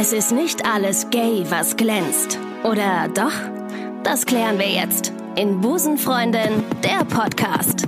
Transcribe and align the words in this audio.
Es 0.00 0.12
ist 0.12 0.30
nicht 0.30 0.64
alles 0.64 1.10
gay, 1.10 1.44
was 1.48 1.76
glänzt. 1.76 2.38
Oder 2.62 3.08
doch? 3.08 3.32
Das 4.04 4.24
klären 4.26 4.56
wir 4.56 4.68
jetzt 4.68 5.12
in 5.34 5.60
Busenfreundin, 5.60 6.62
der 6.84 7.04
Podcast. 7.04 7.82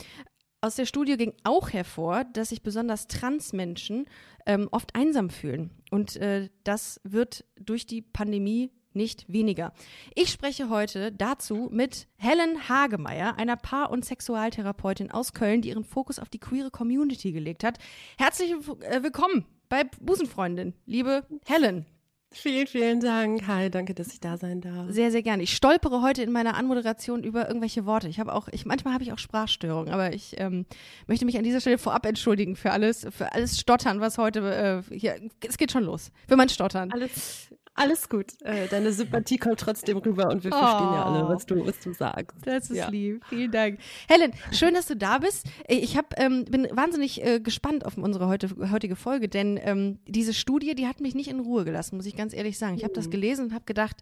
Aus 0.60 0.76
der 0.76 0.86
Studie 0.86 1.16
ging 1.16 1.34
auch 1.44 1.72
hervor, 1.72 2.24
dass 2.24 2.48
sich 2.48 2.62
besonders 2.62 3.08
Transmenschen 3.08 4.06
ähm, 4.46 4.68
oft 4.70 4.94
einsam 4.94 5.28
fühlen. 5.28 5.70
Und 5.90 6.16
äh, 6.16 6.48
das 6.64 7.00
wird 7.04 7.44
durch 7.60 7.86
die 7.86 8.02
Pandemie 8.02 8.70
nicht 8.96 9.30
weniger. 9.32 9.72
Ich 10.14 10.30
spreche 10.30 10.68
heute 10.68 11.12
dazu 11.12 11.68
mit 11.70 12.08
Helen 12.16 12.68
Hagemeyer, 12.68 13.38
einer 13.38 13.56
Paar- 13.56 13.90
und 13.90 14.04
Sexualtherapeutin 14.04 15.10
aus 15.10 15.32
Köln, 15.32 15.62
die 15.62 15.68
ihren 15.68 15.84
Fokus 15.84 16.18
auf 16.18 16.28
die 16.28 16.40
queere 16.40 16.70
Community 16.70 17.32
gelegt 17.32 17.62
hat. 17.62 17.78
Herzlich 18.18 18.52
äh, 18.52 19.02
willkommen 19.02 19.44
bei 19.68 19.84
Busenfreundin, 20.00 20.74
liebe 20.86 21.24
Helen. 21.46 21.86
Vielen, 22.32 22.66
vielen 22.66 23.00
Dank. 23.00 23.46
Hi, 23.46 23.70
danke, 23.70 23.94
dass 23.94 24.12
ich 24.12 24.20
da 24.20 24.36
sein 24.36 24.60
darf. 24.60 24.90
Sehr, 24.90 25.10
sehr 25.10 25.22
gerne. 25.22 25.42
Ich 25.42 25.54
stolpere 25.54 26.02
heute 26.02 26.22
in 26.22 26.32
meiner 26.32 26.56
Anmoderation 26.56 27.22
über 27.22 27.46
irgendwelche 27.46 27.86
Worte. 27.86 28.08
Ich 28.08 28.20
habe 28.20 28.34
auch, 28.34 28.48
ich 28.48 28.66
manchmal 28.66 28.92
habe 28.92 29.04
ich 29.04 29.12
auch 29.12 29.18
Sprachstörungen, 29.18 29.92
aber 29.92 30.12
ich 30.12 30.34
ähm, 30.38 30.66
möchte 31.06 31.24
mich 31.24 31.38
an 31.38 31.44
dieser 31.44 31.60
Stelle 31.60 31.78
vorab 31.78 32.04
entschuldigen 32.04 32.56
für 32.56 32.72
alles, 32.72 33.06
für 33.10 33.32
alles 33.32 33.58
Stottern, 33.58 34.00
was 34.00 34.18
heute 34.18 34.84
äh, 34.90 34.94
hier. 34.94 35.18
Es 35.46 35.56
geht 35.56 35.72
schon 35.72 35.84
los. 35.84 36.10
Für 36.28 36.36
mein 36.36 36.48
Stottern. 36.48 36.92
Alles, 36.92 37.48
alles 37.76 38.08
gut. 38.08 38.32
Äh, 38.42 38.68
deine 38.68 38.92
Sympathie 38.92 39.36
kommt 39.36 39.60
trotzdem 39.60 39.98
rüber 39.98 40.28
und 40.30 40.42
wir 40.44 40.52
oh, 40.52 40.58
verstehen 40.58 40.92
ja 40.92 41.04
alle, 41.04 41.28
was 41.28 41.46
du, 41.46 41.66
was 41.66 41.78
du 41.80 41.92
sagst. 41.92 42.36
Das 42.44 42.70
ist 42.70 42.76
ja. 42.76 42.88
lieb. 42.88 43.22
Vielen 43.28 43.50
Dank. 43.50 43.78
Helen, 44.08 44.32
schön, 44.52 44.74
dass 44.74 44.86
du 44.86 44.96
da 44.96 45.18
bist. 45.18 45.46
Ich 45.68 45.96
hab, 45.96 46.18
ähm, 46.18 46.44
bin 46.46 46.68
wahnsinnig 46.72 47.24
äh, 47.24 47.40
gespannt 47.40 47.84
auf 47.84 47.96
unsere 47.96 48.28
heute, 48.28 48.48
heutige 48.70 48.96
Folge, 48.96 49.28
denn 49.28 49.60
ähm, 49.62 49.98
diese 50.06 50.34
Studie, 50.34 50.74
die 50.74 50.86
hat 50.86 51.00
mich 51.00 51.14
nicht 51.14 51.28
in 51.28 51.40
Ruhe 51.40 51.64
gelassen, 51.64 51.96
muss 51.96 52.06
ich 52.06 52.16
ganz 52.16 52.32
ehrlich 52.32 52.58
sagen. 52.58 52.76
Ich 52.76 52.84
habe 52.84 52.94
das 52.94 53.06
mhm. 53.06 53.10
gelesen 53.10 53.46
und 53.46 53.54
habe 53.54 53.64
gedacht, 53.64 53.96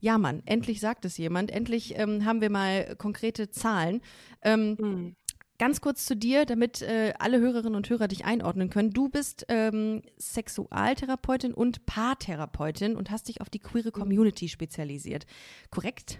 ja 0.00 0.18
Mann, 0.18 0.42
endlich 0.44 0.80
sagt 0.80 1.04
es 1.04 1.16
jemand, 1.16 1.50
endlich 1.50 1.98
ähm, 1.98 2.24
haben 2.24 2.40
wir 2.40 2.50
mal 2.50 2.94
konkrete 2.96 3.50
Zahlen. 3.50 4.02
Ähm, 4.42 4.76
mhm. 4.78 5.16
Ganz 5.64 5.80
kurz 5.80 6.04
zu 6.04 6.14
dir, 6.14 6.44
damit 6.44 6.82
äh, 6.82 7.14
alle 7.18 7.40
Hörerinnen 7.40 7.74
und 7.74 7.88
Hörer 7.88 8.06
dich 8.06 8.26
einordnen 8.26 8.68
können. 8.68 8.90
Du 8.90 9.08
bist 9.08 9.46
ähm, 9.48 10.02
Sexualtherapeutin 10.18 11.54
und 11.54 11.86
Paartherapeutin 11.86 12.96
und 12.96 13.10
hast 13.10 13.28
dich 13.28 13.40
auf 13.40 13.48
die 13.48 13.60
queere 13.60 13.90
Community 13.90 14.50
spezialisiert. 14.50 15.24
Korrekt? 15.70 16.18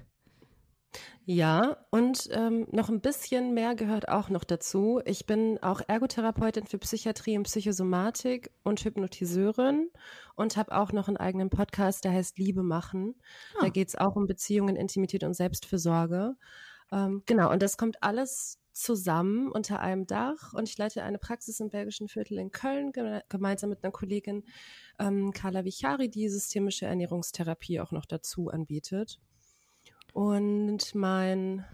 Ja, 1.27 1.77
und 1.91 2.31
ähm, 2.33 2.67
noch 2.73 2.89
ein 2.89 3.03
bisschen 3.03 3.53
mehr 3.53 3.75
gehört 3.75 4.09
auch 4.09 4.31
noch 4.31 4.45
dazu. 4.45 5.03
Ich 5.05 5.27
bin 5.27 5.63
auch 5.63 5.83
Ergotherapeutin 5.87 6.67
für 6.67 6.79
Psychiatrie 6.79 7.37
und 7.37 7.43
Psychosomatik 7.43 8.51
und 8.63 8.83
Hypnotiseurin 8.83 9.91
und 10.37 10.57
habe 10.57 10.75
auch 10.75 10.93
noch 10.93 11.09
einen 11.09 11.19
eigenen 11.19 11.51
Podcast, 11.51 12.07
der 12.07 12.13
heißt 12.13 12.39
Liebe 12.39 12.63
machen. 12.63 13.15
Ah. 13.57 13.65
Da 13.65 13.69
geht 13.69 13.89
es 13.89 13.95
auch 13.95 14.17
um 14.17 14.27
Beziehungen, 14.27 14.77
Intimität 14.77 15.23
und 15.23 15.35
Selbstfürsorge. 15.35 16.35
Ähm, 16.91 17.23
genau, 17.27 17.53
und 17.53 17.63
das 17.63 17.77
kommt 17.77 18.03
alles 18.03 18.64
zusammen 18.75 19.51
unter 19.51 19.81
einem 19.81 20.07
Dach 20.07 20.53
und 20.53 20.69
ich 20.69 20.77
leite 20.77 21.03
eine 21.05 21.19
Praxis 21.19 21.61
im 21.61 21.71
belgischen 21.71 22.09
Viertel 22.09 22.39
in 22.39 22.51
Köln 22.51 22.93
gemeinsam 23.29 23.71
mit 23.71 23.83
einer 23.83 23.93
Kollegin 23.93 24.45
ähm, 24.99 25.33
Carla 25.33 25.65
Vichari, 25.65 26.11
die 26.11 26.29
systemische 26.29 26.87
Ernährungstherapie 26.87 27.81
auch 27.81 27.93
noch 27.93 28.05
dazu 28.05 28.49
anbietet. 28.49 29.21
Und 30.13 30.95
mein, 30.95 31.65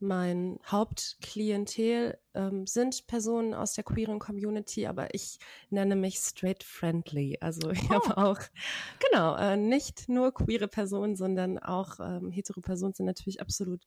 mein 0.00 0.58
Hauptklientel 0.66 2.18
ähm, 2.34 2.66
sind 2.66 3.06
Personen 3.06 3.54
aus 3.54 3.72
der 3.72 3.84
queeren 3.84 4.18
Community, 4.18 4.86
aber 4.86 5.14
ich 5.14 5.38
nenne 5.70 5.96
mich 5.96 6.18
straight 6.18 6.62
friendly. 6.62 7.38
Also 7.40 7.70
ich 7.70 7.84
oh. 7.90 7.94
habe 7.94 8.16
auch, 8.18 8.38
genau, 9.10 9.34
äh, 9.36 9.56
nicht 9.56 10.10
nur 10.10 10.32
queere 10.34 10.68
Personen, 10.68 11.16
sondern 11.16 11.58
auch 11.58 12.00
ähm, 12.00 12.30
hetero 12.30 12.60
Personen 12.60 12.92
sind 12.92 13.06
natürlich 13.06 13.40
absolut 13.40 13.86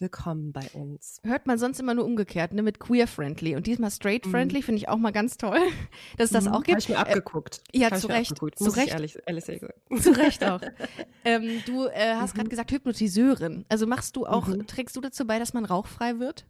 willkommen 0.00 0.52
bei 0.52 0.66
uns. 0.72 1.20
Hört 1.24 1.46
man 1.46 1.58
sonst 1.58 1.78
immer 1.78 1.94
nur 1.94 2.06
umgekehrt, 2.06 2.54
ne, 2.54 2.62
mit 2.62 2.80
queer-friendly. 2.80 3.54
Und 3.54 3.66
diesmal 3.66 3.90
straight-friendly 3.90 4.60
mhm. 4.60 4.62
finde 4.62 4.78
ich 4.78 4.88
auch 4.88 4.96
mal 4.96 5.12
ganz 5.12 5.36
toll, 5.36 5.60
dass 6.16 6.26
es 6.26 6.32
das 6.32 6.44
mhm. 6.46 6.52
auch 6.52 6.62
gibt. 6.62 6.70
Habe 6.70 6.80
ich 6.80 6.88
mir 6.88 6.98
abgeguckt. 6.98 7.62
Äh, 7.72 7.80
ja, 7.80 7.94
zu 7.94 8.06
Recht. 8.06 8.34
Zu 8.36 8.70
Recht. 8.70 8.92
Ehrlich, 8.92 9.18
ehrlich 9.26 9.44
sagen. 9.44 9.68
Zu 10.00 10.16
Recht 10.16 10.42
auch. 10.44 10.60
ähm, 11.24 11.62
du 11.66 11.86
äh, 11.86 12.14
hast 12.14 12.34
mhm. 12.34 12.38
gerade 12.38 12.50
gesagt 12.50 12.72
Hypnotiseurin. 12.72 13.66
Also 13.68 13.86
machst 13.86 14.16
du 14.16 14.26
auch, 14.26 14.46
mhm. 14.46 14.66
trägst 14.66 14.96
du 14.96 15.00
dazu 15.00 15.26
bei, 15.26 15.38
dass 15.38 15.52
man 15.52 15.64
rauchfrei 15.64 16.18
wird? 16.18 16.46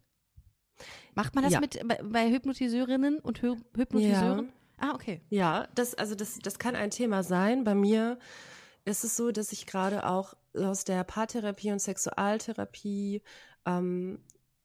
Macht 1.13 1.35
man 1.35 1.43
das 1.43 1.53
ja. 1.53 1.59
mit 1.59 1.85
bei, 1.85 1.99
bei, 2.01 2.29
Hypnotiseurinnen 2.29 3.19
und 3.19 3.41
Hy 3.41 3.57
Hypnotiseuren? 3.75 4.45
Ja. 4.45 4.89
Ah, 4.89 4.95
okay. 4.95 5.21
Ja, 5.29 5.67
das, 5.75 5.93
also 5.93 6.15
das, 6.15 6.39
das 6.39 6.57
kann 6.57 6.75
ein 6.75 6.89
Thema 6.89 7.21
sein. 7.21 7.65
Bei 7.65 7.75
mir 7.75 8.17
ist 8.85 9.03
es 9.03 9.15
so, 9.15 9.31
dass 9.31 9.51
ich 9.51 9.65
gerade 9.65 10.05
auch 10.05 10.33
aus 10.55 10.85
der 10.85 11.03
Paartherapie 11.03 11.71
und 11.71 11.79
Sexualtherapie 11.79 13.21
ähm, 13.65 14.19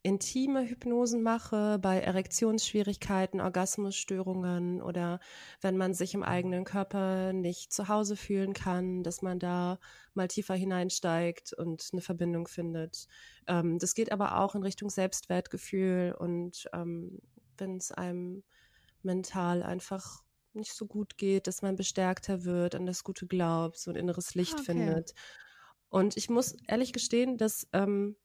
intime 0.07 0.69
Hypnosen 0.69 1.21
mache, 1.21 1.81
bei 1.81 1.99
Erektionsschwierigkeiten, 1.99 3.41
Orgasmusstörungen 3.41 4.81
oder 4.81 5.19
wenn 5.61 5.77
man 5.77 5.95
sich 5.95 6.15
im 6.15 6.23
eigenen 6.23 6.65
Körper 6.65 7.33
nicht 7.33 7.73
zu 7.73 7.89
Hause 7.89 8.15
fühlen 8.15 8.53
kann, 8.53 9.03
dass 9.03 9.21
man 9.21 9.41
da 9.41 9.81
mal 10.15 10.29
tiefer 10.29 10.55
hineinsteigt 10.55 11.55
und 11.55 11.89
eine 11.93 12.03
Verbindung 12.03 12.47
findet. 12.47 13.09
Ähm, 13.49 13.81
das 13.81 13.95
geht 13.95 14.13
aber 14.13 14.39
auch 14.39 14.55
in 14.55 14.63
Richtung 14.63 14.91
Selbstwertgefühl 14.91 16.15
und 16.17 16.69
ähm, 16.73 17.19
wenn 17.59 17.77
es 17.77 17.91
einem 17.91 18.45
mental 19.03 19.65
einfach 19.65 20.23
nicht 20.57 20.75
so 20.75 20.87
gut 20.87 21.17
geht, 21.17 21.47
dass 21.47 21.63
man 21.63 21.77
bestärkter 21.77 22.45
wird, 22.45 22.75
an 22.75 22.87
das 22.87 23.05
Gute 23.05 23.27
glaubt, 23.27 23.79
so 23.79 23.91
ein 23.91 23.97
inneres 23.97 24.35
Licht 24.35 24.55
okay. 24.55 24.65
findet. 24.65 25.15
Und 25.89 26.17
ich 26.17 26.29
muss 26.29 26.57
ehrlich 26.67 26.93
gestehen, 26.93 27.39
dass, 27.39 27.69
ähm, 27.73 28.17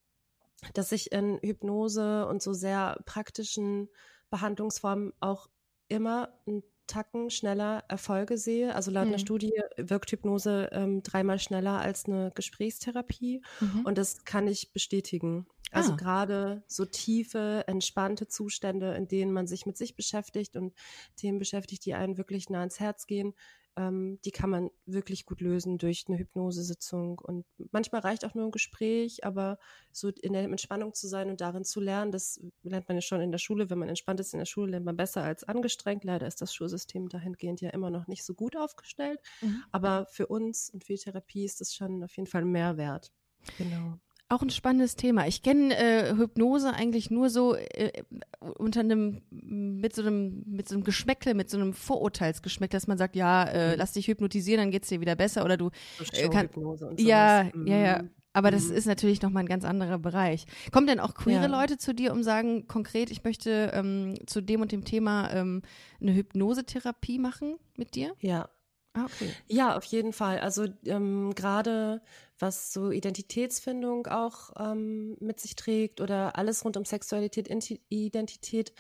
dass 0.74 0.92
ich 0.92 1.12
in 1.12 1.40
Hypnose 1.42 2.26
und 2.28 2.42
so 2.42 2.54
sehr 2.54 3.02
praktischen 3.06 3.90
Behandlungsformen 4.30 5.14
auch 5.20 5.48
immer 5.88 6.34
einen 6.48 6.64
Tacken 6.92 7.30
schneller 7.30 7.84
Erfolge 7.88 8.38
sehe. 8.38 8.76
Also 8.76 8.92
laut 8.92 9.06
mhm. 9.06 9.12
einer 9.12 9.20
Studie 9.20 9.54
wirkt 9.78 10.12
Hypnose 10.12 10.70
ähm, 10.74 11.02
dreimal 11.04 11.40
schneller 11.40 11.80
als 11.80 12.06
eine 12.06 12.32
Gesprächstherapie. 12.36 13.42
Mhm. 13.62 13.86
Und 13.86 13.98
das 13.98 14.26
kann 14.26 14.48
ich 14.48 14.74
bestätigen. 14.74 15.48
Also 15.72 15.94
ah. 15.94 15.96
gerade 15.96 16.64
so 16.68 16.84
tiefe, 16.84 17.64
entspannte 17.68 18.28
Zustände, 18.28 18.94
in 18.96 19.08
denen 19.08 19.32
man 19.32 19.48
sich 19.48 19.66
mit 19.66 19.78
sich 19.78 19.96
beschäftigt 19.96 20.58
und 20.58 20.74
Themen 21.16 21.40
beschäftigt, 21.40 21.86
die 21.86 21.94
einen 21.94 22.18
wirklich 22.18 22.50
nah 22.50 22.60
ans 22.60 22.82
Herz 22.82 23.08
gehen, 23.08 23.34
ähm, 23.78 24.20
die 24.26 24.32
kann 24.32 24.50
man 24.50 24.70
wirklich 24.86 25.26
gut 25.26 25.42
lösen 25.42 25.78
durch 25.78 26.06
eine 26.08 26.18
Hypnosesitzung. 26.18 27.20
Und 27.20 27.46
manchmal 27.72 28.02
reicht 28.02 28.26
auch 28.26 28.34
nur 28.34 28.46
ein 28.46 28.52
Gespräch, 28.52 29.24
aber 29.24 29.58
so 29.92 30.10
in 30.10 30.34
der 30.34 30.44
Entspannung 30.44 30.94
zu 30.94 31.08
sein 31.08 31.30
und 31.30 31.42
darin 31.42 31.64
zu 31.64 31.80
lernen, 31.80 32.12
das 32.12 32.40
lernt 32.64 32.88
man 32.88 32.98
ja 32.98 33.02
schon 33.02 33.22
in 33.22 33.32
der 33.32 33.38
Schule. 33.38 33.70
Wenn 33.70 33.80
man 33.80 33.90
entspannt 33.90 34.20
ist 34.20 34.34
in 34.34 34.40
der 34.40 34.46
Schule, 34.46 34.72
lernt 34.72 34.86
man 34.86 34.98
besser 34.98 35.24
als 35.24 35.44
angestrengt. 35.44 36.04
Leider 36.04 36.28
ist 36.28 36.42
das 36.42 36.54
Schulsystem 36.54 37.10
dahingehend 37.10 37.62
ja 37.62 37.70
immer 37.70 37.90
noch 37.90 38.08
nicht 38.08 38.24
so 38.24 38.34
gut 38.34 38.56
aufgestellt. 38.56 39.20
Mhm. 39.42 39.64
Aber 39.72 40.06
für 40.08 40.28
uns 40.28 40.70
und 40.70 40.84
für 40.84 40.94
die 40.94 41.00
Therapie 41.00 41.46
ist 41.46 41.62
das 41.62 41.74
schon 41.74 42.04
auf 42.04 42.16
jeden 42.18 42.28
Fall 42.28 42.42
ein 42.42 42.52
Mehrwert. 42.52 43.12
Genau. 43.58 43.98
Auch 44.32 44.42
ein 44.42 44.50
spannendes 44.50 44.96
Thema. 44.96 45.28
Ich 45.28 45.44
kenne 45.44 45.76
äh, 45.76 46.16
Hypnose 46.16 46.74
eigentlich 46.74 47.12
nur 47.12 47.30
so 47.30 47.54
äh, 47.54 47.92
unter 48.40 48.80
einem 48.80 49.22
mit 49.30 49.94
so 49.94 50.04
einem 50.04 50.44
mit 50.48 50.70
so 50.70 50.76
einem 50.76 50.86
Geschmäckle, 50.86 51.34
mit 51.34 51.50
so 51.50 51.58
einem 51.58 51.74
Vorurteilsgeschmäckle, 51.74 52.78
dass 52.78 52.88
man 52.88 52.98
sagt, 52.98 53.18
ja, 53.18 53.44
äh, 53.44 53.74
mhm. 53.74 53.80
lass 53.80 53.92
dich 53.92 54.08
hypnotisieren, 54.08 54.62
dann 54.62 54.72
geht's 54.72 54.88
dir 54.88 55.02
wieder 55.02 55.18
besser 55.18 55.44
oder 55.44 55.58
du 55.58 55.70
äh, 56.14 56.30
kann, 56.30 56.48
ja, 56.96 57.50
mhm. 57.54 57.68
ja, 57.68 57.78
ja. 57.78 58.04
Aber 58.32 58.52
das 58.52 58.70
mhm. 58.70 58.76
ist 58.76 58.86
natürlich 58.86 59.22
nochmal 59.22 59.44
ein 59.44 59.50
ganz 59.50 59.66
anderer 59.66 60.00
Bereich. 60.00 60.46
Kommen 60.72 60.88
denn 60.88 61.02
auch 61.02 61.14
queere 61.14 61.42
ja. 61.42 61.48
Leute 61.48 61.78
zu 61.78 61.94
dir, 61.94 62.14
um 62.14 62.24
sagen, 62.24 62.68
konkret, 62.68 63.12
ich 63.12 63.26
möchte 63.26 63.72
ähm, 63.74 64.16
zu 64.28 64.40
dem 64.40 64.62
und 64.62 64.72
dem 64.72 64.86
Thema 64.86 65.30
ähm, 65.34 65.62
eine 66.00 66.16
Hypnosetherapie 66.16 67.20
machen 67.20 67.58
mit 67.76 67.96
dir? 67.96 68.14
Ja, 68.22 68.48
Ah, 68.94 69.06
okay. 69.06 69.32
Ja, 69.48 69.78
auf 69.78 69.86
jeden 69.86 70.12
Fall. 70.12 70.40
Also 70.40 70.68
ähm, 70.86 71.34
gerade 71.34 72.02
was 72.40 72.74
so 72.74 72.92
Identitätsfindung 72.92 74.08
auch 74.08 74.52
ähm, 74.60 75.16
mit 75.20 75.40
sich 75.40 75.56
trägt 75.56 76.02
oder 76.02 76.36
alles 76.36 76.66
rund 76.66 76.76
um 76.76 76.86
Sexualität, 76.86 77.50
Identität. 77.90 78.74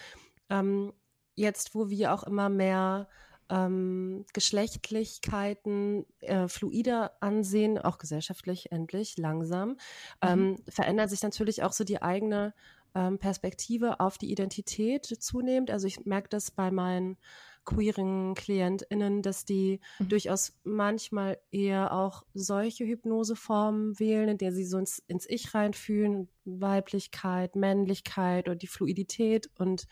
Ähm, 0.50 0.94
jetzt, 1.36 1.75
wo 1.75 1.90
wir 1.90 2.13
auch 2.13 2.24
immer 2.24 2.50
mehr 2.50 3.08
ähm, 3.50 4.25
Geschlechtlichkeiten 4.34 6.06
äh, 6.22 6.48
fluider 6.48 7.13
ansehen, 7.22 7.78
auch 7.78 7.98
gesellschaftlich 7.98 8.72
endlich, 8.72 9.18
langsam, 9.18 9.69
mhm. 9.69 9.78
ähm, 10.22 10.63
verändert 10.68 11.10
sich 11.10 11.22
natürlich 11.22 11.63
auch 11.63 11.74
so 11.74 11.84
die 11.84 12.02
eigene 12.02 12.54
ähm, 12.96 13.19
Perspektive 13.19 14.00
auf 14.00 14.18
die 14.18 14.31
Identität 14.31 15.06
zunehmend. 15.06 15.72
Also 15.72 15.88
ich 15.88 16.06
merke 16.06 16.30
das 16.30 16.52
bei 16.52 16.72
meinen 16.72 17.18
queeren 17.66 18.34
KlientInnen, 18.34 19.22
dass 19.22 19.46
die 19.46 19.80
mhm. 20.00 20.10
durchaus 20.10 20.60
manchmal 20.63 21.40
eher 21.52 21.94
auch 21.94 22.24
solche 22.34 22.86
Hypnoseformen 22.86 24.00
wählen, 24.00 24.30
in 24.30 24.38
der 24.38 24.52
sie 24.52 24.66
so 24.66 24.78
ins, 24.78 25.00
ins 25.08 25.30
Ich 25.30 25.54
reinfühlen, 25.54 26.30
Weiblichkeit, 26.46 27.56
Männlichkeit 27.56 28.48
oder 28.48 28.56
die 28.56 28.68
Fluidität 28.68 29.50
und 29.58 29.88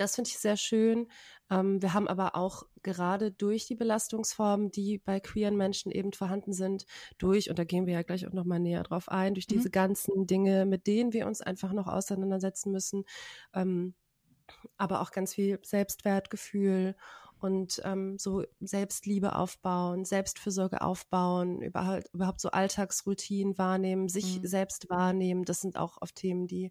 das 0.00 0.14
finde 0.14 0.30
ich 0.30 0.38
sehr 0.38 0.56
schön. 0.56 1.08
Ähm, 1.50 1.82
wir 1.82 1.92
haben 1.92 2.08
aber 2.08 2.34
auch 2.34 2.62
gerade 2.82 3.30
durch 3.30 3.66
die 3.66 3.74
Belastungsformen, 3.74 4.70
die 4.70 4.96
bei 4.96 5.20
queeren 5.20 5.56
Menschen 5.56 5.92
eben 5.92 6.14
vorhanden 6.14 6.54
sind, 6.54 6.86
durch, 7.18 7.50
und 7.50 7.58
da 7.58 7.64
gehen 7.64 7.86
wir 7.86 7.92
ja 7.92 8.02
gleich 8.02 8.26
auch 8.26 8.32
nochmal 8.32 8.60
näher 8.60 8.82
drauf 8.82 9.10
ein, 9.10 9.34
durch 9.34 9.46
mhm. 9.48 9.54
diese 9.54 9.70
ganzen 9.70 10.26
Dinge, 10.26 10.64
mit 10.64 10.86
denen 10.86 11.12
wir 11.12 11.26
uns 11.26 11.42
einfach 11.42 11.74
noch 11.74 11.86
auseinandersetzen 11.86 12.72
müssen, 12.72 13.04
ähm, 13.52 13.94
aber 14.76 15.00
auch 15.00 15.10
ganz 15.10 15.34
viel 15.34 15.58
Selbstwertgefühl 15.62 16.94
und 17.38 17.80
ähm, 17.84 18.18
so 18.18 18.44
Selbstliebe 18.60 19.34
aufbauen, 19.34 20.04
Selbstfürsorge 20.04 20.82
aufbauen, 20.82 21.62
überhaupt, 21.62 22.08
überhaupt 22.12 22.40
so 22.40 22.50
Alltagsroutinen 22.50 23.56
wahrnehmen, 23.58 24.08
sich 24.08 24.40
mhm. 24.40 24.46
selbst 24.46 24.90
wahrnehmen. 24.90 25.44
Das 25.44 25.60
sind 25.60 25.76
auch 25.76 25.98
oft 26.00 26.14
Themen, 26.16 26.46
die 26.46 26.70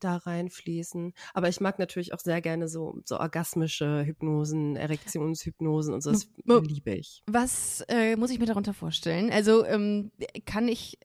da 0.00 0.16
reinfließen. 0.16 1.12
Aber 1.32 1.48
ich 1.48 1.60
mag 1.60 1.78
natürlich 1.78 2.12
auch 2.12 2.20
sehr 2.20 2.40
gerne 2.40 2.68
so, 2.68 3.00
so 3.04 3.18
orgasmische 3.18 4.04
Hypnosen, 4.04 4.76
Erektionshypnosen 4.76 5.94
und 5.94 6.02
so. 6.02 6.12
Das 6.12 6.28
liebe 6.44 6.94
ich. 6.94 7.22
Was 7.26 7.84
äh, 7.88 8.16
muss 8.16 8.30
ich 8.30 8.38
mir 8.38 8.46
darunter 8.46 8.74
vorstellen? 8.74 9.30
Also 9.30 9.64
ähm, 9.64 10.12
kann 10.46 10.68
ich 10.68 10.98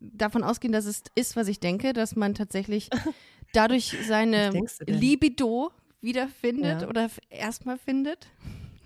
davon 0.00 0.42
ausgehen, 0.42 0.72
dass 0.72 0.86
es 0.86 1.02
ist, 1.14 1.36
was 1.36 1.48
ich 1.48 1.60
denke, 1.60 1.92
dass 1.92 2.16
man 2.16 2.34
tatsächlich 2.34 2.90
dadurch 3.52 3.96
seine 4.06 4.52
Libido 4.86 5.70
wiederfindet 6.00 6.82
ja. 6.82 6.88
oder 6.88 7.10
erstmal 7.28 7.78
findet? 7.78 8.28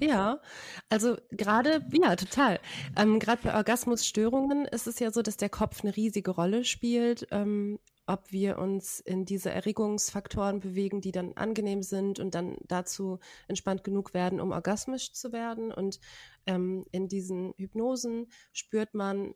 Ja, 0.00 0.40
also 0.88 1.16
gerade, 1.31 1.84
ja, 1.93 2.16
total. 2.16 2.61
Ähm, 2.96 3.19
gerade 3.20 3.43
bei 3.43 3.55
Orgasmusstörungen 3.55 4.66
ist 4.66 4.87
es 4.87 4.99
ja 4.99 5.11
so, 5.12 5.22
dass 5.22 5.37
der 5.37 5.49
Kopf 5.49 5.82
eine 5.82 5.96
riesige 5.96 6.32
Rolle 6.32 6.64
spielt, 6.64 7.28
ähm, 7.31 7.78
ob 8.06 8.32
wir 8.32 8.58
uns 8.58 9.00
in 9.00 9.25
diese 9.25 9.50
Erregungsfaktoren 9.50 10.61
bewegen, 10.61 11.00
die 11.00 11.12
dann 11.12 11.34
angenehm 11.34 11.82
sind 11.82 12.19
und 12.19 12.34
dann 12.34 12.56
dazu 12.66 13.19
entspannt 13.49 13.82
genug 13.84 14.12
werden, 14.12 14.40
um 14.40 14.50
orgasmisch 14.50 15.12
zu 15.12 15.32
werden. 15.32 15.72
Und 15.72 16.00
ähm, 16.46 16.84
in 16.90 17.08
diesen 17.08 17.55
Hypnosen 17.56 18.26
spürt 18.52 18.94
man 18.94 19.34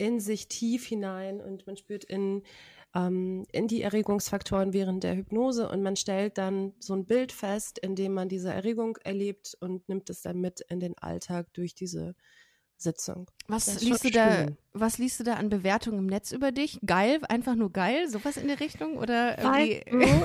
in 0.00 0.18
sich 0.18 0.48
tief 0.48 0.86
hinein 0.86 1.40
und 1.40 1.66
man 1.66 1.76
spürt 1.76 2.04
in 2.04 2.42
ähm, 2.94 3.46
in 3.52 3.68
die 3.68 3.82
Erregungsfaktoren 3.82 4.72
während 4.72 5.04
der 5.04 5.14
Hypnose 5.14 5.68
und 5.68 5.82
man 5.82 5.94
stellt 5.94 6.38
dann 6.38 6.72
so 6.80 6.94
ein 6.94 7.06
Bild 7.06 7.30
fest, 7.30 7.78
in 7.78 7.94
dem 7.94 8.14
man 8.14 8.28
diese 8.28 8.52
Erregung 8.52 8.96
erlebt 9.04 9.56
und 9.60 9.88
nimmt 9.88 10.10
es 10.10 10.22
dann 10.22 10.40
mit 10.40 10.60
in 10.68 10.80
den 10.80 10.98
Alltag 10.98 11.52
durch 11.52 11.74
diese 11.74 12.16
Sitzung. 12.76 13.30
Was 13.46 13.80
liest 13.80 14.04
du 14.04 14.10
da? 14.10 14.46
Was 14.72 14.98
liest 14.98 15.18
du 15.18 15.24
da 15.24 15.34
an 15.34 15.48
Bewertungen 15.48 15.98
im 15.98 16.06
Netz 16.06 16.30
über 16.30 16.52
dich? 16.52 16.78
Geil, 16.86 17.20
einfach 17.28 17.56
nur 17.56 17.72
geil, 17.72 18.08
sowas 18.08 18.36
in 18.36 18.46
der 18.46 18.60
Richtung 18.60 18.98
oder 18.98 19.36
irgendwie? 19.36 19.82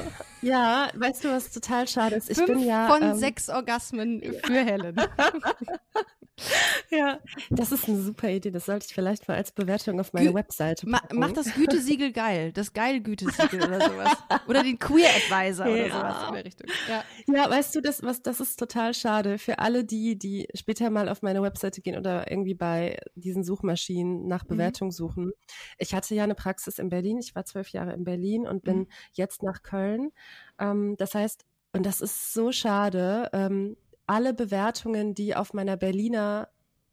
ja, 0.42 0.90
weißt 0.94 1.24
du, 1.24 1.30
was 1.30 1.52
total 1.52 1.88
schade 1.88 2.16
ist? 2.16 2.30
Ich 2.30 2.38
Fünf 2.38 2.50
bin 2.50 2.60
ja 2.60 2.88
von 2.88 3.02
ähm, 3.02 3.16
sechs 3.16 3.50
Orgasmen 3.50 4.22
für 4.44 4.64
Helen. 4.64 4.96
ja, 6.92 7.20
das 7.50 7.72
ist 7.72 7.88
eine 7.88 8.02
super 8.02 8.30
Idee. 8.30 8.52
Das 8.52 8.66
sollte 8.66 8.86
ich 8.88 8.94
vielleicht 8.94 9.28
mal 9.28 9.36
als 9.36 9.52
Bewertung 9.52 10.00
auf 10.00 10.12
meine 10.12 10.30
Gü 10.30 10.36
Webseite 10.36 10.88
ma 10.88 11.02
Mach 11.14 11.32
das 11.32 11.54
Gütesiegel 11.54 12.12
geil, 12.12 12.52
das 12.52 12.74
Geil-Gütesiegel 12.74 13.64
oder 13.64 13.82
sowas. 13.82 14.18
Oder 14.48 14.64
den 14.64 14.78
Queer 14.78 15.10
Advisor 15.10 15.68
ja. 15.68 15.86
oder 15.86 15.94
sowas 15.94 16.28
in 16.28 16.34
der 16.34 16.46
Richtung. 16.46 16.68
Ja. 16.90 17.04
ja, 17.34 17.50
weißt 17.50 17.76
du, 17.76 17.82
das, 17.82 18.04
was, 18.04 18.22
das 18.22 18.40
ist 18.42 18.60
total 18.60 18.94
schade 18.94 19.38
für 19.38 19.60
alle 19.60 19.86
die, 19.86 20.18
die 20.18 20.48
später 20.54 20.90
mal 20.90 21.10
auf 21.10 21.22
meine 21.22 21.42
Webseite 21.42 21.82
gehen 21.82 21.98
oder 21.98 22.30
irgendwie 22.30 22.54
bei 22.54 23.00
diesen 23.16 23.44
Suchmaschinen 23.44 24.28
nach 24.36 24.44
mhm. 24.44 24.50
Bewertung 24.50 24.88
mhm. 24.90 24.94
suchen. 24.94 25.32
Ich 25.78 25.94
hatte 25.94 26.16
ja 26.16 26.24
eine 26.24 26.36
Praxis 26.36 26.80
in 26.80 26.90
Berlin. 26.90 27.18
Ich 27.20 27.36
war 27.36 27.46
zwölf 27.46 27.70
Jahre 27.70 27.94
in 27.94 28.04
Berlin 28.04 28.48
und 28.48 28.64
bin 28.64 28.80
mhm. 28.80 28.88
jetzt 29.14 29.44
nach 29.44 29.64
Köln. 29.64 30.12
Ähm, 30.60 30.96
das 30.98 31.16
heißt, 31.16 31.46
und 31.74 31.86
das 31.86 32.02
ist 32.02 32.34
so 32.34 32.52
schade, 32.52 33.30
ähm, 33.34 33.76
alle 34.08 34.34
Bewertungen, 34.34 35.14
die 35.14 35.36
auf 35.36 35.54
meiner 35.54 35.78
Berliner 35.78 36.50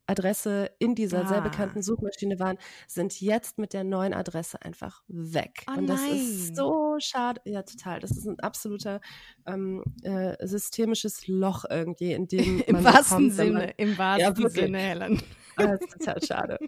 Adresse 0.06 0.70
in 0.78 0.94
dieser 0.94 1.24
ah. 1.24 1.28
sehr 1.28 1.40
bekannten 1.40 1.82
Suchmaschine 1.82 2.38
waren, 2.38 2.58
sind 2.88 3.20
jetzt 3.20 3.58
mit 3.58 3.72
der 3.72 3.84
neuen 3.84 4.12
Adresse 4.12 4.60
einfach 4.60 5.02
weg. 5.08 5.64
Oh 5.70 5.78
und 5.78 5.86
das 5.86 6.00
nein. 6.00 6.16
ist 6.16 6.56
so 6.56 6.96
schade. 6.98 7.40
Ja, 7.44 7.62
total. 7.62 8.00
Das 8.00 8.10
ist 8.10 8.26
ein 8.26 8.40
absoluter 8.40 9.00
ähm, 9.46 9.84
äh, 10.02 10.36
systemisches 10.46 11.28
Loch 11.28 11.64
irgendwie, 11.68 12.12
in 12.12 12.26
dem 12.26 12.60
Im 12.66 12.84
wahrsten 12.84 13.18
kommt, 13.18 13.34
Sinne, 13.34 13.52
man, 13.52 13.72
im 13.76 13.98
wahrsten 13.98 14.42
ja, 14.42 14.48
Sinne, 14.48 14.78
Helen. 14.78 15.22
Das 15.68 15.80
ist 15.80 15.92
total 15.98 16.22
schade. 16.22 16.58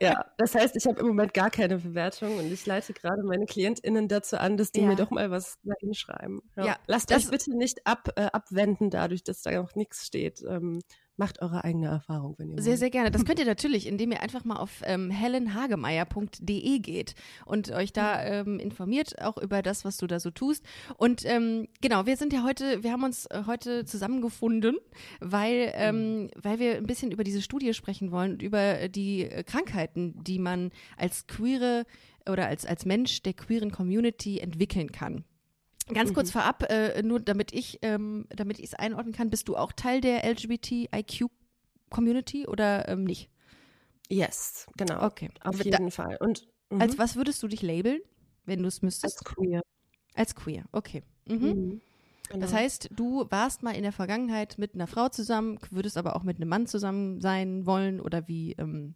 Ja, 0.00 0.24
das 0.38 0.54
heißt, 0.54 0.76
ich 0.76 0.86
habe 0.86 1.00
im 1.00 1.06
Moment 1.06 1.34
gar 1.34 1.50
keine 1.50 1.78
Bewertung 1.78 2.38
und 2.38 2.52
ich 2.52 2.66
leite 2.66 2.92
gerade 2.92 3.22
meine 3.22 3.46
KlientInnen 3.46 4.08
dazu 4.08 4.38
an, 4.38 4.56
dass 4.56 4.72
die 4.72 4.80
ja. 4.80 4.88
mir 4.88 4.96
doch 4.96 5.10
mal 5.10 5.30
was 5.30 5.58
hinschreiben. 5.80 6.40
Ja. 6.56 6.66
ja 6.66 6.76
Lasst 6.86 7.12
euch 7.12 7.28
bitte 7.28 7.56
nicht 7.56 7.86
ab, 7.86 8.08
äh, 8.16 8.26
abwenden 8.32 8.90
dadurch, 8.90 9.24
dass 9.24 9.42
da 9.42 9.60
auch 9.60 9.74
nichts 9.74 10.06
steht. 10.06 10.42
Ähm, 10.46 10.80
macht 11.22 11.40
eure 11.40 11.62
eigene 11.62 11.86
Erfahrung, 11.86 12.34
wenn 12.38 12.48
ihr 12.48 12.56
wollt. 12.56 12.64
Sehr, 12.64 12.76
sehr 12.76 12.90
gerne. 12.90 13.12
Das 13.12 13.24
könnt 13.24 13.38
ihr 13.38 13.44
natürlich, 13.54 13.86
indem 13.86 14.10
ihr 14.10 14.22
einfach 14.22 14.44
mal 14.44 14.56
auf 14.56 14.82
ähm, 14.84 15.08
helenhagemeier.de 15.08 16.80
geht 16.80 17.14
und 17.46 17.70
euch 17.70 17.92
da 17.92 18.20
ähm, 18.24 18.58
informiert, 18.58 19.22
auch 19.22 19.38
über 19.38 19.62
das, 19.62 19.84
was 19.84 19.98
du 19.98 20.08
da 20.08 20.18
so 20.18 20.32
tust. 20.32 20.64
Und 20.96 21.24
ähm, 21.24 21.68
genau, 21.80 22.06
wir 22.06 22.16
sind 22.16 22.32
ja 22.32 22.42
heute, 22.42 22.82
wir 22.82 22.90
haben 22.90 23.04
uns 23.04 23.26
äh, 23.26 23.44
heute 23.46 23.84
zusammengefunden, 23.84 24.78
weil, 25.20 25.70
ähm, 25.76 26.28
weil 26.42 26.58
wir 26.58 26.74
ein 26.78 26.86
bisschen 26.86 27.12
über 27.12 27.22
diese 27.22 27.40
Studie 27.40 27.72
sprechen 27.72 28.10
wollen 28.10 28.32
und 28.32 28.42
über 28.42 28.88
die 28.88 29.22
äh, 29.22 29.44
Krankheiten, 29.44 30.24
die 30.24 30.40
man 30.40 30.70
als 30.96 31.28
queere 31.28 31.84
oder 32.28 32.48
als, 32.48 32.66
als 32.66 32.84
Mensch 32.84 33.22
der 33.22 33.34
queeren 33.34 33.70
Community 33.70 34.40
entwickeln 34.40 34.90
kann. 34.90 35.24
Ganz 35.94 36.10
mhm. 36.10 36.14
kurz 36.14 36.30
vorab, 36.30 36.70
äh, 36.70 37.02
nur 37.02 37.20
damit 37.20 37.52
ich 37.52 37.78
ähm, 37.82 38.26
damit 38.30 38.58
ich 38.58 38.66
es 38.66 38.74
einordnen 38.74 39.14
kann, 39.14 39.30
bist 39.30 39.48
du 39.48 39.56
auch 39.56 39.72
Teil 39.72 40.00
der 40.00 40.24
LGBTIQ-Community 40.24 42.46
oder 42.46 42.88
ähm, 42.88 43.04
nicht? 43.04 43.30
Yes, 44.08 44.66
genau. 44.76 45.04
Okay. 45.04 45.30
Auf 45.42 45.58
da, 45.58 45.64
jeden 45.64 45.90
Fall. 45.90 46.16
Und 46.20 46.48
mh. 46.70 46.82
als 46.82 46.98
was 46.98 47.16
würdest 47.16 47.42
du 47.42 47.48
dich 47.48 47.62
labeln, 47.62 48.00
wenn 48.44 48.62
du 48.62 48.68
es 48.68 48.82
müsstest? 48.82 49.18
Als 49.18 49.24
queer. 49.24 49.62
Als 50.14 50.34
queer, 50.34 50.64
okay. 50.72 51.02
Mhm. 51.26 51.36
Mhm. 51.36 51.80
Genau. 52.28 52.40
Das 52.40 52.54
heißt, 52.54 52.90
du 52.92 53.26
warst 53.30 53.62
mal 53.62 53.72
in 53.72 53.82
der 53.82 53.92
Vergangenheit 53.92 54.56
mit 54.58 54.74
einer 54.74 54.86
Frau 54.86 55.08
zusammen, 55.08 55.58
würdest 55.70 55.98
aber 55.98 56.16
auch 56.16 56.22
mit 56.22 56.36
einem 56.36 56.48
Mann 56.48 56.66
zusammen 56.66 57.20
sein 57.20 57.66
wollen 57.66 58.00
oder 58.00 58.28
wie? 58.28 58.54
Ähm, 58.58 58.94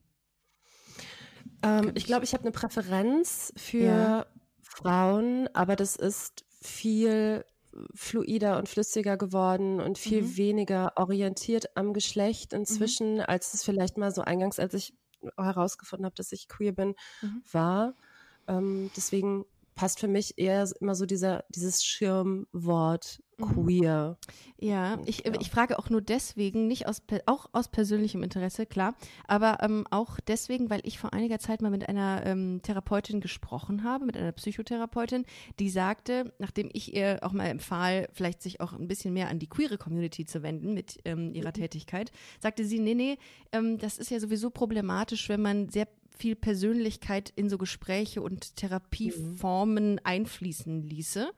ähm, 1.62 1.92
ich 1.94 2.06
glaube, 2.06 2.24
ich 2.24 2.32
habe 2.32 2.44
eine 2.44 2.52
Präferenz 2.52 3.52
für 3.56 3.78
ja. 3.78 4.26
Frauen, 4.62 5.48
aber 5.54 5.76
das 5.76 5.96
ist 5.96 6.44
viel 6.66 7.44
fluider 7.94 8.58
und 8.58 8.68
flüssiger 8.68 9.16
geworden 9.16 9.80
und 9.80 9.98
viel 9.98 10.24
Mhm. 10.26 10.36
weniger 10.36 10.92
orientiert 10.96 11.76
am 11.76 11.92
Geschlecht 11.92 12.52
inzwischen, 12.54 13.20
als 13.20 13.52
es 13.54 13.64
vielleicht 13.64 13.98
mal 13.98 14.12
so 14.12 14.22
eingangs, 14.22 14.58
als 14.58 14.74
ich 14.74 14.94
herausgefunden 15.36 16.06
habe, 16.06 16.14
dass 16.14 16.32
ich 16.32 16.48
queer 16.48 16.72
bin, 16.72 16.94
Mhm. 17.22 17.40
war. 17.52 17.96
Ähm, 18.48 18.90
deswegen 18.96 19.44
passt 19.74 20.00
für 20.00 20.08
mich 20.08 20.38
eher 20.38 20.70
immer 20.80 20.94
so 20.94 21.04
dieser, 21.06 21.44
dieses 21.50 21.84
Schirmwort 21.84 23.20
Mhm. 23.35 23.35
Queer. 23.36 24.16
Ja, 24.58 24.98
ich, 25.04 25.24
ja. 25.24 25.32
ich 25.40 25.50
frage 25.50 25.78
auch 25.78 25.90
nur 25.90 26.00
deswegen, 26.00 26.66
nicht 26.66 26.86
aus, 26.86 27.02
auch 27.26 27.50
aus 27.52 27.68
persönlichem 27.68 28.22
Interesse, 28.22 28.66
klar, 28.66 28.94
aber 29.26 29.58
ähm, 29.60 29.86
auch 29.90 30.18
deswegen, 30.20 30.70
weil 30.70 30.80
ich 30.84 30.98
vor 30.98 31.12
einiger 31.12 31.38
Zeit 31.38 31.62
mal 31.62 31.70
mit 31.70 31.88
einer 31.88 32.24
ähm, 32.24 32.60
Therapeutin 32.62 33.20
gesprochen 33.20 33.84
habe, 33.84 34.06
mit 34.06 34.16
einer 34.16 34.32
Psychotherapeutin, 34.32 35.24
die 35.58 35.68
sagte, 35.68 36.32
nachdem 36.38 36.70
ich 36.72 36.94
ihr 36.94 37.18
auch 37.22 37.32
mal 37.32 37.46
empfahl, 37.46 38.08
vielleicht 38.12 38.42
sich 38.42 38.60
auch 38.60 38.72
ein 38.72 38.88
bisschen 38.88 39.12
mehr 39.12 39.28
an 39.28 39.38
die 39.38 39.48
queere 39.48 39.78
Community 39.78 40.24
zu 40.24 40.42
wenden 40.42 40.72
mit 40.74 40.98
ähm, 41.04 41.34
ihrer 41.34 41.52
Tätigkeit, 41.52 42.12
sagte 42.40 42.64
sie, 42.64 42.78
nee, 42.78 42.94
nee, 42.94 43.18
ähm, 43.52 43.78
das 43.78 43.98
ist 43.98 44.10
ja 44.10 44.20
sowieso 44.20 44.50
problematisch, 44.50 45.28
wenn 45.28 45.42
man 45.42 45.68
sehr 45.68 45.88
viel 46.16 46.34
Persönlichkeit 46.34 47.30
in 47.36 47.50
so 47.50 47.58
Gespräche 47.58 48.22
und 48.22 48.56
Therapieformen 48.56 50.00
einfließen 50.02 50.82
ließe. 50.82 51.30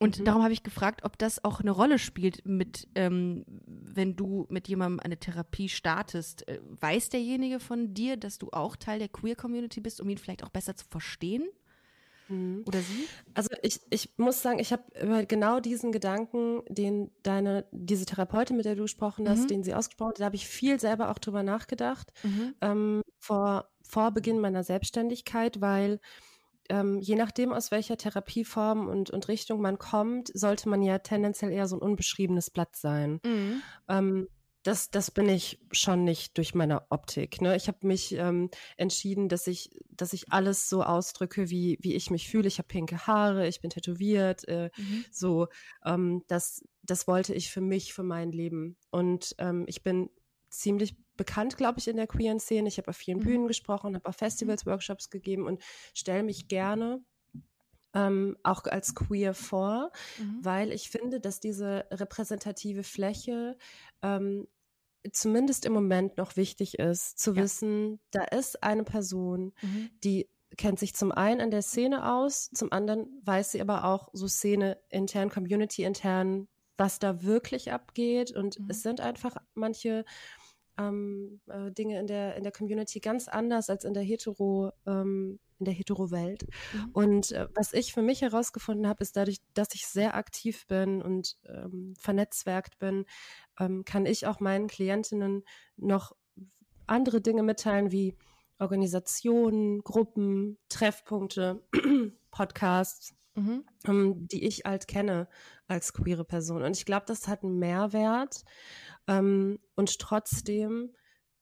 Und 0.00 0.20
Mhm. 0.20 0.24
darum 0.26 0.42
habe 0.44 0.52
ich 0.52 0.62
gefragt, 0.62 1.04
ob 1.04 1.18
das 1.18 1.42
auch 1.44 1.60
eine 1.60 1.72
Rolle 1.72 1.98
spielt, 1.98 2.46
mit, 2.46 2.86
ähm, 2.94 3.44
wenn 3.66 4.14
du 4.14 4.46
mit 4.48 4.68
jemandem 4.68 5.00
eine 5.00 5.18
Therapie 5.18 5.68
startest. 5.68 6.46
Äh, 6.48 6.60
Weiß 6.80 7.08
derjenige 7.08 7.58
von 7.58 7.94
dir, 7.94 8.16
dass 8.16 8.38
du 8.38 8.50
auch 8.52 8.76
Teil 8.76 9.00
der 9.00 9.08
Queer 9.08 9.34
Community 9.34 9.80
bist, 9.80 10.00
um 10.00 10.08
ihn 10.08 10.18
vielleicht 10.18 10.44
auch 10.44 10.50
besser 10.50 10.76
zu 10.76 10.86
verstehen? 10.88 11.48
Mhm. 12.28 12.66
Oder 12.66 12.82
sie? 12.82 13.08
Also 13.34 13.48
ich, 13.62 13.80
ich 13.90 14.10
muss 14.18 14.42
sagen, 14.42 14.58
ich 14.58 14.72
habe 14.72 14.84
über 15.00 15.24
genau 15.24 15.60
diesen 15.60 15.92
Gedanken, 15.92 16.62
den 16.68 17.10
deine, 17.22 17.66
diese 17.72 18.04
Therapeutin, 18.04 18.56
mit 18.56 18.66
der 18.66 18.74
du 18.76 18.82
gesprochen 18.82 19.28
hast, 19.28 19.44
Mhm. 19.44 19.48
den 19.50 19.62
sie 19.64 19.74
ausgesprochen 19.74 20.10
hat, 20.10 20.20
da 20.20 20.24
habe 20.26 20.36
ich 20.36 20.46
viel 20.46 20.78
selber 20.80 21.10
auch 21.10 21.18
drüber 21.18 21.42
nachgedacht, 21.42 22.12
Mhm. 22.22 22.54
ähm, 22.60 23.02
vor, 23.18 23.70
vor 23.82 24.10
Beginn 24.10 24.40
meiner 24.40 24.64
Selbstständigkeit, 24.64 25.60
weil 25.60 26.00
ähm, 26.68 26.98
je 27.00 27.16
nachdem, 27.16 27.52
aus 27.52 27.70
welcher 27.70 27.96
Therapieform 27.96 28.88
und, 28.88 29.10
und 29.10 29.28
Richtung 29.28 29.60
man 29.60 29.78
kommt, 29.78 30.30
sollte 30.34 30.68
man 30.68 30.82
ja 30.82 30.98
tendenziell 30.98 31.50
eher 31.52 31.66
so 31.66 31.76
ein 31.76 31.82
unbeschriebenes 31.82 32.50
Blatt 32.50 32.76
sein. 32.76 33.20
Mhm. 33.24 33.62
Ähm, 33.88 34.28
das, 34.64 34.90
das 34.90 35.10
bin 35.10 35.28
ich 35.28 35.60
schon 35.72 36.04
nicht 36.04 36.36
durch 36.36 36.54
meine 36.54 36.90
Optik. 36.90 37.40
Ne? 37.40 37.56
Ich 37.56 37.68
habe 37.68 37.86
mich 37.86 38.12
ähm, 38.12 38.50
entschieden, 38.76 39.28
dass 39.28 39.46
ich, 39.46 39.70
dass 39.88 40.12
ich 40.12 40.30
alles 40.32 40.68
so 40.68 40.82
ausdrücke, 40.82 41.48
wie, 41.48 41.78
wie 41.80 41.94
ich 41.94 42.10
mich 42.10 42.28
fühle. 42.28 42.48
Ich 42.48 42.58
habe 42.58 42.68
pinke 42.68 43.06
Haare, 43.06 43.46
ich 43.48 43.60
bin 43.60 43.70
tätowiert, 43.70 44.46
äh, 44.48 44.70
Mhm. 44.76 45.04
so. 45.10 45.46
Ähm, 45.84 46.22
das, 46.26 46.64
das 46.82 47.06
wollte 47.06 47.34
ich 47.34 47.50
für 47.50 47.60
mich, 47.60 47.94
für 47.94 48.02
mein 48.02 48.32
Leben. 48.32 48.76
Und 48.90 49.34
ähm, 49.38 49.64
ich 49.68 49.82
bin 49.82 50.10
ziemlich 50.50 50.96
bekannt, 51.18 51.58
glaube 51.58 51.80
ich, 51.80 51.88
in 51.88 51.98
der 51.98 52.08
queeren 52.08 52.40
Szene. 52.40 52.68
Ich 52.68 52.78
habe 52.78 52.88
auf 52.88 52.96
vielen 52.96 53.20
Mhm. 53.20 53.22
Bühnen 53.22 53.48
gesprochen, 53.48 53.94
habe 53.96 54.08
auf 54.08 54.16
Festivals 54.16 54.66
Workshops 54.66 55.10
gegeben 55.10 55.46
und 55.46 55.62
stelle 55.94 56.22
mich 56.24 56.48
gerne 56.48 57.02
ähm, 57.94 58.36
auch 58.42 58.64
als 58.64 58.94
queer 58.94 59.34
vor 59.34 59.92
Mhm. 60.18 60.40
weil 60.40 60.72
ich 60.72 60.90
finde, 60.90 61.20
dass 61.20 61.40
diese 61.40 61.86
repräsentative 61.90 62.84
Fläche 62.84 63.56
ähm, 64.02 64.46
zumindest 65.12 65.64
im 65.66 65.72
Moment 65.72 66.18
noch 66.18 66.36
wichtig 66.36 66.78
ist, 66.78 67.18
zu 67.18 67.36
Ja. 67.36 67.42
wissen, 67.42 68.00
da 68.12 68.24
ist 68.24 68.62
eine 68.62 68.84
Person, 68.84 69.54
Mhm. 69.62 69.88
die 70.04 70.30
kennt 70.56 70.78
sich 70.78 70.94
zum 70.94 71.12
einen 71.12 71.40
an 71.40 71.50
der 71.50 71.62
Szene 71.62 72.12
aus, 72.12 72.50
zum 72.54 72.72
anderen 72.72 73.20
weiß 73.24 73.52
sie 73.52 73.60
aber 73.62 73.84
auch 73.84 74.08
so 74.12 74.28
Szene 74.28 74.80
intern, 74.90 75.30
Community 75.30 75.84
intern, 75.84 76.48
was 76.76 76.98
da 76.98 77.22
wirklich 77.22 77.72
abgeht. 77.72 78.32
Und 78.32 78.58
Mhm. 78.58 78.68
es 78.68 78.82
sind 78.82 79.00
einfach 79.00 79.36
manche 79.54 80.04
ähm, 80.78 81.40
äh, 81.48 81.70
Dinge 81.72 81.98
in 81.98 82.06
der, 82.06 82.36
in 82.36 82.42
der 82.42 82.52
Community 82.52 83.00
ganz 83.00 83.28
anders 83.28 83.68
als 83.68 83.84
in 83.84 83.94
der 83.94 84.02
Hetero, 84.02 84.72
ähm, 84.86 85.40
in 85.58 85.64
der 85.64 85.74
Hetero-Welt. 85.74 86.46
Mhm. 86.72 86.90
Und 86.92 87.32
äh, 87.32 87.48
was 87.54 87.72
ich 87.72 87.92
für 87.92 88.02
mich 88.02 88.22
herausgefunden 88.22 88.86
habe, 88.86 89.02
ist 89.02 89.16
dadurch, 89.16 89.38
dass 89.54 89.74
ich 89.74 89.86
sehr 89.86 90.14
aktiv 90.14 90.66
bin 90.66 91.02
und 91.02 91.36
ähm, 91.46 91.94
vernetzwerkt 91.98 92.78
bin, 92.78 93.04
ähm, 93.58 93.84
kann 93.84 94.06
ich 94.06 94.26
auch 94.26 94.40
meinen 94.40 94.68
Klientinnen 94.68 95.44
noch 95.76 96.12
andere 96.86 97.20
Dinge 97.20 97.42
mitteilen 97.42 97.92
wie 97.92 98.16
Organisationen, 98.58 99.82
Gruppen, 99.82 100.58
Treffpunkte, 100.68 101.62
Podcasts, 102.30 103.14
Mhm. 103.38 103.64
ähm, 103.86 104.26
die 104.28 104.44
ich 104.46 104.64
halt 104.64 104.88
kenne 104.88 105.28
als 105.66 105.92
queere 105.92 106.24
Person. 106.24 106.62
Und 106.62 106.76
ich 106.76 106.84
glaube, 106.86 107.06
das 107.06 107.28
hat 107.28 107.42
einen 107.44 107.58
Mehrwert. 107.58 108.44
Ähm, 109.06 109.58
und 109.76 109.98
trotzdem 109.98 110.94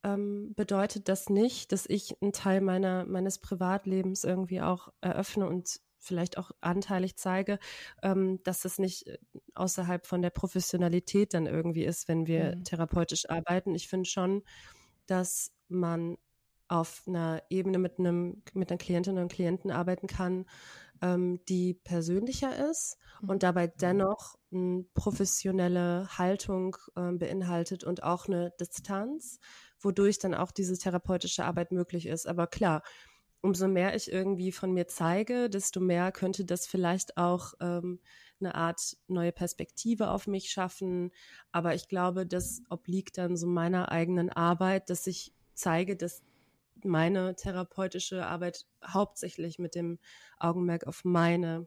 ähm, 0.04 0.54
bedeutet 0.54 1.08
das 1.08 1.28
nicht, 1.30 1.72
dass 1.72 1.86
ich 1.88 2.20
einen 2.22 2.32
Teil 2.32 2.60
meiner, 2.60 3.04
meines 3.06 3.40
Privatlebens 3.40 4.24
irgendwie 4.24 4.60
auch 4.60 4.88
eröffne 5.00 5.46
und 5.48 5.80
vielleicht 5.98 6.38
auch 6.38 6.52
anteilig 6.60 7.16
zeige, 7.16 7.58
ähm, 8.02 8.40
dass 8.44 8.64
es 8.64 8.78
nicht 8.78 9.06
äh, 9.08 9.18
außerhalb 9.54 10.06
von 10.06 10.22
der 10.22 10.30
Professionalität 10.30 11.34
dann 11.34 11.46
irgendwie 11.46 11.84
ist, 11.84 12.08
wenn 12.08 12.26
wir 12.26 12.56
Mhm. 12.56 12.64
therapeutisch 12.64 13.28
arbeiten. 13.28 13.74
Ich 13.74 13.88
finde 13.88 14.08
schon, 14.08 14.42
dass 15.06 15.52
man 15.68 16.16
auf 16.68 17.02
einer 17.06 17.42
Ebene 17.48 17.78
mit 17.78 17.98
einem 17.98 18.42
mit 18.52 18.70
einer 18.70 18.78
Klientin 18.78 19.18
und 19.18 19.30
Klienten 19.32 19.70
arbeiten 19.70 20.08
kann, 20.08 20.46
ähm, 21.02 21.40
die 21.48 21.74
persönlicher 21.74 22.70
ist 22.70 22.98
Mhm. 23.20 23.30
und 23.30 23.42
dabei 23.42 23.66
dennoch 23.66 24.36
eine 24.52 24.84
professionelle 24.94 26.08
Haltung 26.18 26.76
ähm, 26.96 27.18
beinhaltet 27.18 27.84
und 27.84 28.02
auch 28.02 28.26
eine 28.26 28.52
Distanz, 28.60 29.38
wodurch 29.80 30.18
dann 30.18 30.34
auch 30.34 30.52
diese 30.52 30.78
therapeutische 30.78 31.44
Arbeit 31.44 31.72
möglich 31.72 32.06
ist. 32.06 32.26
Aber 32.26 32.46
klar, 32.46 32.82
umso 33.40 33.68
mehr 33.68 33.94
ich 33.94 34.10
irgendwie 34.10 34.52
von 34.52 34.72
mir 34.72 34.88
zeige, 34.88 35.48
desto 35.50 35.80
mehr 35.80 36.12
könnte 36.12 36.44
das 36.44 36.66
vielleicht 36.66 37.16
auch 37.16 37.54
ähm, 37.60 38.00
eine 38.40 38.54
Art 38.54 38.96
neue 39.08 39.32
Perspektive 39.32 40.10
auf 40.10 40.26
mich 40.26 40.50
schaffen. 40.50 41.10
Aber 41.52 41.74
ich 41.74 41.88
glaube, 41.88 42.26
das 42.26 42.62
obliegt 42.70 43.18
dann 43.18 43.36
so 43.36 43.46
meiner 43.46 43.90
eigenen 43.90 44.30
Arbeit, 44.30 44.90
dass 44.90 45.06
ich 45.06 45.32
zeige, 45.54 45.96
dass 45.96 46.22
meine 46.84 47.34
therapeutische 47.36 48.26
Arbeit 48.26 48.66
hauptsächlich 48.84 49.58
mit 49.58 49.74
dem 49.74 49.98
Augenmerk 50.38 50.86
auf 50.86 51.04
meine 51.04 51.66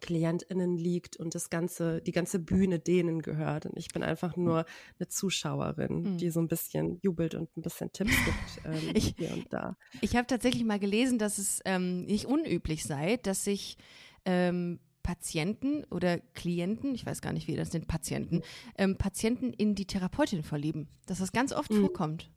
KlientInnen 0.00 0.76
liegt 0.76 1.16
und 1.16 1.34
das 1.34 1.48
ganze, 1.48 2.02
die 2.02 2.12
ganze 2.12 2.38
Bühne 2.38 2.78
denen 2.78 3.22
gehört. 3.22 3.64
Und 3.66 3.78
ich 3.78 3.88
bin 3.88 4.02
einfach 4.02 4.36
nur 4.36 4.66
eine 4.98 5.08
Zuschauerin, 5.08 6.02
Mhm. 6.02 6.18
die 6.18 6.30
so 6.30 6.40
ein 6.40 6.48
bisschen 6.48 6.98
jubelt 7.02 7.34
und 7.34 7.56
ein 7.56 7.62
bisschen 7.62 7.90
Tipps 7.92 8.10
gibt 8.60 8.64
ähm, 8.66 8.90
Ich- 8.94 9.14
hier 9.16 9.32
und 9.32 9.50
da. 9.52 9.76
Ich 10.02 10.14
habe 10.14 10.26
tatsächlich 10.26 10.64
mal 10.64 10.78
gelesen, 10.78 11.18
dass 11.18 11.38
es 11.38 11.60
ähm, 11.64 12.04
nicht 12.04 12.26
unüblich 12.26 12.84
sei, 12.84 13.16
dass 13.16 13.44
sich 13.44 13.78
ähm, 14.26 14.80
Patienten 15.02 15.84
oder 15.84 16.18
Klienten, 16.18 16.94
ich 16.94 17.06
weiß 17.06 17.22
gar 17.22 17.32
nicht, 17.32 17.46
wie 17.48 17.56
das 17.56 17.70
sind, 17.70 17.86
Patienten, 17.86 18.42
ähm, 18.76 18.98
Patienten 18.98 19.52
in 19.52 19.74
die 19.76 19.86
Therapeutin 19.86 20.42
verlieben. 20.42 20.88
Dass 21.06 21.20
das 21.20 21.32
ganz 21.32 21.52
oft 21.52 21.70
Mhm. 21.72 21.80
vorkommt. 21.80 22.30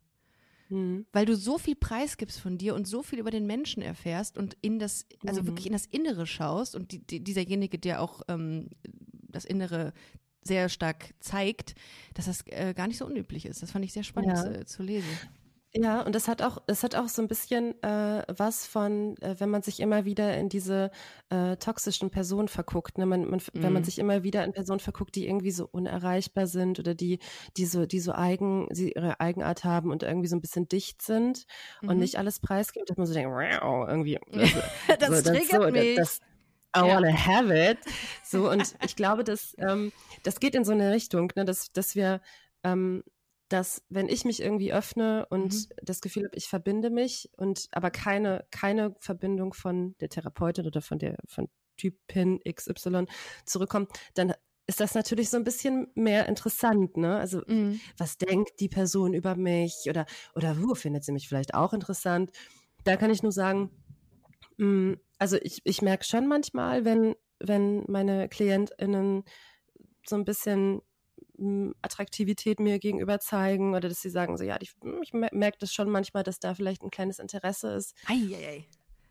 Mhm. 0.70 1.04
Weil 1.12 1.26
du 1.26 1.36
so 1.36 1.58
viel 1.58 1.74
preisgibst 1.76 2.40
von 2.40 2.56
dir 2.58 2.74
und 2.74 2.86
so 2.86 3.02
viel 3.02 3.18
über 3.18 3.30
den 3.30 3.46
Menschen 3.46 3.82
erfährst 3.82 4.38
und 4.38 4.56
in 4.62 4.78
das, 4.78 5.04
also 5.26 5.42
Mhm. 5.42 5.46
wirklich 5.48 5.66
in 5.66 5.72
das 5.72 5.86
Innere 5.86 6.26
schaust 6.26 6.74
und 6.74 6.92
die, 6.92 7.00
die, 7.00 7.20
dieserjenige, 7.20 7.78
der 7.78 8.00
auch 8.00 8.22
ähm, 8.28 8.70
das 9.28 9.44
Innere 9.44 9.92
sehr 10.42 10.68
stark 10.70 11.12
zeigt, 11.20 11.74
dass 12.14 12.24
das 12.26 12.44
äh, 12.46 12.72
gar 12.74 12.86
nicht 12.88 12.96
so 12.98 13.04
unüblich 13.06 13.44
ist. 13.44 13.62
Das 13.62 13.72
fand 13.72 13.84
ich 13.84 13.92
sehr 13.92 14.04
spannend 14.04 14.32
Ja. 14.32 14.46
äh, 14.50 14.64
zu 14.64 14.82
lesen. 14.82 15.08
Ja, 15.72 16.02
und 16.02 16.16
das 16.16 16.26
hat 16.26 16.42
auch, 16.42 16.58
es 16.66 16.82
hat 16.82 16.96
auch 16.96 17.08
so 17.08 17.22
ein 17.22 17.28
bisschen 17.28 17.80
äh, 17.84 18.24
was 18.26 18.66
von, 18.66 19.16
äh, 19.18 19.36
wenn 19.38 19.50
man 19.50 19.62
sich 19.62 19.78
immer 19.78 20.04
wieder 20.04 20.36
in 20.36 20.48
diese 20.48 20.90
äh, 21.28 21.56
toxischen 21.58 22.10
Personen 22.10 22.48
verguckt, 22.48 22.98
ne? 22.98 23.06
man, 23.06 23.30
man, 23.30 23.40
wenn 23.54 23.72
man 23.72 23.82
Mhm. 23.82 23.84
sich 23.84 24.00
immer 24.00 24.24
wieder 24.24 24.44
in 24.44 24.52
Personen 24.52 24.80
verguckt, 24.80 25.14
die 25.14 25.28
irgendwie 25.28 25.52
so 25.52 25.68
unerreichbar 25.70 26.48
sind 26.48 26.80
oder 26.80 26.94
die, 26.96 27.20
die 27.56 27.66
so, 27.66 27.86
die 27.86 28.00
so 28.00 28.10
eigen, 28.12 28.66
sie 28.72 28.90
ihre 28.92 29.20
Eigenart 29.20 29.62
haben 29.62 29.92
und 29.92 30.02
irgendwie 30.02 30.26
so 30.26 30.34
ein 30.34 30.40
bisschen 30.40 30.66
dicht 30.66 31.02
sind 31.02 31.46
und 31.86 31.98
Mhm. 31.98 32.00
nicht 32.00 32.18
alles 32.18 32.40
preisgeben, 32.40 32.86
dass 32.86 32.96
man 32.96 33.06
so 33.06 33.14
denkt, 33.14 33.30
wow, 33.30 33.86
irgendwie. 33.88 34.18
Das 34.98 35.22
so, 35.22 35.30
triggert 35.30 35.62
so, 35.62 35.70
mich. 35.70 35.94
Das, 35.94 36.18
I 36.76 36.80
Ja. 36.80 36.96
wanna 36.96 37.12
have 37.12 37.52
it. 37.54 37.78
So, 38.24 38.50
und 38.50 38.74
ich 38.80 38.96
glaube, 38.96 39.22
dass, 39.24 39.54
ähm, 39.58 39.92
das 40.24 40.40
geht 40.40 40.54
in 40.56 40.64
so 40.64 40.72
eine 40.72 40.90
Richtung, 40.92 41.32
ne, 41.36 41.44
dass, 41.44 41.72
dass 41.72 41.94
wir, 41.94 42.20
ähm, 42.64 43.04
dass 43.50 43.84
wenn 43.90 44.08
ich 44.08 44.24
mich 44.24 44.40
irgendwie 44.42 44.72
öffne 44.72 45.26
und 45.30 45.54
Mhm. 45.54 45.72
das 45.82 46.00
Gefühl 46.00 46.24
habe, 46.24 46.36
ich 46.36 46.48
verbinde 46.48 46.90
mich 46.90 47.30
und 47.36 47.68
aber 47.72 47.90
keine, 47.90 48.46
keine 48.50 48.94
Verbindung 49.00 49.54
von 49.54 49.96
der 50.00 50.08
Therapeutin 50.08 50.66
oder 50.66 50.82
von 50.82 50.98
der 50.98 51.16
von 51.26 51.48
Typin 51.76 52.40
XY 52.44 53.06
zurückkommt, 53.46 53.90
dann 54.14 54.34
ist 54.66 54.80
das 54.80 54.94
natürlich 54.94 55.30
so 55.30 55.36
ein 55.36 55.44
bisschen 55.44 55.88
mehr 55.94 56.28
interessant, 56.28 56.96
ne? 56.96 57.18
Also 57.18 57.42
Mhm. 57.46 57.80
was 57.98 58.18
denkt 58.18 58.60
die 58.60 58.68
Person 58.68 59.14
über 59.14 59.36
mich 59.36 59.86
oder 59.88 60.06
oder 60.34 60.62
wo 60.62 60.74
findet 60.74 61.04
sie 61.04 61.12
mich 61.12 61.28
vielleicht 61.28 61.54
auch 61.54 61.72
interessant? 61.72 62.30
Da 62.84 62.96
kann 62.96 63.10
ich 63.10 63.22
nur 63.22 63.32
sagen, 63.32 63.70
mh, 64.58 64.96
also 65.18 65.36
ich, 65.42 65.60
ich 65.64 65.82
merke 65.82 66.04
schon 66.04 66.26
manchmal, 66.26 66.84
wenn 66.84 67.14
wenn 67.40 67.84
meine 67.88 68.28
KlientInnen 68.28 69.24
so 70.06 70.16
ein 70.16 70.24
bisschen 70.24 70.82
Attraktivität 71.82 72.60
mir 72.60 72.78
gegenüber 72.78 73.20
zeigen 73.20 73.74
oder 73.74 73.88
dass 73.88 74.00
sie 74.00 74.10
sagen 74.10 74.36
so, 74.36 74.44
ja, 74.44 74.56
ich, 74.60 74.72
ich 75.02 75.12
merke 75.12 75.58
das 75.58 75.72
schon 75.72 75.90
manchmal, 75.90 76.22
dass 76.22 76.40
da 76.40 76.54
vielleicht 76.54 76.82
ein 76.82 76.90
kleines 76.90 77.18
Interesse 77.18 77.72
ist. 77.72 77.96
Ei, 78.06 78.34
ei, 78.34 78.46
ei. 78.48 78.64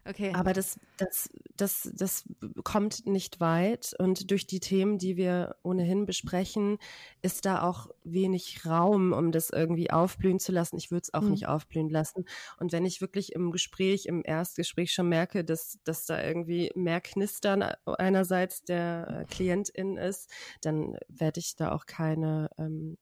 Okay. 0.05 0.31
Aber 0.33 0.53
das, 0.53 0.79
das, 0.97 1.29
das, 1.55 1.91
das 1.93 2.23
kommt 2.63 3.05
nicht 3.05 3.39
weit. 3.39 3.93
Und 3.99 4.31
durch 4.31 4.47
die 4.47 4.59
Themen, 4.59 4.97
die 4.97 5.17
wir 5.17 5.55
ohnehin 5.61 6.05
besprechen, 6.05 6.77
ist 7.21 7.45
da 7.45 7.61
auch 7.61 7.89
wenig 8.03 8.65
Raum, 8.65 9.13
um 9.13 9.31
das 9.31 9.49
irgendwie 9.49 9.91
aufblühen 9.91 10.39
zu 10.39 10.51
lassen. 10.51 10.77
Ich 10.77 10.89
würde 10.89 11.03
es 11.03 11.13
auch 11.13 11.21
mhm. 11.21 11.31
nicht 11.31 11.47
aufblühen 11.47 11.89
lassen. 11.89 12.25
Und 12.59 12.71
wenn 12.71 12.85
ich 12.85 13.01
wirklich 13.01 13.33
im 13.33 13.51
Gespräch, 13.51 14.05
im 14.05 14.23
Erstgespräch 14.23 14.93
schon 14.93 15.09
merke, 15.09 15.43
dass, 15.43 15.77
dass 15.83 16.05
da 16.05 16.23
irgendwie 16.23 16.71
mehr 16.75 17.01
Knistern 17.01 17.63
einerseits 17.85 18.63
der 18.63 19.25
Klientin 19.29 19.97
ist, 19.97 20.31
dann 20.61 20.97
werde 21.07 21.39
ich 21.39 21.55
da 21.55 21.71
auch 21.71 21.85
keine 21.85 22.49
ähm, 22.57 22.97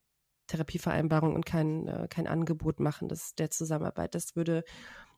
Therapievereinbarung 0.48 1.36
und 1.36 1.46
kein, 1.46 1.88
äh, 1.88 2.08
kein 2.10 2.28
Angebot 2.28 2.80
machen 2.80 3.08
das, 3.08 3.36
der 3.36 3.50
Zusammenarbeit. 3.52 4.16
Das 4.16 4.36
würde 4.36 4.64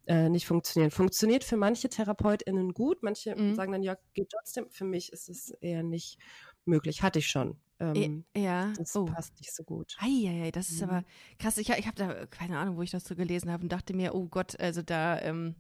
äh, 0.08 0.30
nicht 0.30 0.48
funktionieren. 0.48 0.92
Funktioniert 0.92 1.44
für 1.44 1.58
manche 1.58 1.90
TherapeutInnen 1.90 2.74
gut, 2.74 3.04
manche 3.04 3.36
mhm. 3.36 3.56
sagen 3.56 3.72
dann, 3.72 3.84
ja, 3.84 3.96
geht 4.14 4.30
trotzdem. 4.32 4.70
Für 4.70 4.86
mich 4.86 5.14
ist 5.14 5.30
es 5.30 5.52
eher 5.62 5.84
nicht 5.84 6.18
möglich. 6.66 7.04
Hatte 7.04 7.20
ich 7.20 7.28
schon. 7.28 7.58
Ähm, 7.80 8.26
ja, 8.36 8.74
das 8.78 8.96
oh. 8.96 9.06
passt 9.06 9.38
nicht 9.40 9.56
so 9.56 9.64
gut. 9.64 9.96
Eieiei, 10.00 10.52
das 10.52 10.70
ist 10.70 10.82
mhm. 10.82 10.90
aber 10.90 11.04
krass. 11.38 11.58
Ich, 11.58 11.70
ich 11.70 11.88
habe 11.88 11.96
da 11.96 12.26
keine 12.26 12.58
Ahnung, 12.58 12.76
wo 12.76 12.82
ich 12.82 12.92
das 12.92 13.06
so 13.06 13.16
gelesen 13.16 13.52
habe 13.52 13.64
und 13.64 13.72
dachte 13.72 13.94
mir, 13.94 14.16
oh 14.16 14.26
Gott, 14.26 14.60
also 14.60 14.82
da, 14.82 15.22
ähm, 15.22 15.56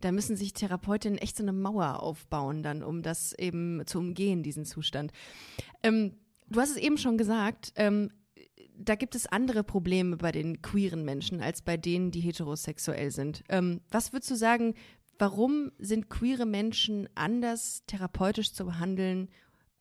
da 0.00 0.10
müssen 0.10 0.36
sich 0.36 0.54
Therapeutinnen 0.54 1.18
echt 1.18 1.36
so 1.36 1.44
eine 1.44 1.52
Mauer 1.52 2.02
aufbauen, 2.02 2.62
dann, 2.62 2.82
um 2.82 3.02
das 3.02 3.32
eben 3.34 3.82
zu 3.86 3.98
umgehen, 3.98 4.42
diesen 4.42 4.64
Zustand. 4.64 5.12
Ähm, 5.82 6.16
du 6.48 6.60
hast 6.60 6.70
es 6.70 6.76
eben 6.76 6.98
schon 6.98 7.16
gesagt, 7.16 7.72
ähm, 7.76 8.10
da 8.76 8.94
gibt 8.94 9.14
es 9.14 9.26
andere 9.26 9.64
Probleme 9.64 10.16
bei 10.16 10.32
den 10.32 10.62
queeren 10.62 11.04
Menschen 11.04 11.40
als 11.40 11.62
bei 11.62 11.76
denen, 11.76 12.10
die 12.10 12.20
heterosexuell 12.20 13.10
sind. 13.10 13.42
Ähm, 13.48 13.80
was 13.90 14.12
würdest 14.12 14.30
du 14.30 14.36
sagen, 14.36 14.74
warum 15.18 15.72
sind 15.78 16.08
queere 16.10 16.46
Menschen 16.46 17.08
anders 17.14 17.84
therapeutisch 17.86 18.52
zu 18.52 18.64
behandeln 18.64 19.28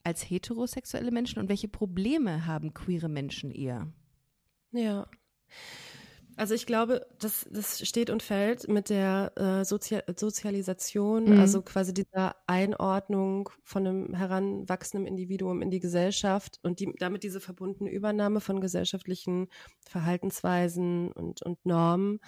als 0.03 0.29
heterosexuelle 0.29 1.11
Menschen 1.11 1.39
und 1.39 1.49
welche 1.49 1.67
Probleme 1.67 2.45
haben 2.45 2.73
queere 2.73 3.09
Menschen 3.09 3.51
eher? 3.51 3.91
Ja. 4.71 5.07
Also 6.37 6.53
ich 6.53 6.65
glaube, 6.65 7.05
das, 7.19 7.47
das 7.51 7.85
steht 7.87 8.09
und 8.09 8.23
fällt 8.23 8.67
mit 8.67 8.89
der 8.89 9.31
äh, 9.35 9.65
Sozial 9.65 10.03
Sozialisation, 10.15 11.25
mhm. 11.25 11.39
also 11.39 11.61
quasi 11.61 11.93
dieser 11.93 12.35
Einordnung 12.47 13.49
von 13.63 13.85
einem 13.85 14.13
heranwachsenden 14.13 15.07
Individuum 15.07 15.61
in 15.61 15.69
die 15.69 15.79
Gesellschaft 15.79 16.59
und 16.63 16.79
die, 16.79 16.93
damit 16.99 17.23
diese 17.23 17.41
verbundene 17.41 17.91
Übernahme 17.91 18.39
von 18.41 18.61
gesellschaftlichen 18.61 19.49
Verhaltensweisen 19.85 21.11
und, 21.11 21.41
und 21.41 21.65
Normen. 21.65 22.19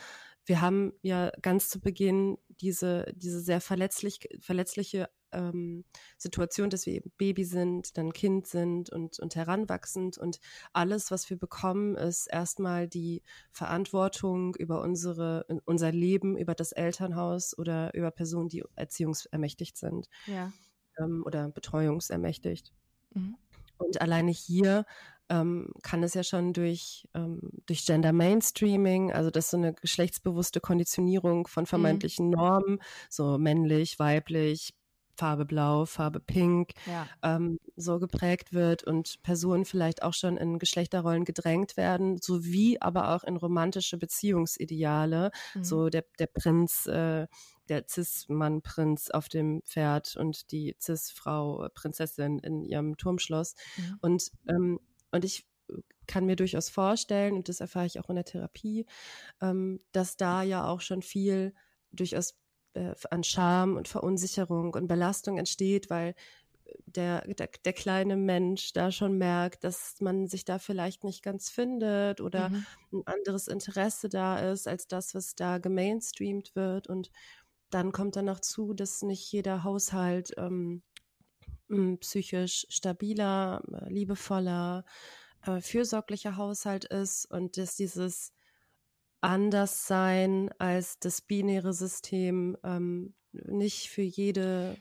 Wir 0.45 0.61
haben 0.61 0.93
ja 1.01 1.31
ganz 1.41 1.69
zu 1.69 1.79
Beginn 1.79 2.37
diese, 2.49 3.05
diese 3.15 3.39
sehr 3.39 3.61
verletzlich, 3.61 4.27
verletzliche 4.41 5.09
ähm, 5.33 5.83
Situation, 6.17 6.69
dass 6.69 6.85
wir 6.85 6.93
eben 6.93 7.11
Baby 7.17 7.43
sind, 7.43 7.97
dann 7.97 8.13
Kind 8.13 8.47
sind 8.47 8.89
und, 8.89 9.19
und 9.19 9.35
heranwachsend 9.35 10.17
und 10.17 10.39
alles, 10.71 11.11
was 11.11 11.29
wir 11.29 11.37
bekommen, 11.37 11.95
ist 11.95 12.27
erstmal 12.27 12.87
die 12.87 13.21
Verantwortung 13.51 14.55
über 14.55 14.81
unsere, 14.81 15.45
unser 15.65 15.91
Leben, 15.91 16.37
über 16.37 16.55
das 16.55 16.71
Elternhaus 16.71 17.57
oder 17.57 17.93
über 17.93 18.11
Personen, 18.11 18.49
die 18.49 18.63
erziehungsermächtigt 18.75 19.77
sind 19.77 20.07
ja. 20.27 20.51
ähm, 20.97 21.23
oder 21.25 21.49
betreuungsermächtigt. 21.49 22.73
Mhm. 23.13 23.35
Und 23.77 24.01
alleine 24.01 24.31
hier 24.31 24.85
ähm, 25.29 25.71
kann 25.81 26.03
es 26.03 26.13
ja 26.13 26.23
schon 26.23 26.53
durch, 26.53 27.07
ähm, 27.13 27.39
durch 27.65 27.85
Gender 27.85 28.13
Mainstreaming, 28.13 29.11
also 29.11 29.29
das 29.29 29.49
so 29.49 29.57
eine 29.57 29.73
geschlechtsbewusste 29.73 30.59
Konditionierung 30.59 31.47
von 31.47 31.63
mhm. 31.63 31.67
vermeintlichen 31.67 32.27
mhm. 32.27 32.31
Normen, 32.33 32.79
so 33.09 33.37
männlich, 33.37 33.99
weiblich, 33.99 34.73
Farbe 35.15 35.45
Blau, 35.45 35.85
Farbe 35.85 36.19
Pink 36.19 36.71
ja. 36.85 37.07
ähm, 37.21 37.59
so 37.75 37.99
geprägt 37.99 38.53
wird 38.53 38.83
und 38.83 39.21
Personen 39.23 39.65
vielleicht 39.65 40.03
auch 40.03 40.13
schon 40.13 40.37
in 40.37 40.59
Geschlechterrollen 40.59 41.25
gedrängt 41.25 41.77
werden, 41.77 42.17
sowie 42.21 42.77
aber 42.79 43.15
auch 43.15 43.23
in 43.23 43.37
romantische 43.37 43.97
Beziehungsideale, 43.97 45.31
mhm. 45.53 45.63
so 45.63 45.89
der, 45.89 46.05
der 46.19 46.27
Prinz, 46.27 46.85
äh, 46.87 47.27
der 47.69 47.85
Cis-Mann-Prinz 47.87 49.09
auf 49.11 49.29
dem 49.29 49.61
Pferd 49.65 50.15
und 50.15 50.51
die 50.51 50.75
Cis-Frau, 50.81 51.65
äh, 51.65 51.69
Prinzessin 51.69 52.39
in 52.39 52.63
ihrem 52.63 52.97
Turmschloss. 52.97 53.55
Mhm. 53.77 53.97
Und, 54.01 54.31
ähm, 54.49 54.79
und 55.11 55.23
ich 55.23 55.45
kann 56.07 56.25
mir 56.25 56.35
durchaus 56.35 56.69
vorstellen, 56.69 57.35
und 57.35 57.49
das 57.49 57.59
erfahre 57.59 57.85
ich 57.85 57.99
auch 57.99 58.09
in 58.09 58.15
der 58.15 58.25
Therapie, 58.25 58.85
ähm, 59.41 59.79
dass 59.91 60.17
da 60.17 60.43
ja 60.43 60.67
auch 60.67 60.81
schon 60.81 61.01
viel 61.01 61.53
durchaus 61.91 62.35
äh, 62.73 62.93
an 63.09 63.23
Scham 63.23 63.75
und 63.75 63.87
Verunsicherung 63.87 64.73
und 64.73 64.87
Belastung 64.87 65.37
entsteht, 65.37 65.89
weil 65.89 66.15
der, 66.85 67.21
der, 67.27 67.49
der, 67.63 67.73
kleine 67.73 68.15
Mensch 68.15 68.73
da 68.73 68.91
schon 68.91 69.17
merkt, 69.17 69.63
dass 69.63 69.99
man 69.99 70.27
sich 70.27 70.45
da 70.45 70.59
vielleicht 70.59 71.03
nicht 71.03 71.23
ganz 71.23 71.49
findet 71.49 72.21
oder 72.21 72.49
mhm. 72.49 72.65
ein 72.91 73.01
anderes 73.05 73.47
Interesse 73.47 74.09
da 74.09 74.39
ist 74.51 74.67
als 74.67 74.87
das, 74.87 75.13
was 75.13 75.35
da 75.35 75.57
gemainstreamt 75.57 76.55
wird. 76.55 76.87
Und 76.87 77.11
dann 77.69 77.91
kommt 77.91 78.15
dann 78.15 78.25
noch 78.25 78.39
zu, 78.39 78.73
dass 78.73 79.01
nicht 79.01 79.31
jeder 79.31 79.63
Haushalt 79.63 80.33
ähm, 80.37 80.81
psychisch 81.99 82.65
stabiler, 82.69 83.61
liebevoller, 83.87 84.85
äh, 85.45 85.59
fürsorglicher 85.61 86.37
Haushalt 86.37 86.85
ist 86.85 87.25
und 87.25 87.57
dass 87.57 87.75
dieses 87.75 88.33
anders 89.23 89.87
sein 89.87 90.51
als 90.59 90.99
das 90.99 91.21
binäre 91.21 91.73
System 91.73 92.57
ähm, 92.63 93.13
nicht 93.31 93.89
für 93.89 94.01
jede 94.01 94.77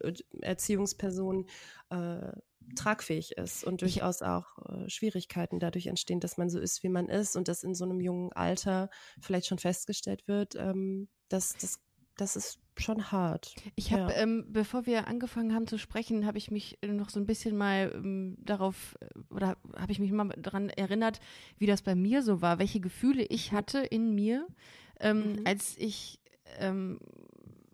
äh, 0.00 0.12
Erziehungsperson 0.40 1.46
äh, 1.90 2.32
tragfähig 2.76 3.32
ist 3.32 3.64
und 3.64 3.82
durchaus 3.82 4.22
auch 4.22 4.58
äh, 4.68 4.88
Schwierigkeiten 4.88 5.58
dadurch 5.58 5.86
entstehen, 5.86 6.20
dass 6.20 6.36
man 6.36 6.50
so 6.50 6.58
ist, 6.58 6.82
wie 6.82 6.88
man 6.88 7.08
ist 7.08 7.36
und 7.36 7.48
dass 7.48 7.62
in 7.62 7.74
so 7.74 7.84
einem 7.84 8.00
jungen 8.00 8.32
Alter 8.32 8.90
vielleicht 9.20 9.46
schon 9.46 9.58
festgestellt 9.58 10.28
wird, 10.28 10.54
ähm, 10.56 11.08
dass 11.28 11.54
das 11.54 11.80
das 12.18 12.36
ist 12.36 12.58
schon 12.76 13.10
hart. 13.10 13.54
Ich 13.74 13.92
habe, 13.92 14.12
ja. 14.12 14.18
ähm, 14.18 14.44
bevor 14.48 14.86
wir 14.86 15.08
angefangen 15.08 15.54
haben 15.54 15.66
zu 15.66 15.78
sprechen, 15.78 16.26
habe 16.26 16.38
ich 16.38 16.50
mich 16.50 16.78
noch 16.86 17.10
so 17.10 17.18
ein 17.18 17.26
bisschen 17.26 17.56
mal 17.56 17.92
ähm, 17.94 18.36
darauf 18.38 18.96
äh, 19.00 19.34
oder 19.34 19.56
habe 19.76 19.92
ich 19.92 19.98
mich 19.98 20.12
mal 20.12 20.28
daran 20.36 20.68
erinnert, 20.70 21.20
wie 21.58 21.66
das 21.66 21.82
bei 21.82 21.94
mir 21.94 22.22
so 22.22 22.40
war, 22.40 22.58
welche 22.58 22.80
Gefühle 22.80 23.24
ich 23.24 23.52
hatte 23.52 23.78
in 23.78 24.14
mir, 24.14 24.46
ähm, 25.00 25.32
mhm. 25.32 25.40
als 25.44 25.76
ich 25.78 26.20
ähm, 26.58 27.00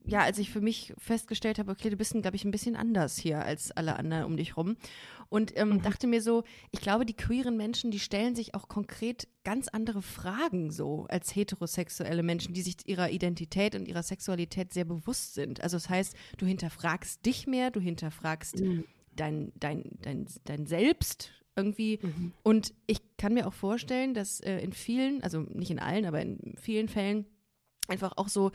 ja, 0.06 0.20
als 0.20 0.38
ich 0.38 0.50
für 0.50 0.60
mich 0.60 0.92
festgestellt 0.98 1.58
habe, 1.58 1.72
okay, 1.72 1.88
du 1.88 1.96
bist, 1.96 2.12
glaube 2.12 2.36
ich, 2.36 2.44
ein 2.44 2.50
bisschen 2.50 2.76
anders 2.76 3.16
hier 3.16 3.42
als 3.42 3.70
alle 3.70 3.96
anderen 3.96 4.24
um 4.24 4.36
dich 4.36 4.56
rum. 4.56 4.76
Und 5.30 5.58
ähm, 5.58 5.70
mhm. 5.70 5.82
dachte 5.82 6.06
mir 6.06 6.20
so, 6.20 6.44
ich 6.72 6.80
glaube, 6.80 7.06
die 7.06 7.14
queeren 7.14 7.56
Menschen, 7.56 7.90
die 7.90 7.98
stellen 7.98 8.34
sich 8.34 8.54
auch 8.54 8.68
konkret 8.68 9.28
ganz 9.44 9.68
andere 9.68 10.02
Fragen 10.02 10.70
so 10.70 11.06
als 11.08 11.34
heterosexuelle 11.34 12.22
Menschen, 12.22 12.52
die 12.52 12.62
sich 12.62 12.76
ihrer 12.84 13.10
Identität 13.10 13.74
und 13.74 13.88
ihrer 13.88 14.02
Sexualität 14.02 14.74
sehr 14.74 14.84
bewusst 14.84 15.34
sind. 15.34 15.62
Also 15.62 15.76
das 15.76 15.88
heißt, 15.88 16.14
du 16.36 16.44
hinterfragst 16.46 17.24
dich 17.24 17.46
mehr, 17.46 17.70
du 17.70 17.80
hinterfragst 17.80 18.60
mhm. 18.60 18.84
dein, 19.16 19.52
dein, 19.58 19.84
dein, 20.02 20.26
dein 20.44 20.66
Selbst 20.66 21.32
irgendwie. 21.56 21.98
Mhm. 22.02 22.32
Und 22.42 22.74
ich 22.86 23.00
kann 23.16 23.32
mir 23.32 23.46
auch 23.46 23.54
vorstellen, 23.54 24.12
dass 24.12 24.40
äh, 24.40 24.58
in 24.58 24.72
vielen, 24.72 25.22
also 25.22 25.40
nicht 25.40 25.70
in 25.70 25.78
allen, 25.78 26.04
aber 26.04 26.20
in 26.20 26.54
vielen 26.60 26.88
Fällen 26.88 27.24
einfach 27.88 28.12
auch 28.16 28.28
so 28.28 28.50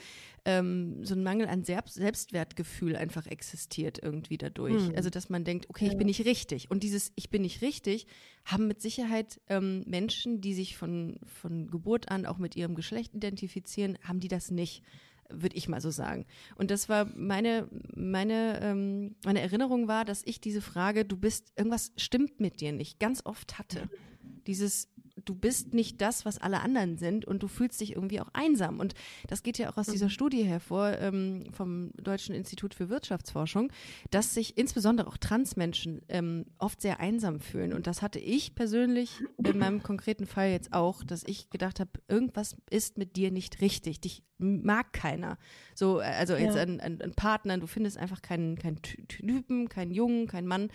ähm, 0.45 1.05
so 1.05 1.15
ein 1.15 1.23
Mangel 1.23 1.47
an 1.47 1.63
Selbstwertgefühl 1.63 2.95
einfach 2.95 3.27
existiert 3.27 3.99
irgendwie 4.01 4.37
dadurch. 4.37 4.87
Hm. 4.87 4.95
Also 4.95 5.09
dass 5.09 5.29
man 5.29 5.43
denkt, 5.43 5.69
okay, 5.69 5.87
ich 5.87 5.97
bin 5.97 6.07
nicht 6.07 6.25
richtig. 6.25 6.71
Und 6.71 6.83
dieses 6.83 7.11
Ich 7.15 7.29
bin 7.29 7.41
nicht 7.41 7.61
richtig 7.61 8.07
haben 8.45 8.67
mit 8.67 8.81
Sicherheit 8.81 9.39
ähm, 9.47 9.83
Menschen, 9.85 10.41
die 10.41 10.53
sich 10.53 10.77
von, 10.77 11.19
von 11.25 11.69
Geburt 11.69 12.09
an 12.09 12.25
auch 12.25 12.37
mit 12.37 12.55
ihrem 12.55 12.75
Geschlecht 12.75 13.13
identifizieren, 13.13 13.97
haben 14.03 14.19
die 14.19 14.27
das 14.27 14.51
nicht 14.51 14.83
würde 15.31 15.55
ich 15.57 15.69
mal 15.69 15.79
so 15.79 15.91
sagen. 15.91 16.25
Und 16.55 16.71
das 16.71 16.89
war 16.89 17.05
meine, 17.15 17.67
meine, 17.93 18.59
ähm, 18.63 19.15
meine 19.23 19.41
Erinnerung 19.41 19.87
war, 19.87 20.03
dass 20.03 20.23
ich 20.25 20.41
diese 20.41 20.61
Frage, 20.61 21.05
du 21.05 21.17
bist, 21.17 21.53
irgendwas 21.55 21.91
stimmt 21.97 22.39
mit 22.39 22.61
dir 22.61 22.71
nicht, 22.71 22.99
ganz 22.99 23.23
oft 23.25 23.59
hatte. 23.59 23.89
Dieses, 24.47 24.89
du 25.25 25.35
bist 25.35 25.73
nicht 25.73 26.01
das, 26.01 26.25
was 26.25 26.37
alle 26.37 26.61
anderen 26.61 26.97
sind 26.97 27.25
und 27.25 27.43
du 27.43 27.47
fühlst 27.47 27.81
dich 27.81 27.93
irgendwie 27.93 28.21
auch 28.21 28.29
einsam. 28.33 28.79
Und 28.79 28.93
das 29.27 29.43
geht 29.43 29.57
ja 29.57 29.71
auch 29.71 29.77
aus 29.77 29.87
dieser 29.87 30.05
mhm. 30.07 30.11
Studie 30.11 30.43
hervor 30.43 30.97
ähm, 30.99 31.45
vom 31.51 31.91
Deutschen 32.01 32.35
Institut 32.35 32.73
für 32.73 32.89
Wirtschaftsforschung, 32.89 33.71
dass 34.11 34.33
sich 34.33 34.57
insbesondere 34.57 35.07
auch 35.07 35.17
Transmenschen 35.17 36.01
ähm, 36.09 36.45
oft 36.57 36.81
sehr 36.81 36.99
einsam 36.99 37.39
fühlen. 37.39 37.73
Und 37.73 37.87
das 37.87 38.01
hatte 38.01 38.19
ich 38.19 38.55
persönlich 38.55 39.21
in 39.43 39.57
meinem 39.57 39.83
konkreten 39.83 40.25
Fall 40.25 40.49
jetzt 40.49 40.73
auch, 40.73 41.03
dass 41.03 41.23
ich 41.25 41.49
gedacht 41.49 41.79
habe, 41.79 41.91
irgendwas 42.07 42.55
ist 42.69 42.97
mit 42.97 43.15
dir 43.15 43.31
nicht 43.31 43.61
richtig. 43.61 44.01
Dich 44.01 44.23
mag 44.37 44.93
keiner. 44.93 45.37
So, 45.75 45.99
äh, 45.99 46.05
also 46.05 46.35
jetzt 46.35 46.55
ja. 46.55 46.61
ein, 46.61 46.79
ein, 46.79 47.01
ein 47.01 47.13
Partner, 47.13 47.57
du 47.57 47.67
findest 47.67 47.97
einfach 47.97 48.21
keinen, 48.21 48.57
keinen 48.57 48.81
Typen, 48.81 49.69
keinen 49.69 49.91
Jungen, 49.91 50.27
keinen 50.27 50.47
Mann. 50.47 50.69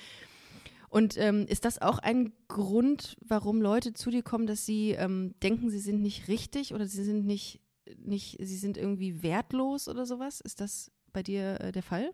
Und 0.95 1.17
ähm, 1.19 1.45
ist 1.49 1.65
das 1.65 1.83
auch 1.83 1.99
ein 1.99 2.33
Grund, 2.47 3.17
warum 3.21 3.61
Leute 3.61 3.95
zu 3.95 4.11
dir 4.11 4.23
kommen, 4.23 4.47
dass 4.47 4.65
sie 4.65 4.93
ähm, 4.93 5.35
denken, 5.43 5.69
sie 5.69 5.81
sind 5.81 6.01
nicht 6.01 6.29
richtig 6.29 6.73
oder 6.73 6.87
sie 6.87 7.03
sind 7.03 7.27
nicht, 7.27 7.61
nicht, 7.99 8.37
sie 8.41 8.57
sind 8.57 8.77
irgendwie 8.77 9.21
wertlos 9.21 9.89
oder 9.89 10.07
sowas? 10.07 10.41
Ist 10.41 10.61
das 10.61 10.93
bei 11.13 11.25
dir 11.25 11.61
äh, 11.61 11.73
der 11.73 11.83
Fall? 11.83 12.13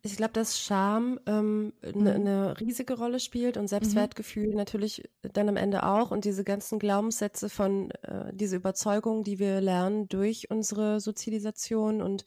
Ich 0.00 0.16
glaube, 0.16 0.32
dass 0.32 0.58
Scham 0.58 1.20
eine 1.26 1.38
ähm, 1.38 1.72
ne, 1.82 2.16
mhm. 2.16 2.24
ne 2.24 2.54
riesige 2.58 2.96
Rolle 2.96 3.20
spielt 3.20 3.58
und 3.58 3.68
Selbstwertgefühl 3.68 4.48
mhm. 4.48 4.56
natürlich 4.56 5.02
dann 5.20 5.50
am 5.50 5.56
Ende 5.56 5.82
auch 5.82 6.10
und 6.10 6.24
diese 6.24 6.42
ganzen 6.42 6.78
Glaubenssätze 6.78 7.50
von 7.50 7.90
äh, 8.00 8.32
diese 8.32 8.56
Überzeugung, 8.56 9.24
die 9.24 9.38
wir 9.38 9.60
lernen 9.60 10.08
durch 10.08 10.50
unsere 10.50 11.00
Sozialisation 11.00 12.00
und 12.00 12.24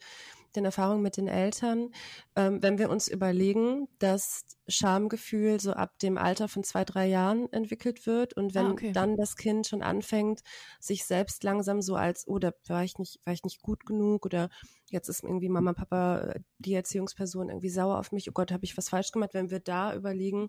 den 0.58 0.64
Erfahrungen 0.64 1.02
mit 1.02 1.16
den 1.16 1.28
Eltern, 1.28 1.90
ähm, 2.36 2.62
wenn 2.62 2.78
wir 2.78 2.90
uns 2.90 3.08
überlegen, 3.08 3.88
dass 3.98 4.44
Schamgefühl 4.66 5.60
so 5.60 5.72
ab 5.72 5.98
dem 6.00 6.18
Alter 6.18 6.48
von 6.48 6.64
zwei, 6.64 6.84
drei 6.84 7.06
Jahren 7.06 7.50
entwickelt 7.52 8.06
wird 8.06 8.34
und 8.34 8.54
wenn 8.54 8.66
ah, 8.66 8.70
okay. 8.72 8.92
dann 8.92 9.16
das 9.16 9.36
Kind 9.36 9.66
schon 9.66 9.82
anfängt, 9.82 10.40
sich 10.80 11.04
selbst 11.04 11.42
langsam 11.44 11.80
so 11.80 11.94
als, 11.96 12.26
oh, 12.28 12.38
da 12.38 12.52
war 12.66 12.84
ich 12.84 12.98
nicht, 12.98 13.20
war 13.24 13.32
ich 13.32 13.44
nicht 13.44 13.62
gut 13.62 13.86
genug 13.86 14.26
oder 14.26 14.50
jetzt 14.86 15.08
ist 15.08 15.24
irgendwie 15.24 15.48
Mama, 15.48 15.72
Papa, 15.72 16.18
äh, 16.18 16.40
die 16.58 16.74
Erziehungsperson 16.74 17.48
irgendwie 17.48 17.70
sauer 17.70 17.98
auf 17.98 18.12
mich, 18.12 18.28
oh 18.28 18.32
Gott, 18.32 18.52
habe 18.52 18.64
ich 18.64 18.76
was 18.76 18.88
falsch 18.88 19.12
gemacht, 19.12 19.34
wenn 19.34 19.50
wir 19.50 19.60
da 19.60 19.94
überlegen, 19.94 20.48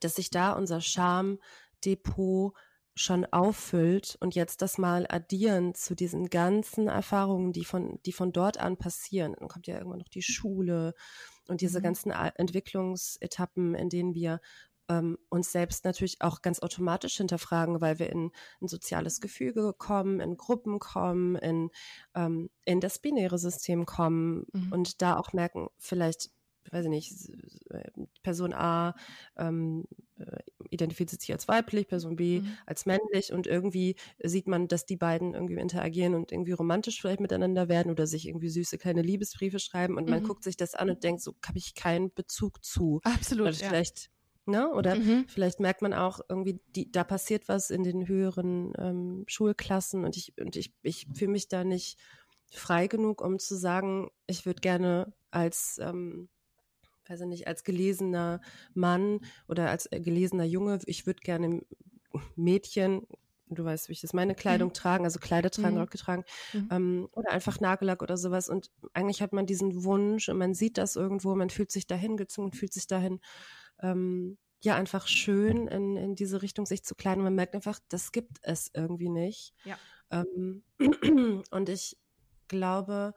dass 0.00 0.14
sich 0.14 0.30
da 0.30 0.52
unser 0.52 0.80
Schamdepot 0.80 2.54
schon 2.94 3.24
auffüllt 3.26 4.16
und 4.20 4.34
jetzt 4.34 4.60
das 4.60 4.76
mal 4.76 5.06
addieren 5.08 5.74
zu 5.74 5.94
diesen 5.94 6.28
ganzen 6.28 6.88
Erfahrungen, 6.88 7.52
die 7.52 7.64
von, 7.64 7.98
die 8.04 8.12
von 8.12 8.32
dort 8.32 8.58
an 8.58 8.76
passieren. 8.76 9.34
Dann 9.38 9.48
kommt 9.48 9.66
ja 9.66 9.78
irgendwann 9.78 10.00
noch 10.00 10.08
die 10.08 10.22
Schule 10.22 10.94
und 11.48 11.60
diese 11.62 11.78
mhm. 11.78 11.84
ganzen 11.84 12.10
Entwicklungsetappen, 12.10 13.74
in 13.74 13.88
denen 13.88 14.14
wir 14.14 14.40
ähm, 14.88 15.16
uns 15.30 15.52
selbst 15.52 15.84
natürlich 15.84 16.20
auch 16.20 16.42
ganz 16.42 16.60
automatisch 16.60 17.16
hinterfragen, 17.16 17.80
weil 17.80 17.98
wir 17.98 18.10
in 18.10 18.30
ein 18.60 18.68
soziales 18.68 19.20
Gefüge 19.20 19.72
kommen, 19.76 20.20
in 20.20 20.36
Gruppen 20.36 20.78
kommen, 20.78 21.36
in, 21.36 21.70
ähm, 22.14 22.50
in 22.64 22.80
das 22.80 22.98
binäre 22.98 23.38
System 23.38 23.86
kommen 23.86 24.46
mhm. 24.52 24.72
und 24.72 25.00
da 25.00 25.16
auch 25.16 25.32
merken, 25.32 25.68
vielleicht 25.78 26.30
weiß 26.70 26.84
ich 26.84 26.90
nicht, 26.90 27.30
äh, 27.70 27.90
Person 28.22 28.52
A 28.52 28.94
ähm, 29.36 29.84
äh, 30.11 30.11
identifiziert 30.70 31.20
sich 31.20 31.32
als 31.32 31.48
weiblich, 31.48 31.88
Person 31.88 32.16
B 32.16 32.40
mhm. 32.40 32.56
als 32.66 32.86
männlich 32.86 33.32
und 33.32 33.46
irgendwie 33.46 33.96
sieht 34.22 34.48
man, 34.48 34.68
dass 34.68 34.86
die 34.86 34.96
beiden 34.96 35.34
irgendwie 35.34 35.56
interagieren 35.56 36.14
und 36.14 36.32
irgendwie 36.32 36.52
romantisch 36.52 37.00
vielleicht 37.00 37.20
miteinander 37.20 37.68
werden 37.68 37.90
oder 37.90 38.06
sich 38.06 38.26
irgendwie 38.26 38.48
süße 38.48 38.78
kleine 38.78 39.02
Liebesbriefe 39.02 39.58
schreiben 39.58 39.96
und 39.96 40.04
mhm. 40.04 40.10
man 40.10 40.22
guckt 40.24 40.44
sich 40.44 40.56
das 40.56 40.74
an 40.74 40.90
und 40.90 41.04
denkt, 41.04 41.22
so 41.22 41.34
habe 41.46 41.58
ich 41.58 41.74
keinen 41.74 42.12
Bezug 42.12 42.64
zu. 42.64 43.00
Absolut. 43.04 43.46
Weil 43.46 43.54
ja. 43.54 43.68
Vielleicht 43.68 44.10
Ne? 44.44 44.68
Oder 44.72 44.96
mhm. 44.96 45.26
vielleicht 45.28 45.60
merkt 45.60 45.82
man 45.82 45.94
auch 45.94 46.18
irgendwie, 46.28 46.60
die, 46.74 46.90
da 46.90 47.04
passiert 47.04 47.46
was 47.46 47.70
in 47.70 47.84
den 47.84 48.08
höheren 48.08 48.72
ähm, 48.76 49.24
Schulklassen 49.28 50.04
und 50.04 50.16
ich, 50.16 50.32
und 50.40 50.56
ich, 50.56 50.74
ich 50.82 51.06
fühle 51.14 51.30
mich 51.30 51.46
da 51.46 51.62
nicht 51.62 51.96
frei 52.50 52.88
genug, 52.88 53.22
um 53.22 53.38
zu 53.38 53.56
sagen, 53.56 54.10
ich 54.26 54.44
würde 54.44 54.60
gerne 54.60 55.14
als 55.30 55.78
ähm, 55.80 56.28
weiß 57.12 57.20
ich 57.20 57.26
nicht, 57.26 57.46
als 57.46 57.64
gelesener 57.64 58.40
Mann 58.74 59.20
oder 59.48 59.70
als 59.70 59.86
äh, 59.92 60.00
gelesener 60.00 60.44
Junge, 60.44 60.78
ich 60.86 61.06
würde 61.06 61.20
gerne 61.20 61.62
Mädchen, 62.36 63.06
du 63.48 63.64
weißt, 63.64 63.88
wie 63.88 63.92
ich 63.92 64.00
das 64.00 64.12
meine, 64.12 64.34
Kleidung 64.34 64.68
mhm. 64.68 64.74
tragen, 64.74 65.04
also 65.04 65.18
Kleider 65.18 65.50
tragen, 65.50 65.74
mhm. 65.74 65.82
Röcke 65.82 65.98
tragen 65.98 66.24
mhm. 66.52 66.68
ähm, 66.70 67.08
oder 67.12 67.30
einfach 67.30 67.60
Nagellack 67.60 68.02
oder 68.02 68.16
sowas. 68.16 68.48
Und 68.48 68.70
eigentlich 68.94 69.22
hat 69.22 69.32
man 69.32 69.46
diesen 69.46 69.84
Wunsch 69.84 70.28
und 70.28 70.38
man 70.38 70.54
sieht 70.54 70.78
das 70.78 70.96
irgendwo, 70.96 71.34
man 71.34 71.50
fühlt 71.50 71.70
sich 71.70 71.86
dahin 71.86 72.16
gezogen, 72.16 72.52
fühlt 72.52 72.72
sich 72.72 72.86
dahin, 72.86 73.20
ähm, 73.80 74.38
ja, 74.64 74.76
einfach 74.76 75.08
schön 75.08 75.66
in, 75.66 75.96
in 75.96 76.14
diese 76.14 76.40
Richtung 76.40 76.66
sich 76.66 76.84
zu 76.84 76.94
kleiden. 76.94 77.20
Und 77.20 77.24
man 77.24 77.34
merkt 77.34 77.54
einfach, 77.54 77.80
das 77.88 78.12
gibt 78.12 78.38
es 78.42 78.70
irgendwie 78.74 79.08
nicht. 79.08 79.54
Ja. 79.64 79.76
Ähm, 80.10 80.62
und 81.50 81.68
ich 81.68 81.98
glaube, 82.48 83.14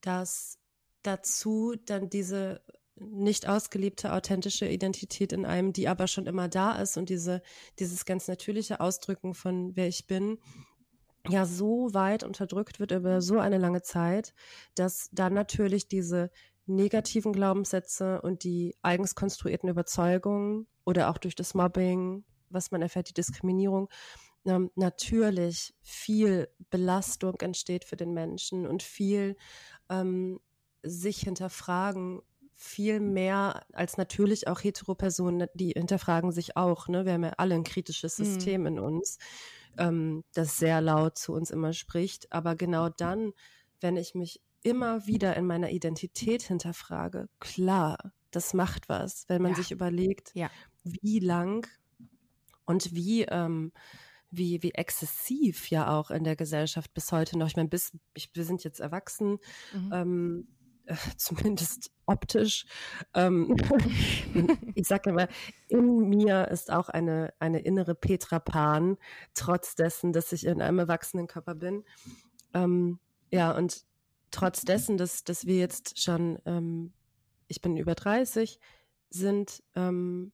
dass 0.00 0.58
dazu 1.02 1.76
dann 1.86 2.10
diese 2.10 2.62
nicht 3.00 3.48
ausgelebte 3.48 4.12
authentische 4.12 4.66
Identität 4.66 5.32
in 5.32 5.44
einem, 5.46 5.72
die 5.72 5.88
aber 5.88 6.06
schon 6.06 6.26
immer 6.26 6.48
da 6.48 6.80
ist 6.80 6.96
und 6.96 7.08
diese, 7.08 7.42
dieses 7.78 8.04
ganz 8.04 8.28
natürliche 8.28 8.80
Ausdrücken 8.80 9.34
von 9.34 9.76
wer 9.76 9.88
ich 9.88 10.06
bin, 10.06 10.38
ja 11.28 11.44
so 11.44 11.92
weit 11.92 12.22
unterdrückt 12.22 12.80
wird 12.80 12.92
über 12.92 13.20
so 13.20 13.38
eine 13.38 13.58
lange 13.58 13.82
Zeit, 13.82 14.34
dass 14.74 15.08
dann 15.12 15.34
natürlich 15.34 15.88
diese 15.88 16.30
negativen 16.66 17.32
Glaubenssätze 17.32 18.20
und 18.22 18.44
die 18.44 18.76
eigens 18.82 19.14
konstruierten 19.14 19.68
Überzeugungen 19.68 20.66
oder 20.84 21.10
auch 21.10 21.18
durch 21.18 21.34
das 21.34 21.54
Mobbing, 21.54 22.24
was 22.50 22.70
man 22.70 22.82
erfährt, 22.82 23.08
die 23.08 23.14
Diskriminierung, 23.14 23.88
ähm, 24.44 24.70
natürlich 24.74 25.74
viel 25.82 26.48
Belastung 26.70 27.36
entsteht 27.40 27.84
für 27.84 27.96
den 27.96 28.12
Menschen 28.12 28.66
und 28.66 28.82
viel 28.82 29.36
ähm, 29.88 30.40
sich 30.82 31.20
hinterfragen 31.20 32.22
viel 32.60 32.98
mehr 32.98 33.64
als 33.72 33.96
natürlich 33.98 34.48
auch 34.48 34.62
Heteropersonen, 34.62 35.46
die 35.54 35.70
hinterfragen 35.70 36.32
sich 36.32 36.56
auch. 36.56 36.88
Ne? 36.88 37.06
Wir 37.06 37.12
haben 37.12 37.22
ja 37.22 37.34
alle 37.36 37.54
ein 37.54 37.62
kritisches 37.62 38.18
mhm. 38.18 38.24
System 38.24 38.60
mhm. 38.62 38.66
in 38.66 38.78
uns, 38.80 39.18
ähm, 39.78 40.24
das 40.34 40.58
sehr 40.58 40.80
laut 40.80 41.16
zu 41.16 41.32
uns 41.32 41.50
immer 41.50 41.72
spricht. 41.72 42.32
Aber 42.32 42.56
genau 42.56 42.88
dann, 42.88 43.32
wenn 43.80 43.96
ich 43.96 44.16
mich 44.16 44.42
immer 44.64 45.06
wieder 45.06 45.36
in 45.36 45.46
meiner 45.46 45.70
Identität 45.70 46.42
hinterfrage, 46.42 47.28
klar, 47.38 48.12
das 48.32 48.54
macht 48.54 48.88
was, 48.88 49.28
wenn 49.28 49.40
man 49.40 49.52
ja. 49.52 49.58
sich 49.58 49.70
überlegt, 49.70 50.32
ja. 50.34 50.50
wie 50.82 51.20
lang 51.20 51.68
und 52.66 52.92
wie 52.92 53.22
ähm, 53.22 53.72
wie, 54.30 54.62
wie 54.62 54.72
exzessiv 54.72 55.70
ja 55.70 55.96
auch 55.96 56.10
in 56.10 56.24
der 56.24 56.36
Gesellschaft 56.36 56.92
bis 56.92 57.12
heute 57.12 57.38
noch. 57.38 57.46
Ich 57.46 57.56
meine, 57.56 57.68
bis 57.68 57.92
ich, 58.14 58.30
wir 58.34 58.44
sind 58.44 58.62
jetzt 58.62 58.80
erwachsen, 58.80 59.38
mhm. 59.72 59.90
ähm, 59.92 60.48
zumindest 61.16 61.90
optisch. 62.06 62.66
Ähm, 63.14 63.56
ich 64.74 64.86
sage 64.86 65.10
immer, 65.10 65.28
in 65.68 66.08
mir 66.08 66.48
ist 66.48 66.70
auch 66.70 66.88
eine, 66.88 67.32
eine 67.38 67.60
innere 67.60 67.94
Petra 67.94 68.38
Pan, 68.38 68.96
trotz 69.34 69.74
dessen, 69.74 70.12
dass 70.12 70.32
ich 70.32 70.46
in 70.46 70.62
einem 70.62 70.78
erwachsenen 70.78 71.26
Körper 71.26 71.54
bin. 71.54 71.84
Ähm, 72.54 72.98
ja, 73.30 73.52
und 73.52 73.84
trotz 74.30 74.62
dessen, 74.62 74.96
dass, 74.96 75.24
dass 75.24 75.46
wir 75.46 75.58
jetzt 75.58 76.00
schon, 76.02 76.38
ähm, 76.46 76.92
ich 77.46 77.60
bin 77.60 77.76
über 77.76 77.94
30, 77.94 78.58
sind, 79.10 79.62
ähm, 79.74 80.32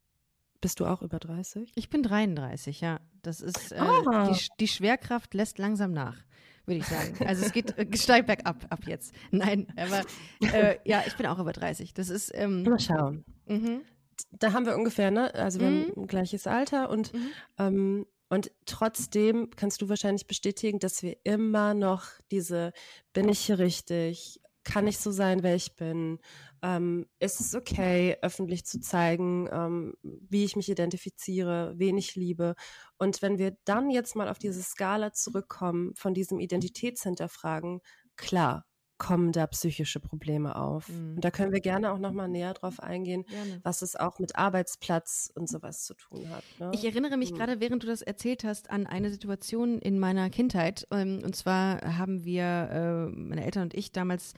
bist 0.60 0.80
du 0.80 0.86
auch 0.86 1.02
über 1.02 1.18
30? 1.18 1.72
Ich 1.74 1.90
bin 1.90 2.02
33, 2.02 2.80
ja. 2.80 3.00
Das 3.22 3.40
ist, 3.40 3.72
äh, 3.72 3.78
ah. 3.78 4.30
die, 4.30 4.48
die 4.60 4.68
Schwerkraft 4.68 5.34
lässt 5.34 5.58
langsam 5.58 5.92
nach 5.92 6.24
würde 6.66 6.78
ich 6.78 6.86
sagen. 6.86 7.14
Also 7.26 7.44
es 7.44 7.52
geht 7.52 7.76
äh, 7.78 7.96
steigt 7.96 8.26
bergab 8.26 8.66
ab 8.70 8.80
jetzt. 8.86 9.14
Nein, 9.30 9.66
aber 9.76 10.02
äh, 10.40 10.78
ja, 10.84 11.02
ich 11.06 11.16
bin 11.16 11.26
auch 11.26 11.38
über 11.38 11.52
30. 11.52 11.94
Das 11.94 12.08
ist. 12.08 12.30
Ähm, 12.34 12.62
Mal 12.62 12.78
schauen. 12.78 13.24
Mhm. 13.46 13.82
Da 14.30 14.52
haben 14.52 14.64
wir 14.66 14.76
ungefähr, 14.76 15.10
ne? 15.10 15.34
Also 15.34 15.60
wir 15.60 15.68
mhm. 15.68 15.82
haben 15.82 16.02
ein 16.02 16.06
gleiches 16.06 16.46
Alter 16.46 16.90
und 16.90 17.12
mhm. 17.12 17.28
ähm, 17.58 18.06
und 18.28 18.50
trotzdem 18.66 19.50
kannst 19.54 19.80
du 19.82 19.88
wahrscheinlich 19.88 20.26
bestätigen, 20.26 20.78
dass 20.78 21.02
wir 21.02 21.16
immer 21.24 21.74
noch 21.74 22.04
diese, 22.30 22.72
bin 23.12 23.28
ich 23.28 23.40
hier 23.40 23.58
richtig? 23.58 24.40
Kann 24.64 24.86
ich 24.86 24.98
so 24.98 25.10
sein, 25.10 25.42
wer 25.42 25.54
ich 25.54 25.76
bin? 25.76 26.18
Ähm, 26.64 27.04
ist 27.18 27.40
es 27.40 27.54
okay, 27.54 28.16
öffentlich 28.22 28.64
zu 28.64 28.80
zeigen, 28.80 29.50
ähm, 29.52 29.94
wie 30.02 30.44
ich 30.44 30.56
mich 30.56 30.70
identifiziere, 30.70 31.74
wen 31.76 31.98
ich 31.98 32.14
liebe? 32.14 32.54
Und 32.96 33.20
wenn 33.20 33.36
wir 33.36 33.54
dann 33.66 33.90
jetzt 33.90 34.16
mal 34.16 34.30
auf 34.30 34.38
diese 34.38 34.62
Skala 34.62 35.12
zurückkommen, 35.12 35.94
von 35.94 36.14
diesem 36.14 36.40
Identitätshinterfragen, 36.40 37.82
klar, 38.16 38.64
kommen 38.96 39.32
da 39.32 39.46
psychische 39.48 40.00
Probleme 40.00 40.56
auf. 40.56 40.88
Mhm. 40.88 41.16
Und 41.16 41.24
da 41.24 41.30
können 41.30 41.52
wir 41.52 41.60
gerne 41.60 41.92
auch 41.92 41.98
nochmal 41.98 42.28
näher 42.28 42.54
drauf 42.54 42.80
eingehen, 42.80 43.24
gerne. 43.24 43.60
was 43.62 43.82
es 43.82 43.94
auch 43.94 44.18
mit 44.18 44.36
Arbeitsplatz 44.36 45.30
und 45.34 45.50
sowas 45.50 45.84
zu 45.84 45.92
tun 45.92 46.30
hat. 46.30 46.44
Ne? 46.58 46.70
Ich 46.72 46.86
erinnere 46.86 47.18
mich 47.18 47.32
mhm. 47.32 47.36
gerade, 47.36 47.60
während 47.60 47.82
du 47.82 47.86
das 47.86 48.00
erzählt 48.00 48.42
hast, 48.44 48.70
an 48.70 48.86
eine 48.86 49.10
Situation 49.10 49.80
in 49.80 49.98
meiner 49.98 50.30
Kindheit. 50.30 50.86
Ähm, 50.90 51.20
und 51.22 51.36
zwar 51.36 51.98
haben 51.98 52.24
wir, 52.24 52.44
äh, 52.44 53.14
meine 53.14 53.44
Eltern 53.44 53.64
und 53.64 53.74
ich 53.74 53.92
damals 53.92 54.32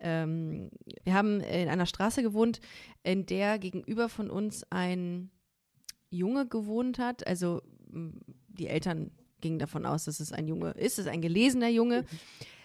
ähm, 0.00 0.70
wir 1.04 1.14
haben 1.14 1.40
in 1.40 1.68
einer 1.68 1.86
Straße 1.86 2.22
gewohnt, 2.22 2.60
in 3.02 3.26
der 3.26 3.58
gegenüber 3.58 4.08
von 4.08 4.30
uns 4.30 4.64
ein 4.70 5.30
Junge 6.10 6.46
gewohnt 6.46 6.98
hat. 6.98 7.26
Also 7.26 7.62
die 8.48 8.66
Eltern 8.66 9.10
gingen 9.40 9.58
davon 9.58 9.86
aus, 9.86 10.04
dass 10.04 10.20
es 10.20 10.32
ein 10.32 10.48
Junge 10.48 10.70
ist, 10.72 10.98
es 10.98 11.06
ist 11.06 11.08
ein 11.08 11.22
gelesener 11.22 11.68
Junge. 11.68 12.04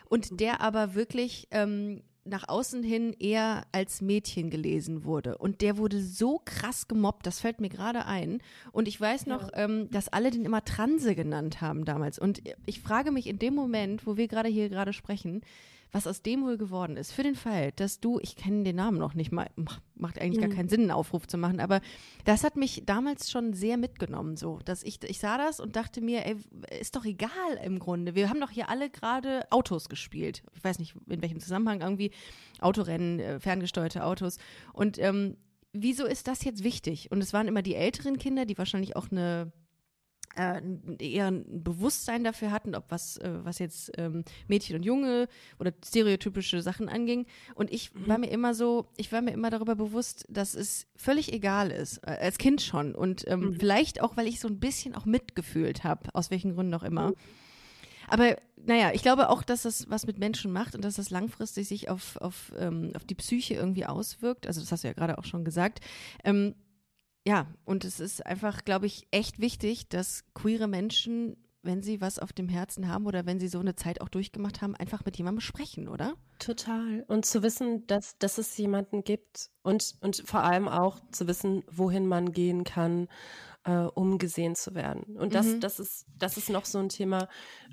Und 0.08 0.39
der 0.39 0.62
aber 0.62 0.93
wirklich 0.93 1.48
ähm, 1.52 2.04
nach 2.26 2.50
außen 2.50 2.84
hin 2.84 3.15
eher 3.19 3.65
als 3.71 4.02
Mädchen 4.02 4.50
gelesen 4.50 5.04
wurde. 5.04 5.38
Und 5.38 5.62
der 5.62 5.78
wurde 5.78 6.02
so 6.02 6.41
krass 6.43 6.88
gemobbt, 6.88 7.26
das 7.26 7.39
fällt 7.39 7.62
mir 7.62 7.69
gerade 7.69 8.06
ein. 8.06 8.41
Und 8.71 8.88
ich 8.88 9.00
weiß 9.00 9.28
noch, 9.28 9.50
ähm, 9.54 9.89
dass 9.91 10.10
alle 10.10 10.32
den 10.32 10.43
immer 10.43 10.65
Transe 10.65 11.15
genannt 11.15 11.62
haben 11.62 11.86
damals. 11.86 12.17
Und 12.17 12.41
ich 12.65 12.82
frage 12.82 13.12
mich 13.12 13.28
in 13.28 13.39
dem 13.39 13.54
Moment, 13.54 14.06
wo 14.08 14.17
wir 14.17 14.28
gerade 14.28 14.50
hier 14.50 14.69
gerade 14.69 14.91
sprechen, 14.91 15.41
was 15.95 16.08
aus 16.08 16.21
dem 16.21 16.43
wohl 16.43 16.58
geworden 16.58 16.97
ist. 16.97 17.13
Für 17.13 17.23
den 17.23 17.36
Fall, 17.36 17.71
dass 17.71 18.01
du, 18.01 18.19
ich 18.19 18.36
kenne 18.36 18.65
den 18.65 18.75
Namen 18.75 18.97
noch 18.97 19.13
nicht 19.13 19.31
mal, 19.31 19.49
macht 19.95 20.19
eigentlich 20.19 20.43
mhm. 20.43 20.49
gar 20.49 20.58
keinen 20.58 20.67
Sinn, 20.67 20.81
einen 20.81 20.91
Aufruf 20.91 21.25
zu 21.25 21.38
machen, 21.38 21.62
aber 21.62 21.79
das 22.25 22.43
hat 22.43 22.58
mich 22.58 22.84
damals 22.86 23.31
schon 23.31 23.53
sehr 23.53 23.77
mitgenommen, 23.77 24.36
so, 24.36 24.60
dass 24.65 24.84
ich, 24.84 25.01
ich 25.05 25.19
sah 25.19 25.38
das 25.38 25.62
und 25.62 25.77
dachte 25.77 26.01
mir, 26.01 26.25
ey, 26.25 26.36
ist 26.81 26.97
doch 26.97 27.05
egal 27.05 27.31
im 27.63 27.79
Grunde. 27.79 28.13
Wir 28.13 28.29
haben 28.29 28.41
doch 28.41 28.49
hier 28.49 28.67
alle 28.67 28.89
gerade 28.89 29.49
Autos 29.51 29.88
gespielt. 29.88 30.43
Ich 30.53 30.65
weiß 30.65 30.79
nicht, 30.79 30.95
in 31.08 31.21
welchem 31.21 31.39
Zusammenhang, 31.39 31.79
irgendwie 31.79 32.12
Autorennen, 32.60 33.21
äh, 33.21 33.39
ferngesteuerte 33.39 34.03
Autos. 34.03 34.38
Und 34.73 34.99
ähm, 34.99 35.38
wieso 35.71 36.05
ist 36.05 36.27
das 36.27 36.43
jetzt 36.43 36.65
wichtig? 36.65 37.10
Und 37.10 37.23
es 37.23 37.31
waren 37.31 37.47
immer 37.47 37.62
die 37.62 37.75
älteren 37.75 38.17
Kinder, 38.17 38.45
die 38.45 38.58
wahrscheinlich 38.58 38.97
auch 38.97 39.10
eine 39.12 39.53
äh, 40.36 40.62
eher 41.00 41.28
ein 41.28 41.63
Bewusstsein 41.63 42.24
dafür 42.24 42.52
hatten, 42.52 42.76
ob 42.76 42.86
was, 42.89 43.17
äh, 43.17 43.43
was 43.43 43.60
jetzt 43.60 43.91
ähm, 43.98 44.24
Mädchen 44.48 44.76
und 44.76 44.84
Junge 44.84 45.28
oder 45.60 45.74
stereotypische 45.86 46.62
Sachen 46.62 46.89
anging. 46.89 47.26
Und 47.56 47.71
ich 47.71 47.93
mhm. 47.93 48.08
war 48.08 48.17
mir 48.17 48.30
immer 48.30 48.54
so, 48.54 48.88
ich 48.98 49.12
war 49.12 49.21
mir 49.21 49.32
immer 49.32 49.50
darüber 49.50 49.76
bewusst, 49.76 50.26
dass 50.30 50.56
es 50.56 50.88
völlig 50.95 51.34
egal 51.34 51.71
ist, 51.71 51.98
äh, 52.00 52.17
als 52.21 52.38
Kind 52.38 52.62
schon. 52.62 52.95
Und 52.95 53.28
ähm, 53.28 53.41
mhm. 53.41 53.60
vielleicht 53.60 54.02
auch, 54.02 54.17
weil 54.17 54.28
ich 54.28 54.39
so 54.39 54.48
ein 54.48 54.60
bisschen 54.60 54.95
auch 54.95 55.06
mitgefühlt 55.06 55.84
habe, 55.84 56.13
aus 56.13 56.32
welchen 56.32 56.56
Gründen 56.56 56.74
auch 56.74 56.84
immer. 56.84 57.10
Mhm. 57.10 57.15
Aber 58.08 58.36
naja, 58.65 58.91
ich 58.93 59.02
glaube 59.02 59.30
auch, 59.30 59.43
dass 59.43 59.63
das 59.63 59.89
was 59.89 60.08
mit 60.08 60.17
Menschen 60.17 60.52
macht 60.52 60.76
und 60.76 60.84
dass 60.84 60.95
das 60.95 61.10
langfristig 61.10 61.67
sich 61.67 61.89
auf, 61.89 62.17
auf, 62.17 62.52
ähm, 62.58 62.91
auf 62.95 63.04
die 63.04 63.15
Psyche 63.15 63.56
irgendwie 63.56 63.86
auswirkt. 63.86 64.48
Also 64.48 64.60
das 64.60 64.71
hast 64.71 64.84
du 64.84 64.88
ja 64.88 64.93
gerade 64.93 65.17
auch 65.17 65.26
schon 65.26 65.45
gesagt. 65.45 65.80
Ähm, 66.24 66.56
ja, 67.27 67.47
und 67.65 67.85
es 67.85 67.99
ist 67.99 68.25
einfach, 68.25 68.63
glaube 68.65 68.85
ich, 68.85 69.07
echt 69.11 69.39
wichtig, 69.39 69.89
dass 69.89 70.23
queere 70.35 70.67
Menschen, 70.67 71.35
wenn 71.63 71.81
sie 71.81 71.99
was 71.99 72.19
auf 72.19 72.31
dem 72.31 72.47
Herzen 72.47 72.88
haben 72.88 73.07
oder 73.07 73.25
wenn 73.25 73.39
sie 73.39 73.47
so 73.47 73.59
eine 73.59 73.75
Zeit 73.75 73.99
auch 73.99 74.09
durchgemacht 74.09 74.61
haben, 74.61 74.75
einfach 74.75 75.03
mit 75.05 75.17
jemandem 75.17 75.41
sprechen, 75.41 75.88
oder? 75.88 76.13
Total. 76.38 77.03
Und 77.07 77.25
zu 77.25 77.41
wissen, 77.41 77.88
dass, 77.88 78.17
dass 78.19 78.38
es 78.38 78.55
jemanden 78.57 79.03
gibt 79.03 79.49
und, 79.63 79.95
und 80.01 80.21
vor 80.25 80.41
allem 80.41 80.67
auch 80.67 80.99
zu 81.11 81.27
wissen, 81.27 81.63
wohin 81.71 82.05
man 82.05 82.31
gehen 82.31 82.63
kann, 82.63 83.07
äh, 83.63 83.71
um 83.71 84.19
gesehen 84.19 84.55
zu 84.55 84.75
werden. 84.75 85.17
Und 85.17 85.33
das, 85.33 85.47
mhm. 85.47 85.59
das, 85.59 85.79
ist, 85.79 86.05
das 86.15 86.38
ist 86.38 86.49
noch 86.49 86.65
so 86.65 86.77
ein 86.77 86.89
Thema, 86.89 87.27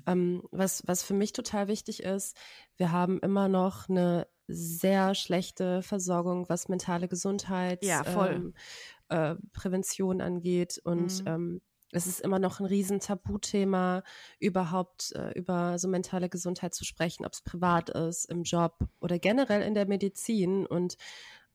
ähm, 0.07 0.41
was, 0.51 0.81
was 0.87 1.03
für 1.03 1.13
mich 1.13 1.31
total 1.31 1.67
wichtig 1.67 2.01
ist. 2.01 2.35
Wir 2.77 2.91
haben 2.91 3.19
immer 3.19 3.47
noch 3.47 3.87
eine 3.87 4.27
sehr 4.47 5.15
schlechte 5.15 5.81
Versorgung, 5.81 6.49
was 6.49 6.67
mentale 6.67 7.07
Gesundheit 7.07 7.83
ja, 7.83 8.03
voll. 8.03 8.33
Ähm, 8.33 8.53
äh, 9.13 9.35
Prävention 9.53 10.21
angeht. 10.21 10.81
Und 10.83 11.21
mhm. 11.21 11.27
ähm, 11.27 11.61
es 11.91 12.07
ist 12.07 12.19
immer 12.19 12.39
noch 12.39 12.59
ein 12.59 12.65
riesen 12.65 12.99
Tabuthema, 12.99 14.03
überhaupt 14.39 15.11
äh, 15.15 15.31
über 15.37 15.77
so 15.77 15.87
mentale 15.87 16.29
Gesundheit 16.29 16.73
zu 16.73 16.83
sprechen, 16.83 17.23
ob 17.23 17.33
es 17.33 17.41
privat 17.41 17.91
ist, 17.91 18.25
im 18.25 18.41
Job 18.41 18.79
oder 18.99 19.19
generell 19.19 19.61
in 19.61 19.75
der 19.75 19.87
Medizin. 19.87 20.65
Und 20.65 20.97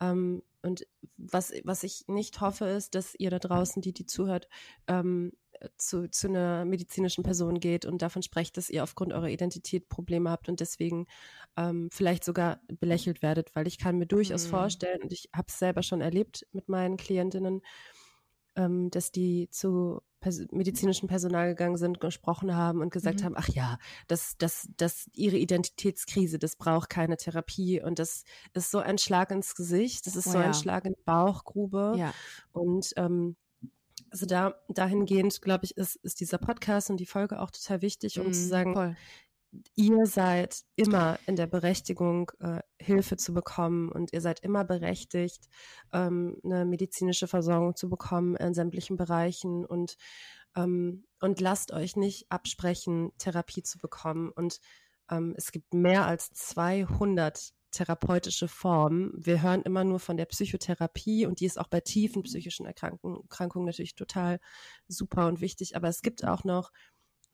ähm, 0.00 0.42
und 0.68 0.86
was, 1.16 1.52
was 1.64 1.82
ich 1.82 2.04
nicht 2.06 2.40
hoffe, 2.40 2.66
ist, 2.66 2.94
dass 2.94 3.14
ihr 3.14 3.30
da 3.30 3.38
draußen, 3.38 3.82
die, 3.82 3.92
die 3.92 4.06
zuhört, 4.06 4.48
ähm, 4.86 5.32
zu, 5.76 6.08
zu 6.08 6.28
einer 6.28 6.64
medizinischen 6.64 7.24
Person 7.24 7.58
geht 7.58 7.84
und 7.84 8.02
davon 8.02 8.22
sprecht, 8.22 8.56
dass 8.56 8.70
ihr 8.70 8.82
aufgrund 8.82 9.12
eurer 9.12 9.28
Identität 9.28 9.88
Probleme 9.88 10.30
habt 10.30 10.48
und 10.48 10.60
deswegen 10.60 11.06
ähm, 11.56 11.88
vielleicht 11.92 12.24
sogar 12.24 12.60
belächelt 12.68 13.22
werdet, 13.22 13.54
weil 13.56 13.66
ich 13.66 13.78
kann 13.78 13.98
mir 13.98 14.06
durchaus 14.06 14.46
mhm. 14.46 14.50
vorstellen, 14.50 15.02
und 15.02 15.12
ich 15.12 15.28
habe 15.34 15.48
es 15.48 15.58
selber 15.58 15.82
schon 15.82 16.00
erlebt 16.00 16.46
mit 16.52 16.68
meinen 16.68 16.96
Klientinnen, 16.96 17.62
ähm, 18.58 18.90
dass 18.90 19.12
die 19.12 19.48
zu 19.50 20.02
pers 20.20 20.40
medizinischem 20.50 21.08
Personal 21.08 21.48
gegangen 21.48 21.76
sind, 21.76 22.00
gesprochen 22.00 22.54
haben 22.54 22.80
und 22.80 22.92
gesagt 22.92 23.20
mhm. 23.20 23.24
haben, 23.24 23.34
ach 23.36 23.48
ja, 23.48 23.78
das, 24.08 24.36
das, 24.36 24.68
das, 24.76 25.08
ihre 25.14 25.36
Identitätskrise, 25.36 26.38
das 26.38 26.56
braucht 26.56 26.90
keine 26.90 27.16
Therapie 27.16 27.80
und 27.80 28.00
das 28.00 28.24
ist 28.52 28.70
so 28.70 28.78
ein 28.78 28.98
Schlag 28.98 29.30
ins 29.30 29.54
Gesicht, 29.54 30.06
das 30.06 30.16
ist 30.16 30.26
oh, 30.26 30.32
so 30.32 30.38
ja. 30.38 30.46
ein 30.46 30.54
Schlag 30.54 30.84
in 30.84 30.94
die 30.94 31.04
Bauchgrube 31.04 31.94
ja. 31.96 32.12
und 32.52 32.92
ähm, 32.96 33.36
also 34.10 34.26
da 34.26 34.54
dahingehend, 34.68 35.40
glaube 35.42 35.66
ich, 35.66 35.76
ist, 35.76 35.96
ist 35.96 36.20
dieser 36.20 36.38
Podcast 36.38 36.90
und 36.90 36.98
die 36.98 37.06
Folge 37.06 37.40
auch 37.40 37.50
total 37.50 37.82
wichtig, 37.82 38.18
um 38.18 38.28
mm, 38.28 38.32
zu 38.32 38.40
mhm, 38.40 38.48
sagen, 38.48 38.74
voll. 38.74 38.96
Ihr 39.74 40.06
seid 40.06 40.62
immer 40.76 41.18
in 41.26 41.36
der 41.36 41.46
Berechtigung, 41.46 42.30
äh, 42.40 42.60
Hilfe 42.78 43.16
zu 43.16 43.32
bekommen 43.32 43.90
und 43.90 44.12
ihr 44.12 44.20
seid 44.20 44.40
immer 44.40 44.64
berechtigt, 44.64 45.48
ähm, 45.92 46.36
eine 46.44 46.64
medizinische 46.64 47.28
Versorgung 47.28 47.74
zu 47.76 47.88
bekommen 47.88 48.36
in 48.36 48.54
sämtlichen 48.54 48.96
Bereichen 48.96 49.64
und, 49.64 49.96
ähm, 50.56 51.04
und 51.20 51.40
lasst 51.40 51.72
euch 51.72 51.96
nicht 51.96 52.30
absprechen, 52.30 53.12
Therapie 53.18 53.62
zu 53.62 53.78
bekommen. 53.78 54.30
Und 54.30 54.60
ähm, 55.10 55.34
es 55.36 55.52
gibt 55.52 55.72
mehr 55.72 56.06
als 56.06 56.30
200 56.30 57.52
therapeutische 57.70 58.48
Form. 58.48 59.12
Wir 59.14 59.42
hören 59.42 59.62
immer 59.62 59.84
nur 59.84 60.00
von 60.00 60.16
der 60.16 60.26
Psychotherapie 60.26 61.26
und 61.26 61.40
die 61.40 61.46
ist 61.46 61.58
auch 61.58 61.68
bei 61.68 61.80
tiefen 61.80 62.22
psychischen 62.22 62.66
Erkrankungen 62.66 63.66
natürlich 63.66 63.94
total 63.94 64.40
super 64.88 65.26
und 65.26 65.40
wichtig. 65.40 65.76
Aber 65.76 65.88
es 65.88 66.02
gibt 66.02 66.24
auch 66.24 66.44
noch 66.44 66.70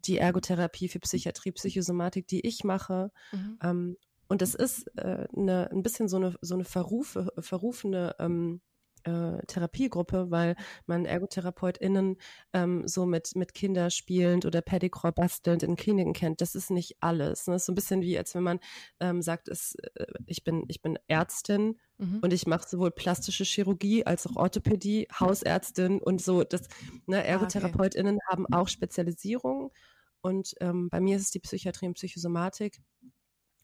die 0.07 0.19
Ergotherapie 0.19 0.89
für 0.89 1.01
Psychiatrie, 1.01 1.53
Psychosomatik, 1.53 2.27
die 2.27 2.47
ich 2.47 2.65
mache. 2.65 3.11
Mhm. 3.33 3.59
Ähm, 3.63 3.97
und 4.29 4.43
das 4.43 4.55
ist 4.55 4.87
äh, 4.97 5.27
eine, 5.37 5.71
ein 5.71 5.83
bisschen 5.83 6.09
so 6.09 6.17
eine, 6.17 6.35
so 6.41 6.55
eine 6.55 6.65
verrufe, 6.65 7.33
verrufene 7.39 8.15
ähm, 8.19 8.61
äh, 9.05 9.45
Therapiegruppe, 9.47 10.31
weil 10.31 10.57
man 10.87 11.05
ErgotherapeutInnen 11.05 12.17
ähm, 12.53 12.87
so 12.87 13.07
mit, 13.07 13.37
mit 13.37 13.55
Kinder 13.55 13.91
spielend 13.91 14.47
oder 14.47 14.61
Pedicure 14.61 15.13
bastelnd 15.13 15.63
in 15.63 15.77
Kliniken 15.77 16.13
kennt. 16.13 16.41
Das 16.41 16.55
ist 16.55 16.71
nicht 16.71 16.97
alles. 17.01 17.47
Ne? 17.47 17.55
Das 17.55 17.63
ist 17.63 17.67
so 17.67 17.73
ein 17.73 17.77
bisschen 17.77 18.03
wie, 18.03 18.19
als 18.19 18.35
wenn 18.35 18.43
man 18.43 18.61
ähm, 19.01 19.23
sagt, 19.23 19.49
es, 19.49 19.77
äh, 19.95 20.07
ich, 20.27 20.45
bin, 20.45 20.65
ich 20.69 20.83
bin 20.83 20.99
Ärztin 21.07 21.79
mhm. 21.99 22.21
und 22.23 22.33
ich 22.33 22.47
mache 22.47 22.69
sowohl 22.69 22.91
plastische 22.91 23.45
Chirurgie 23.45 24.05
als 24.07 24.27
auch 24.27 24.37
Orthopädie, 24.37 25.09
Hausärztin 25.19 26.01
und 26.01 26.21
so. 26.21 26.45
Das, 26.45 26.63
ne, 27.07 27.25
ErgotherapeutInnen 27.25 28.17
ah, 28.17 28.25
okay. 28.25 28.33
haben 28.33 28.47
auch 28.53 28.69
Spezialisierung. 28.69 29.73
Und 30.21 30.55
ähm, 30.61 30.89
bei 30.89 31.01
mir 31.01 31.17
ist 31.17 31.23
es 31.25 31.31
die 31.33 31.41
Psychiatrie 31.41 31.87
und 31.87 31.95
Psychosomatik. 31.95 32.81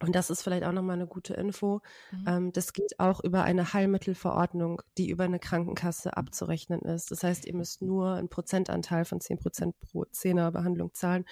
Und 0.02 0.14
das 0.14 0.30
ist 0.30 0.42
vielleicht 0.42 0.64
auch 0.64 0.72
nochmal 0.72 0.96
eine 0.96 1.06
gute 1.06 1.34
Info. 1.34 1.82
Mhm. 2.10 2.24
Ähm, 2.26 2.52
das 2.52 2.72
geht 2.72 2.98
auch 2.98 3.22
über 3.22 3.44
eine 3.44 3.72
Heilmittelverordnung, 3.72 4.82
die 4.96 5.10
über 5.10 5.24
eine 5.24 5.38
Krankenkasse 5.38 6.16
abzurechnen 6.16 6.80
ist. 6.80 7.10
Das 7.10 7.22
heißt, 7.22 7.44
ihr 7.46 7.54
müsst 7.54 7.82
nur 7.82 8.14
einen 8.14 8.28
Prozentanteil 8.28 9.04
von 9.04 9.20
10 9.20 9.38
Prozent 9.38 9.78
pro 9.80 10.06
Zehnerbehandlung 10.06 10.94
zahlen. 10.94 11.26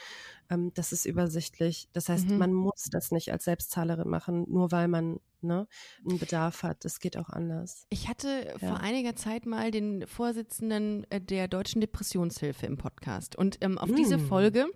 Ähm, 0.50 0.72
das 0.74 0.92
ist 0.92 1.07
übersichtlich. 1.07 1.88
Das 1.92 2.09
heißt, 2.09 2.28
mhm. 2.28 2.38
man 2.38 2.52
muss 2.52 2.88
das 2.90 3.11
nicht 3.11 3.33
als 3.33 3.44
Selbstzahlerin 3.44 4.09
machen, 4.09 4.44
nur 4.48 4.70
weil 4.70 4.88
man 4.88 5.18
ne, 5.40 5.66
einen 6.07 6.18
Bedarf 6.18 6.62
hat. 6.62 6.85
Das 6.85 7.00
geht 7.00 7.16
auch 7.16 7.31
anders. 7.31 7.87
Ich 7.88 8.09
hatte 8.09 8.54
ja. 8.61 8.68
vor 8.68 8.81
einiger 8.81 9.16
Zeit 9.16 9.46
mal 9.46 9.70
den 9.70 10.07
Vorsitzenden 10.07 11.07
äh, 11.11 11.20
der 11.20 11.48
Deutschen 11.48 11.81
Depressionshilfe 11.81 12.66
im 12.66 12.76
Podcast. 12.76 13.37
Und 13.37 13.59
ähm, 13.62 13.78
auf 13.78 13.88
mhm. 13.88 13.96
diese 13.96 14.18
mm. 14.18 14.26
Folge 14.28 14.66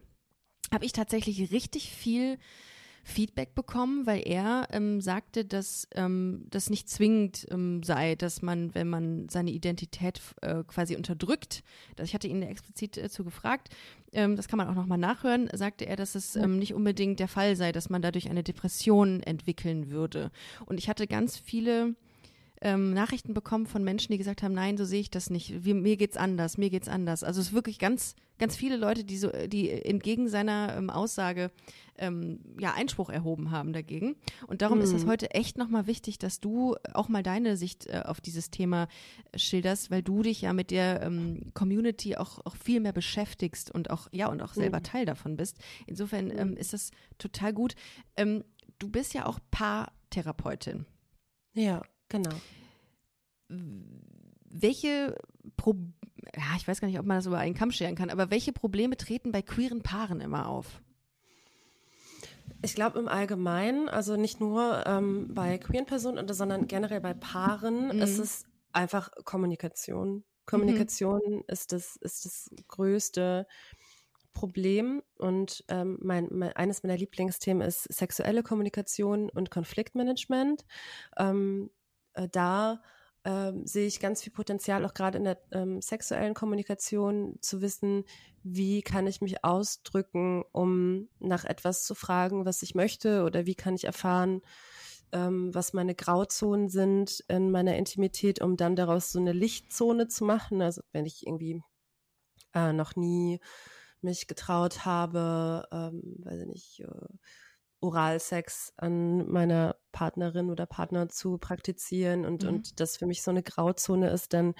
habe 0.72 0.84
ich 0.84 0.92
tatsächlich 0.92 1.52
richtig 1.52 1.92
viel 1.92 2.38
Feedback 3.02 3.54
bekommen, 3.54 4.06
weil 4.06 4.22
er 4.26 4.68
ähm, 4.70 5.00
sagte, 5.00 5.44
dass 5.44 5.88
ähm, 5.94 6.46
das 6.50 6.70
nicht 6.70 6.88
zwingend 6.88 7.46
ähm, 7.50 7.82
sei, 7.82 8.14
dass 8.14 8.42
man, 8.42 8.74
wenn 8.74 8.88
man 8.88 9.28
seine 9.28 9.50
Identität 9.50 10.20
äh, 10.40 10.62
quasi 10.64 10.94
unterdrückt, 10.96 11.64
dass 11.96 12.08
ich 12.08 12.14
hatte 12.14 12.28
ihn 12.28 12.42
explizit 12.42 12.96
dazu 12.96 13.24
gefragt, 13.24 13.70
ähm, 14.12 14.36
das 14.36 14.46
kann 14.46 14.56
man 14.56 14.68
auch 14.68 14.74
nochmal 14.74 14.98
nachhören, 14.98 15.48
sagte 15.52 15.86
er, 15.86 15.96
dass 15.96 16.14
es 16.14 16.36
ähm, 16.36 16.58
nicht 16.58 16.74
unbedingt 16.74 17.18
der 17.18 17.28
Fall 17.28 17.56
sei, 17.56 17.72
dass 17.72 17.90
man 17.90 18.02
dadurch 18.02 18.30
eine 18.30 18.44
Depression 18.44 19.20
entwickeln 19.22 19.90
würde. 19.90 20.30
Und 20.66 20.78
ich 20.78 20.88
hatte 20.88 21.06
ganz 21.06 21.36
viele 21.36 21.96
ähm, 22.62 22.94
Nachrichten 22.94 23.34
bekommen 23.34 23.66
von 23.66 23.82
Menschen, 23.82 24.12
die 24.12 24.18
gesagt 24.18 24.42
haben, 24.42 24.54
nein, 24.54 24.76
so 24.76 24.84
sehe 24.84 25.00
ich 25.00 25.10
das 25.10 25.30
nicht. 25.30 25.64
Wie, 25.64 25.74
mir 25.74 25.96
geht's 25.96 26.16
anders, 26.16 26.58
mir 26.58 26.70
geht's 26.70 26.88
anders. 26.88 27.24
Also 27.24 27.40
es 27.40 27.48
ist 27.48 27.52
wirklich 27.52 27.80
ganz, 27.80 28.14
ganz 28.38 28.54
viele 28.54 28.76
Leute, 28.76 29.02
die 29.02 29.18
so, 29.18 29.30
die 29.46 29.68
entgegen 29.70 30.28
seiner 30.28 30.76
ähm, 30.76 30.88
Aussage 30.88 31.50
ähm, 31.98 32.38
ja 32.60 32.72
Einspruch 32.72 33.10
erhoben 33.10 33.50
haben 33.50 33.72
dagegen. 33.72 34.14
Und 34.46 34.62
darum 34.62 34.78
mhm. 34.78 34.84
ist 34.84 34.92
es 34.92 35.06
heute 35.06 35.32
echt 35.32 35.58
nochmal 35.58 35.88
wichtig, 35.88 36.20
dass 36.20 36.38
du 36.38 36.76
auch 36.94 37.08
mal 37.08 37.24
deine 37.24 37.56
Sicht 37.56 37.86
äh, 37.86 38.02
auf 38.04 38.20
dieses 38.20 38.50
Thema 38.50 38.86
schilderst, 39.34 39.90
weil 39.90 40.02
du 40.02 40.22
dich 40.22 40.42
ja 40.42 40.52
mit 40.52 40.70
der 40.70 41.02
ähm, 41.02 41.50
Community 41.54 42.16
auch, 42.16 42.46
auch 42.46 42.54
viel 42.54 42.78
mehr 42.78 42.92
beschäftigst 42.92 43.72
und 43.72 43.90
auch, 43.90 44.06
ja, 44.12 44.28
und 44.28 44.40
auch 44.40 44.54
selber 44.54 44.78
mhm. 44.78 44.84
Teil 44.84 45.04
davon 45.04 45.36
bist. 45.36 45.58
Insofern 45.88 46.30
ähm, 46.30 46.50
mhm. 46.50 46.56
ist 46.56 46.72
das 46.72 46.92
total 47.18 47.52
gut. 47.52 47.74
Ähm, 48.16 48.44
du 48.78 48.88
bist 48.88 49.14
ja 49.14 49.26
auch 49.26 49.40
Paartherapeutin. 49.50 50.86
Ja. 51.54 51.82
Genau. 52.12 52.36
Welche 53.48 55.16
Pro 55.56 55.74
ja, 56.36 56.56
ich 56.56 56.68
weiß 56.68 56.80
gar 56.80 56.88
nicht, 56.88 56.98
ob 56.98 57.06
man 57.06 57.18
das 57.18 57.26
über 57.26 57.38
einen 57.38 57.54
Kamm 57.54 57.72
scheren 57.72 57.94
kann, 57.96 58.10
aber 58.10 58.30
welche 58.30 58.52
Probleme 58.52 58.96
treten 58.96 59.32
bei 59.32 59.42
queeren 59.42 59.82
Paaren 59.82 60.20
immer 60.20 60.48
auf? 60.48 60.80
Ich 62.62 62.74
glaube 62.74 62.98
im 62.98 63.08
Allgemeinen, 63.08 63.88
also 63.88 64.16
nicht 64.16 64.40
nur 64.40 64.84
ähm, 64.86 65.34
bei 65.34 65.58
queeren 65.58 65.86
Personen, 65.86 66.32
sondern 66.32 66.68
generell 66.68 67.00
bei 67.00 67.14
Paaren, 67.14 67.86
mhm. 67.86 68.02
ist 68.02 68.18
es 68.18 68.44
einfach 68.72 69.10
Kommunikation. 69.24 70.24
Kommunikation 70.46 71.20
mhm. 71.26 71.44
ist 71.48 71.72
das 71.72 71.96
ist 71.96 72.24
das 72.24 72.50
größte 72.68 73.46
Problem 74.32 75.02
und 75.18 75.64
ähm, 75.68 75.98
mein, 76.00 76.28
mein, 76.30 76.52
eines 76.52 76.82
meiner 76.82 76.96
Lieblingsthemen 76.96 77.66
ist 77.66 77.84
sexuelle 77.92 78.42
Kommunikation 78.42 79.28
und 79.28 79.50
Konfliktmanagement. 79.50 80.64
Ähm, 81.18 81.70
äh, 82.14 82.28
da 82.30 82.82
ähm, 83.24 83.66
sehe 83.66 83.86
ich 83.86 84.00
ganz 84.00 84.22
viel 84.22 84.32
Potenzial, 84.32 84.84
auch 84.84 84.94
gerade 84.94 85.18
in 85.18 85.24
der 85.24 85.38
ähm, 85.52 85.80
sexuellen 85.80 86.34
Kommunikation, 86.34 87.38
zu 87.40 87.62
wissen, 87.62 88.04
wie 88.42 88.82
kann 88.82 89.06
ich 89.06 89.20
mich 89.20 89.44
ausdrücken, 89.44 90.44
um 90.52 91.08
nach 91.20 91.44
etwas 91.44 91.84
zu 91.84 91.94
fragen, 91.94 92.44
was 92.44 92.62
ich 92.62 92.74
möchte, 92.74 93.22
oder 93.22 93.46
wie 93.46 93.54
kann 93.54 93.74
ich 93.74 93.84
erfahren, 93.84 94.42
ähm, 95.12 95.54
was 95.54 95.72
meine 95.72 95.94
Grauzonen 95.94 96.68
sind 96.68 97.20
in 97.28 97.50
meiner 97.50 97.76
Intimität, 97.76 98.40
um 98.40 98.56
dann 98.56 98.74
daraus 98.74 99.12
so 99.12 99.20
eine 99.20 99.32
Lichtzone 99.32 100.08
zu 100.08 100.24
machen. 100.24 100.60
Also 100.60 100.82
wenn 100.92 101.06
ich 101.06 101.26
irgendwie 101.26 101.62
äh, 102.54 102.72
noch 102.72 102.96
nie 102.96 103.40
mich 104.00 104.26
getraut 104.26 104.84
habe, 104.84 105.68
ähm, 105.70 106.16
weiß 106.24 106.40
ich 106.40 106.46
nicht, 106.48 106.80
äh, 106.80 107.16
Oralsex 107.82 108.72
an 108.76 109.28
meiner 109.30 109.76
Partnerin 109.90 110.50
oder 110.50 110.66
Partner 110.66 111.08
zu 111.08 111.36
praktizieren 111.38 112.24
und, 112.24 112.44
mhm. 112.44 112.48
und 112.48 112.80
das 112.80 112.96
für 112.96 113.06
mich 113.06 113.22
so 113.22 113.30
eine 113.30 113.42
Grauzone 113.42 114.08
ist, 114.10 114.32
dann 114.32 114.54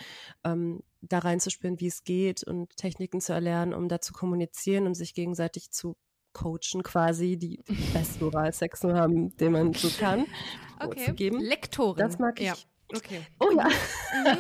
ähm, 0.44 0.82
da 1.00 1.20
reinzuspüren, 1.20 1.80
wie 1.80 1.86
es 1.86 2.04
geht 2.04 2.44
und 2.44 2.76
Techniken 2.76 3.20
zu 3.20 3.32
erlernen, 3.32 3.74
um 3.74 3.88
da 3.88 4.00
zu 4.00 4.12
kommunizieren 4.12 4.86
und 4.86 4.94
sich 4.94 5.14
gegenseitig 5.14 5.70
zu 5.70 5.96
coachen 6.32 6.82
quasi, 6.82 7.36
die, 7.36 7.60
besten 7.92 8.24
Oralsex 8.24 8.80
zu 8.80 8.92
haben, 8.94 9.36
den 9.36 9.52
man 9.52 9.72
so 9.72 9.88
kann. 9.88 10.26
Okay. 10.80 11.06
Zu 11.06 11.14
geben. 11.14 11.40
Lektorin. 11.40 11.98
Das 12.04 12.18
mag 12.18 12.40
ich. 12.40 12.46
Ja. 12.46 12.54
Okay. 12.94 13.22
Oh 13.40 13.50
ja. 13.56 13.68
Mhm. 13.68 14.38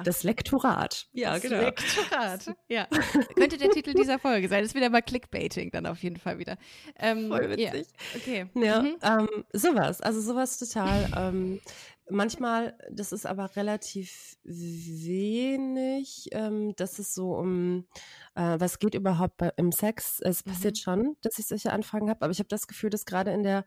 das 0.04 0.22
Lektorat. 0.22 1.06
Ja, 1.12 1.34
das 1.34 1.42
genau. 1.42 1.60
Lektorat. 1.60 2.54
Ja. 2.68 2.86
Könnte 3.36 3.58
der 3.58 3.70
Titel 3.70 3.94
dieser 3.94 4.18
Folge 4.18 4.48
sein. 4.48 4.60
Das 4.62 4.70
ist 4.70 4.74
wieder 4.74 4.90
mal 4.90 5.02
Clickbaiting 5.02 5.70
dann 5.70 5.86
auf 5.86 6.02
jeden 6.02 6.16
Fall 6.16 6.38
wieder. 6.38 6.56
Ähm, 6.98 7.28
Voll 7.28 7.50
witzig. 7.50 7.86
Ja. 7.88 8.16
Okay. 8.16 8.46
Ja, 8.54 8.82
mhm. 8.82 8.96
ähm, 9.02 9.44
sowas. 9.52 10.00
Also 10.00 10.20
sowas 10.20 10.58
total. 10.58 11.10
Ähm, 11.16 11.60
Manchmal, 12.10 12.78
das 12.90 13.12
ist 13.12 13.26
aber 13.26 13.54
relativ 13.56 14.38
wenig, 14.44 16.28
ähm, 16.32 16.74
dass 16.76 16.98
es 16.98 17.14
so 17.14 17.34
um, 17.34 17.86
äh, 18.34 18.58
was 18.58 18.78
geht 18.78 18.94
überhaupt 18.94 19.36
bei, 19.36 19.52
im 19.56 19.72
Sex. 19.72 20.20
Es 20.20 20.44
mhm. 20.44 20.50
passiert 20.50 20.78
schon, 20.78 21.16
dass 21.20 21.38
ich 21.38 21.46
solche 21.46 21.72
Anfragen 21.72 22.08
habe, 22.08 22.22
aber 22.22 22.30
ich 22.30 22.38
habe 22.38 22.48
das 22.48 22.66
Gefühl, 22.66 22.88
dass 22.88 23.04
gerade 23.04 23.32
in 23.32 23.42
der 23.42 23.64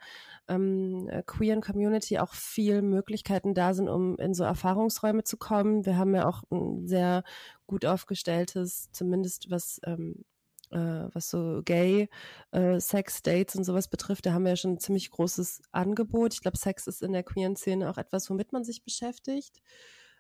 ähm, 0.48 1.08
äh, 1.10 1.22
queeren 1.24 1.62
Community 1.62 2.18
auch 2.18 2.34
viel 2.34 2.82
Möglichkeiten 2.82 3.54
da 3.54 3.74
sind, 3.76 3.90
um 3.90 4.18
in 4.18 4.34
so 4.34 4.44
Erfahrungsräume 4.44 5.24
zu 5.24 5.38
kommen. 5.38 5.86
Wir 5.86 5.98
haben 5.98 6.16
ja 6.16 6.28
auch 6.28 6.42
ein 6.52 6.88
sehr 6.88 7.24
gut 7.68 7.86
aufgestelltes, 7.86 8.90
zumindest 8.92 9.52
was 9.52 9.80
ähm, 9.86 10.26
äh, 10.72 11.08
was 11.14 11.30
so 11.30 11.62
Gay, 11.64 12.10
äh, 12.52 12.80
Sex, 12.80 13.22
Dates 13.22 13.56
und 13.56 13.64
sowas 13.64 13.88
betrifft, 13.88 14.26
da 14.26 14.34
haben 14.34 14.44
wir 14.44 14.52
ja 14.52 14.56
schon 14.56 14.74
ein 14.74 14.80
ziemlich 14.80 15.12
großes 15.12 15.62
Angebot. 15.72 16.34
Ich 16.34 16.42
glaube, 16.42 16.58
Sex 16.58 16.88
ist 16.88 17.02
in 17.02 17.14
der 17.14 17.24
queeren 17.24 17.56
Szene 17.56 17.90
auch 17.90 17.98
etwas, 17.98 18.30
womit 18.30 18.52
man 18.54 18.64
sich 18.64 18.84
beschäftigt. 18.84 19.62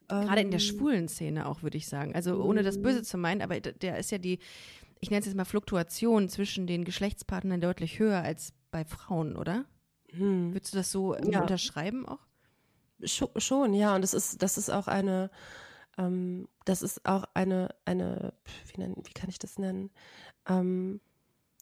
Gerade 0.07 0.41
in 0.41 0.51
der 0.51 0.59
ähm, 0.59 0.65
schwulen 0.65 1.07
Szene 1.07 1.47
auch, 1.47 1.63
würde 1.63 1.77
ich 1.77 1.87
sagen. 1.87 2.13
Also 2.15 2.43
ohne 2.43 2.63
das 2.63 2.81
Böse 2.81 2.99
mhm. 2.99 3.03
zu 3.03 3.17
meinen, 3.17 3.41
aber 3.41 3.59
der 3.61 3.97
ist 3.97 4.11
ja 4.11 4.17
die, 4.17 4.39
ich 4.99 5.09
nenne 5.09 5.21
es 5.21 5.25
jetzt 5.25 5.35
mal 5.35 5.45
Fluktuation 5.45 6.27
zwischen 6.27 6.67
den 6.67 6.83
Geschlechtspartnern 6.83 7.61
deutlich 7.61 7.97
höher 7.97 8.21
als 8.21 8.53
bei 8.71 8.83
Frauen, 8.83 9.37
oder? 9.37 9.65
Hm. 10.09 10.53
Würdest 10.53 10.73
du 10.73 10.77
das 10.77 10.91
so 10.91 11.15
ja. 11.15 11.41
unterschreiben 11.41 12.05
auch? 12.07 12.19
Schon, 13.03 13.73
ja. 13.73 13.95
Und 13.95 14.01
das 14.01 14.13
ist, 14.13 14.43
das 14.43 14.57
ist 14.57 14.69
auch 14.69 14.87
eine, 14.87 15.31
ähm, 15.97 16.47
das 16.65 16.81
ist 16.81 17.05
auch 17.05 17.25
eine, 17.33 17.69
eine, 17.85 18.33
wie, 18.67 18.81
nennen, 18.81 19.01
wie 19.05 19.13
kann 19.13 19.29
ich 19.29 19.39
das 19.39 19.57
nennen? 19.57 19.91
ähm, 20.47 21.01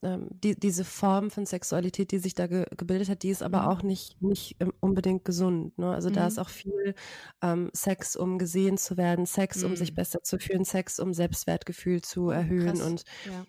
ähm, 0.01 0.27
die, 0.31 0.57
diese 0.57 0.85
Form 0.85 1.29
von 1.29 1.45
Sexualität, 1.45 2.11
die 2.11 2.19
sich 2.19 2.33
da 2.33 2.47
ge 2.47 2.65
gebildet 2.77 3.09
hat, 3.09 3.23
die 3.23 3.29
ist 3.29 3.43
aber 3.43 3.63
mhm. 3.63 3.67
auch 3.67 3.83
nicht, 3.83 4.21
nicht 4.21 4.55
unbedingt 4.79 5.25
gesund. 5.25 5.77
Ne? 5.77 5.93
Also 5.93 6.09
mhm. 6.09 6.13
da 6.13 6.27
ist 6.27 6.39
auch 6.39 6.49
viel 6.49 6.95
ähm, 7.41 7.69
Sex, 7.73 8.15
um 8.15 8.37
gesehen 8.37 8.77
zu 8.77 8.95
werden, 8.95 9.25
Sex, 9.25 9.57
mhm. 9.57 9.71
um 9.71 9.75
sich 9.75 9.91
mhm. 9.91 9.95
besser 9.95 10.23
zu 10.23 10.39
fühlen, 10.39 10.63
Sex, 10.63 10.99
um 10.99 11.13
Selbstwertgefühl 11.13 12.01
zu 12.01 12.27
oh, 12.27 12.31
erhöhen. 12.31 12.77
Krass. 12.77 12.81
Und 12.81 13.03
ja. 13.25 13.45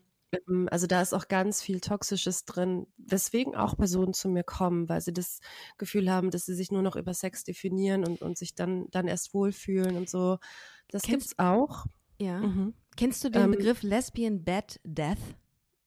Also 0.70 0.86
da 0.86 1.02
ist 1.02 1.12
auch 1.12 1.28
ganz 1.28 1.60
viel 1.60 1.80
Toxisches 1.80 2.44
drin, 2.44 2.86
weswegen 2.98 3.56
auch 3.56 3.76
Personen 3.76 4.14
zu 4.14 4.28
mir 4.28 4.44
kommen, 4.44 4.88
weil 4.88 5.00
sie 5.00 5.12
das 5.12 5.40
Gefühl 5.76 6.10
haben, 6.10 6.30
dass 6.30 6.46
sie 6.46 6.54
sich 6.54 6.70
nur 6.70 6.82
noch 6.82 6.96
über 6.96 7.14
Sex 7.14 7.44
definieren 7.44 8.04
und, 8.04 8.22
und 8.22 8.38
sich 8.38 8.54
dann, 8.54 8.86
dann 8.90 9.08
erst 9.08 9.34
wohlfühlen 9.34 9.96
und 9.96 10.08
so. 10.08 10.38
Das 10.88 11.02
Kennst, 11.02 11.30
gibt's 11.30 11.38
auch. 11.38 11.86
Ja. 12.20 12.40
Mhm. 12.40 12.74
Kennst 12.96 13.24
du 13.24 13.30
den 13.30 13.42
ähm, 13.42 13.50
Begriff 13.52 13.82
Lesbian 13.82 14.44
Bad 14.44 14.80
Death? 14.84 15.18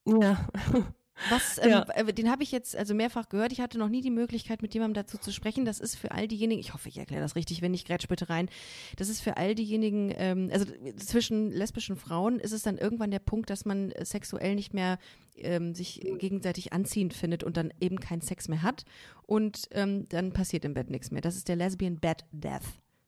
Ja. 0.06 0.48
Was, 1.30 1.58
ähm, 1.62 1.70
ja. 1.70 1.86
Äh, 1.94 2.14
den 2.14 2.30
habe 2.30 2.44
ich 2.44 2.52
jetzt 2.52 2.76
also 2.76 2.94
mehrfach 2.94 3.30
gehört. 3.30 3.52
Ich 3.52 3.62
hatte 3.62 3.78
noch 3.78 3.90
nie 3.90 4.02
die 4.02 4.10
Möglichkeit, 4.10 4.62
mit 4.62 4.74
jemandem 4.74 5.04
dazu 5.04 5.18
zu 5.18 5.32
sprechen. 5.32 5.66
Das 5.66 5.80
ist 5.80 5.96
für 5.96 6.12
all 6.12 6.28
diejenigen, 6.28 6.60
ich 6.60 6.74
hoffe, 6.74 6.90
ich 6.90 6.98
erkläre 6.98 7.22
das 7.22 7.36
richtig, 7.36 7.62
wenn 7.62 7.72
nicht, 7.72 7.88
grätsch 7.88 8.08
bitte 8.08 8.30
rein. 8.30 8.50
Das 8.98 9.10
ist 9.10 9.22
für 9.22 9.38
all 9.38 9.56
diejenigen, 9.56 10.14
ähm, 10.16 10.50
also 10.52 10.66
zwischen 10.98 11.52
lesbischen 11.52 11.96
Frauen 11.96 12.40
ist 12.40 12.52
es 12.52 12.64
dann 12.64 12.78
irgendwann 12.78 13.12
der 13.12 13.20
Punkt, 13.20 13.50
dass 13.50 13.66
man 13.66 13.94
sexuell 14.02 14.56
nicht 14.56 14.74
mehr 14.74 14.98
ähm, 15.38 15.74
sich 15.76 16.02
gegenseitig 16.20 16.74
anziehend 16.74 17.14
findet 17.14 17.44
und 17.44 17.58
dann 17.58 17.74
eben 17.80 18.00
keinen 18.00 18.22
Sex 18.22 18.48
mehr 18.48 18.62
hat. 18.62 18.86
Und 19.26 19.68
ähm, 19.72 20.08
dann 20.10 20.34
passiert 20.34 20.66
im 20.66 20.74
Bett 20.74 20.90
nichts 20.90 21.12
mehr. 21.12 21.22
Das 21.22 21.36
ist 21.36 21.48
der 21.48 21.56
Lesbian 21.56 22.00
Bad 22.00 22.26
Death. 22.32 22.64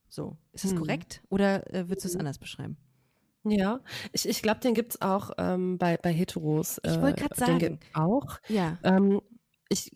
So. 0.07 0.37
Ist 0.53 0.63
das 0.63 0.71
hm. 0.71 0.79
korrekt? 0.79 1.21
Oder 1.29 1.73
äh, 1.73 1.89
würdest 1.89 2.05
du 2.05 2.09
es 2.09 2.15
anders 2.15 2.37
beschreiben? 2.37 2.77
Ja, 3.47 3.79
ich, 4.11 4.27
ich 4.27 4.41
glaube, 4.41 4.59
den 4.59 4.73
gibt's 4.73 5.01
auch 5.01 5.31
ähm, 5.37 5.77
bei, 5.77 5.97
bei 5.97 6.11
Heteros. 6.11 6.79
Äh, 6.79 6.91
ich 6.91 7.01
wollte 7.01 7.21
gerade 7.21 7.35
sagen. 7.35 7.59
Den 7.59 7.79
gibt 7.79 7.95
auch. 7.95 8.39
Ja. 8.47 8.77
Ähm, 8.83 9.21
ich, 9.69 9.91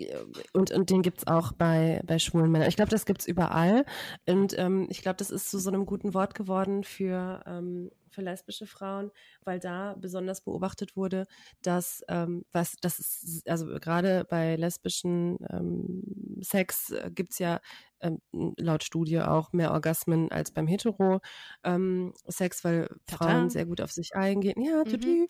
und, 0.54 0.72
und 0.72 0.90
den 0.90 1.02
gibt's 1.02 1.28
auch 1.28 1.52
bei, 1.54 2.02
bei 2.06 2.20
schwulen 2.20 2.52
Männern. 2.52 2.68
Ich 2.68 2.76
glaube, 2.76 2.92
das 2.92 3.06
gibt's 3.06 3.28
überall. 3.28 3.86
Und 4.28 4.58
ähm, 4.58 4.88
ich 4.90 5.02
glaube, 5.02 5.18
das 5.18 5.30
ist 5.30 5.50
zu 5.50 5.58
so, 5.58 5.64
so 5.66 5.70
einem 5.70 5.86
guten 5.86 6.14
Wort 6.14 6.36
geworden 6.36 6.84
für, 6.84 7.44
ähm, 7.46 7.92
für 8.10 8.22
lesbische 8.22 8.65
Frauen, 8.65 9.12
weil 9.43 9.60
da 9.60 9.95
besonders 9.95 10.41
beobachtet 10.41 10.95
wurde, 10.95 11.28
dass 11.62 12.04
ähm, 12.08 12.45
was 12.52 12.76
das 12.82 13.00
ist, 13.00 13.50
also 13.50 13.65
gerade 13.80 14.26
bei 14.30 14.56
lesbischen 14.56 15.38
ähm, 15.50 16.04
Sex 16.41 16.91
äh, 16.91 17.12
gibt's 17.13 17.39
ja 17.39 17.60
ähm, 18.02 18.22
laut 18.58 18.84
Studie 18.84 19.19
auch 19.19 19.52
mehr 19.54 19.72
Orgasmen 19.72 20.32
als 20.32 20.52
beim 20.52 20.67
Hetero 20.67 21.19
ähm, 21.63 22.13
Sex, 22.28 22.63
weil 22.63 22.89
Tata. 23.06 23.26
Frauen 23.26 23.50
sehr 23.50 23.65
gut 23.65 23.82
auf 23.82 23.91
sich 23.91 24.15
eingehen. 24.15 24.62
Ja, 24.62 24.84
mhm. 24.86 25.28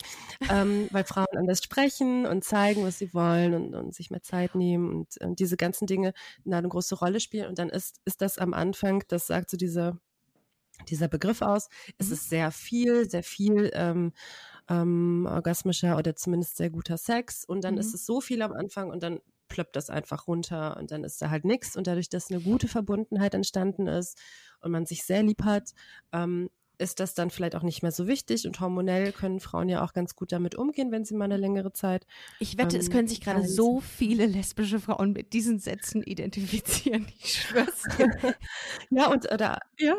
ähm, 0.49 0.87
weil 0.91 1.03
Frauen 1.03 1.27
anders 1.35 1.63
sprechen 1.63 2.25
und 2.25 2.43
zeigen, 2.43 2.83
was 2.83 2.99
sie 2.99 3.13
wollen 3.13 3.53
und, 3.53 3.75
und 3.75 3.95
sich 3.95 4.11
mehr 4.11 4.21
Zeit 4.21 4.55
nehmen 4.55 4.89
und, 4.89 5.17
und 5.21 5.39
diese 5.39 5.57
ganzen 5.57 5.87
Dinge 5.87 6.13
eine 6.49 6.69
große 6.69 6.95
Rolle 6.95 7.19
spielen. 7.19 7.47
Und 7.47 7.59
dann 7.59 7.69
ist, 7.69 8.01
ist 8.05 8.21
das 8.21 8.37
am 8.37 8.53
Anfang, 8.53 9.03
das 9.07 9.27
sagt 9.27 9.49
so 9.49 9.57
diese 9.57 9.99
dieser 10.87 11.07
Begriff 11.07 11.41
aus. 11.41 11.69
Es 11.97 12.07
mhm. 12.07 12.13
ist 12.13 12.29
sehr 12.29 12.51
viel, 12.51 13.09
sehr 13.09 13.23
viel 13.23 13.71
ähm, 13.73 14.13
ähm, 14.69 15.27
orgasmischer 15.29 15.97
oder 15.97 16.15
zumindest 16.15 16.57
sehr 16.57 16.69
guter 16.69 16.97
Sex. 16.97 17.43
Und 17.45 17.63
dann 17.63 17.75
mhm. 17.75 17.81
ist 17.81 17.93
es 17.93 18.05
so 18.05 18.21
viel 18.21 18.41
am 18.41 18.53
Anfang 18.53 18.89
und 18.89 19.03
dann 19.03 19.19
plöppt 19.47 19.75
das 19.75 19.89
einfach 19.89 20.27
runter 20.27 20.77
und 20.77 20.91
dann 20.91 21.03
ist 21.03 21.21
da 21.21 21.29
halt 21.29 21.43
nichts. 21.43 21.75
Und 21.75 21.87
dadurch, 21.87 22.09
dass 22.09 22.31
eine 22.31 22.39
gute 22.39 22.67
Verbundenheit 22.67 23.33
entstanden 23.33 23.87
ist 23.87 24.17
und 24.61 24.71
man 24.71 24.85
sich 24.85 25.03
sehr 25.03 25.23
lieb 25.23 25.43
hat, 25.43 25.71
ähm, 26.13 26.49
ist 26.79 27.01
das 27.01 27.13
dann 27.13 27.29
vielleicht 27.29 27.55
auch 27.55 27.63
nicht 27.63 27.81
mehr 27.81 27.91
so 27.91 28.07
wichtig 28.07 28.47
und 28.47 28.59
hormonell 28.59 29.11
können 29.11 29.41
Frauen 29.41 29.67
ja 29.67 29.83
auch 29.83 29.93
ganz 29.93 30.15
gut 30.15 30.31
damit 30.31 30.55
umgehen, 30.55 30.91
wenn 30.91 31.03
sie 31.03 31.13
mal 31.13 31.25
eine 31.25 31.37
längere 31.37 31.73
Zeit. 31.73 32.07
Ich 32.39 32.57
wette, 32.57 32.77
ähm, 32.77 32.81
es 32.81 32.89
können 32.89 33.07
sich 33.07 33.19
gerade 33.19 33.45
so 33.45 33.81
viele 33.81 34.25
lesbische 34.25 34.79
Frauen 34.79 35.11
mit 35.11 35.33
diesen 35.33 35.59
Sätzen 35.59 36.01
identifizieren. 36.03 37.07
Ich 37.21 37.41
schwör's 37.43 37.83
dir. 37.97 38.09
ja, 38.89 39.11
und 39.11 39.31
oder 39.31 39.59
ja, 39.77 39.95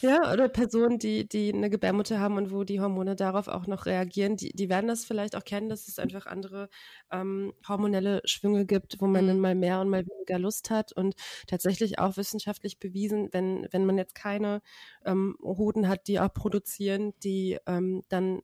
ja, 0.00 0.32
oder 0.32 0.48
Personen, 0.48 0.98
die, 0.98 1.28
die 1.28 1.52
eine 1.52 1.70
Gebärmutter 1.70 2.20
haben 2.20 2.36
und 2.36 2.52
wo 2.52 2.64
die 2.64 2.80
Hormone 2.80 3.16
darauf 3.16 3.48
auch 3.48 3.66
noch 3.66 3.86
reagieren, 3.86 4.36
die, 4.36 4.50
die 4.52 4.68
werden 4.68 4.86
das 4.88 5.04
vielleicht 5.04 5.36
auch 5.36 5.44
kennen, 5.44 5.68
dass 5.68 5.88
es 5.88 5.98
einfach 5.98 6.26
andere 6.26 6.68
ähm, 7.10 7.52
hormonelle 7.66 8.20
Schwünge 8.24 8.66
gibt, 8.66 9.00
wo 9.00 9.06
man 9.06 9.24
mhm. 9.24 9.28
dann 9.28 9.40
mal 9.40 9.54
mehr 9.54 9.80
und 9.80 9.90
mal 9.90 10.06
weniger 10.06 10.38
Lust 10.38 10.70
hat. 10.70 10.92
Und 10.92 11.14
tatsächlich 11.46 11.98
auch 11.98 12.16
wissenschaftlich 12.16 12.78
bewiesen, 12.78 13.28
wenn, 13.32 13.66
wenn 13.70 13.84
man 13.84 13.98
jetzt 13.98 14.14
keine 14.14 14.62
ähm, 15.04 15.36
Hoden 15.42 15.88
hat, 15.88 16.06
die 16.08 16.20
auch 16.20 16.32
produzieren, 16.32 17.14
die 17.22 17.58
ähm, 17.66 18.02
dann 18.08 18.40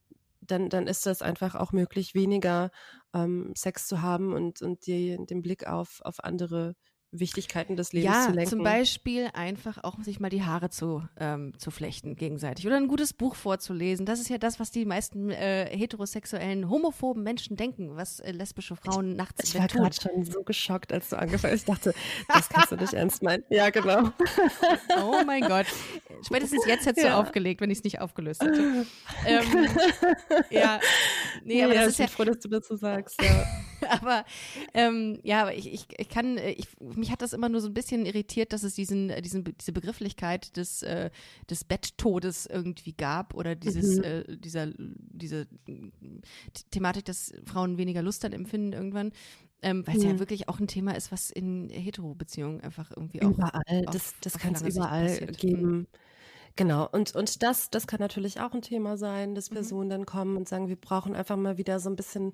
dann, 0.46 0.68
dann 0.68 0.86
ist 0.86 1.06
das 1.06 1.22
einfach 1.22 1.54
auch 1.54 1.72
möglich, 1.72 2.14
weniger 2.14 2.70
ähm, 3.14 3.52
Sex 3.56 3.86
zu 3.86 4.02
haben 4.02 4.34
und, 4.34 4.60
und 4.62 4.86
die, 4.86 5.16
den 5.24 5.40
Blick 5.40 5.66
auf, 5.66 6.00
auf 6.02 6.22
andere 6.22 6.74
Wichtigkeiten 7.18 7.76
des 7.76 7.92
Lebens 7.92 8.14
ja, 8.14 8.26
zu 8.26 8.32
lenken. 8.32 8.50
zum 8.50 8.62
Beispiel 8.62 9.28
einfach 9.34 9.82
auch 9.84 9.98
sich 10.02 10.20
mal 10.20 10.28
die 10.30 10.42
Haare 10.42 10.70
zu, 10.70 11.02
ähm, 11.18 11.52
zu 11.58 11.70
flechten 11.70 12.16
gegenseitig 12.16 12.66
oder 12.66 12.76
ein 12.76 12.88
gutes 12.88 13.12
Buch 13.12 13.34
vorzulesen. 13.34 14.06
Das 14.06 14.20
ist 14.20 14.28
ja 14.28 14.38
das, 14.38 14.58
was 14.60 14.70
die 14.70 14.84
meisten 14.84 15.30
äh, 15.30 15.66
heterosexuellen, 15.70 16.68
homophoben 16.68 17.22
Menschen 17.22 17.56
denken, 17.56 17.96
was 17.96 18.20
äh, 18.20 18.32
lesbische 18.32 18.76
Frauen 18.76 19.16
nachts 19.16 19.44
Ich 19.44 19.58
war 19.58 19.68
gerade 19.68 19.94
schon 19.94 20.24
so 20.24 20.42
geschockt, 20.42 20.92
als 20.92 21.08
du 21.10 21.18
angefangen 21.18 21.54
hast. 21.54 21.60
Ich 21.60 21.66
dachte, 21.66 21.94
das 22.28 22.48
kannst 22.48 22.72
du 22.72 22.76
nicht 22.76 22.92
ernst 22.92 23.22
meinen. 23.22 23.44
Ja, 23.50 23.70
genau. 23.70 24.10
Oh 24.98 25.22
mein 25.26 25.42
Gott. 25.42 25.66
Spätestens 26.26 26.64
jetzt 26.66 26.86
hättest 26.86 27.04
du 27.04 27.08
Ja. 27.10 27.20
aufgelegt, 27.20 27.60
wenn 27.60 27.70
ich 27.70 27.78
es 27.78 27.84
nicht 27.84 28.00
aufgelöst 28.00 28.42
hätte. 28.42 28.86
ähm, 29.26 29.42
ja, 30.50 30.80
nee, 31.44 31.62
aber 31.62 31.74
ja, 31.74 31.80
das 31.84 31.88
ich 31.88 31.92
ist 31.94 31.98
ja, 31.98 32.06
bin 32.06 32.14
froh, 32.14 32.24
dass 32.24 32.38
du 32.40 32.48
das 32.48 32.66
so 32.66 32.76
sagst. 32.76 33.20
Ja. 33.22 33.44
aber 33.90 34.24
ähm, 34.72 35.18
ja, 35.22 35.42
aber 35.42 35.54
ich, 35.54 35.72
ich, 35.72 35.86
ich 35.96 36.08
kann, 36.08 36.38
äh, 36.38 36.50
ich, 36.52 36.68
mich 37.04 37.12
hat 37.12 37.22
das 37.22 37.32
immer 37.32 37.48
nur 37.48 37.60
so 37.60 37.68
ein 37.68 37.74
bisschen 37.74 38.06
irritiert, 38.06 38.52
dass 38.52 38.62
es 38.62 38.74
diesen, 38.74 39.10
äh, 39.10 39.20
diesen, 39.22 39.44
diese 39.44 39.72
Begrifflichkeit 39.72 40.56
des, 40.56 40.82
äh, 40.82 41.10
des 41.50 41.64
Betttodes 41.64 42.46
irgendwie 42.46 42.92
gab 42.94 43.34
oder 43.34 43.54
dieses, 43.54 43.98
Mhm. 43.98 44.04
äh, 44.04 44.24
dieser, 44.38 44.70
diese 44.76 45.46
Thematik, 46.70 47.04
dass 47.04 47.32
Frauen 47.44 47.78
weniger 47.78 48.02
Lust 48.02 48.24
dann 48.24 48.32
empfinden 48.32 48.72
irgendwann, 48.72 49.12
ähm, 49.62 49.86
weil 49.86 49.96
es 49.96 50.02
ja 50.02 50.10
Mhm. 50.12 50.18
wirklich 50.18 50.48
auch 50.48 50.60
ein 50.60 50.66
Thema 50.66 50.92
ist, 50.96 51.12
was 51.12 51.30
in 51.30 51.68
Hetero-Beziehungen 51.70 52.60
einfach 52.60 52.90
irgendwie 52.96 53.22
auch 53.22 53.30
Überall, 53.32 53.86
auf- 53.86 53.94
das, 53.94 54.14
das 54.20 54.38
kann 54.38 54.54
es 54.54 54.62
überall. 54.62 55.26
Mhm. 55.30 55.36
geben. 55.36 55.86
Genau, 56.56 56.88
und, 56.92 57.14
und 57.16 57.42
das, 57.42 57.70
das 57.70 57.86
kann 57.86 58.00
natürlich 58.00 58.40
auch 58.40 58.52
ein 58.52 58.62
Thema 58.62 58.96
sein, 58.96 59.34
dass 59.34 59.50
Mhm. 59.50 59.54
Personen 59.54 59.90
dann 59.90 60.06
kommen 60.06 60.36
und 60.36 60.48
sagen, 60.48 60.68
wir 60.68 60.76
brauchen 60.76 61.14
einfach 61.14 61.36
mal 61.36 61.58
wieder 61.58 61.80
so 61.80 61.90
ein 61.90 61.96
bisschen 61.96 62.32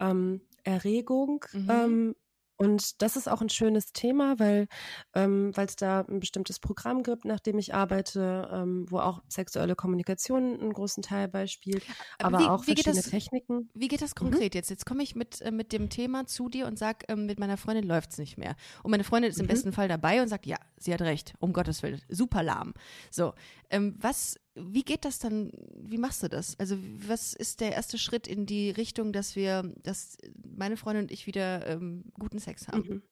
ähm, 0.00 0.40
Erregung. 0.64 1.44
Mhm. 1.52 1.70
Ähm, 1.70 2.14
und 2.56 3.02
das 3.02 3.16
ist 3.16 3.28
auch 3.28 3.40
ein 3.40 3.48
schönes 3.48 3.92
Thema, 3.92 4.38
weil 4.38 4.66
ähm, 5.14 5.52
es 5.56 5.76
da 5.76 6.00
ein 6.00 6.20
bestimmtes 6.20 6.58
Programm 6.60 7.02
gibt, 7.02 7.24
nach 7.24 7.40
dem 7.40 7.58
ich 7.58 7.74
arbeite, 7.74 8.48
ähm, 8.52 8.86
wo 8.90 8.98
auch 8.98 9.22
sexuelle 9.28 9.74
Kommunikation 9.76 10.60
einen 10.60 10.72
großen 10.72 11.02
Teil 11.02 11.28
beispielt, 11.28 11.84
aber, 12.18 12.38
wie- 12.38 12.44
auch 12.44 12.62
wie 12.62 12.72
verschiedene 12.74 12.96
das- 12.96 13.10
Techniken. 13.10 13.70
Wie 13.74 13.88
geht 13.88 14.02
das 14.02 14.14
konkret 14.14 14.54
jetzt? 14.54 14.70
Jetzt 14.70 14.86
komme 14.86 15.02
ich 15.02 15.14
mit, 15.16 15.40
äh, 15.40 15.50
mit 15.50 15.72
dem 15.72 15.88
Thema 15.88 16.26
zu 16.26 16.48
dir 16.48 16.66
und 16.66 16.78
sag, 16.78 17.04
ähm, 17.08 17.26
mit 17.26 17.38
meiner 17.40 17.56
Freundin 17.56 17.84
läuft's 17.84 18.18
nicht 18.18 18.38
mehr. 18.38 18.54
Und 18.82 18.90
meine 18.90 19.04
Freundin 19.04 19.30
ist 19.30 19.38
im 19.40 19.46
Mhm. 19.46 19.48
besten 19.50 19.72
Fall 19.72 19.88
dabei 19.88 20.22
und 20.22 20.28
sagt, 20.28 20.46
ja, 20.46 20.56
sie 20.76 20.92
hat 20.92 21.02
recht, 21.02 21.34
um 21.40 21.52
Gottes 21.52 21.82
Willen, 21.82 22.00
super 22.08 22.42
lahm. 22.42 22.74
So, 23.10 23.34
ähm, 23.70 23.96
was, 23.98 24.36
wie 24.54 24.84
geht 24.84 25.04
das 25.04 25.18
dann, 25.18 25.50
wie 25.74 25.98
machst 25.98 26.22
du 26.22 26.28
das? 26.28 26.58
Also, 26.58 26.76
was 27.08 27.32
ist 27.32 27.60
der 27.60 27.72
erste 27.72 27.98
Schritt 27.98 28.26
in 28.26 28.46
die 28.46 28.70
Richtung, 28.70 29.12
dass 29.12 29.34
wir, 29.34 29.72
dass 29.82 30.16
meine 30.56 30.76
Freundin 30.76 31.04
und 31.04 31.10
ich 31.10 31.26
wieder 31.26 31.66
ähm, 31.66 32.04
guten 32.18 32.38
Sex 32.38 32.68
haben? 32.68 32.88
Mhm. 32.88 33.02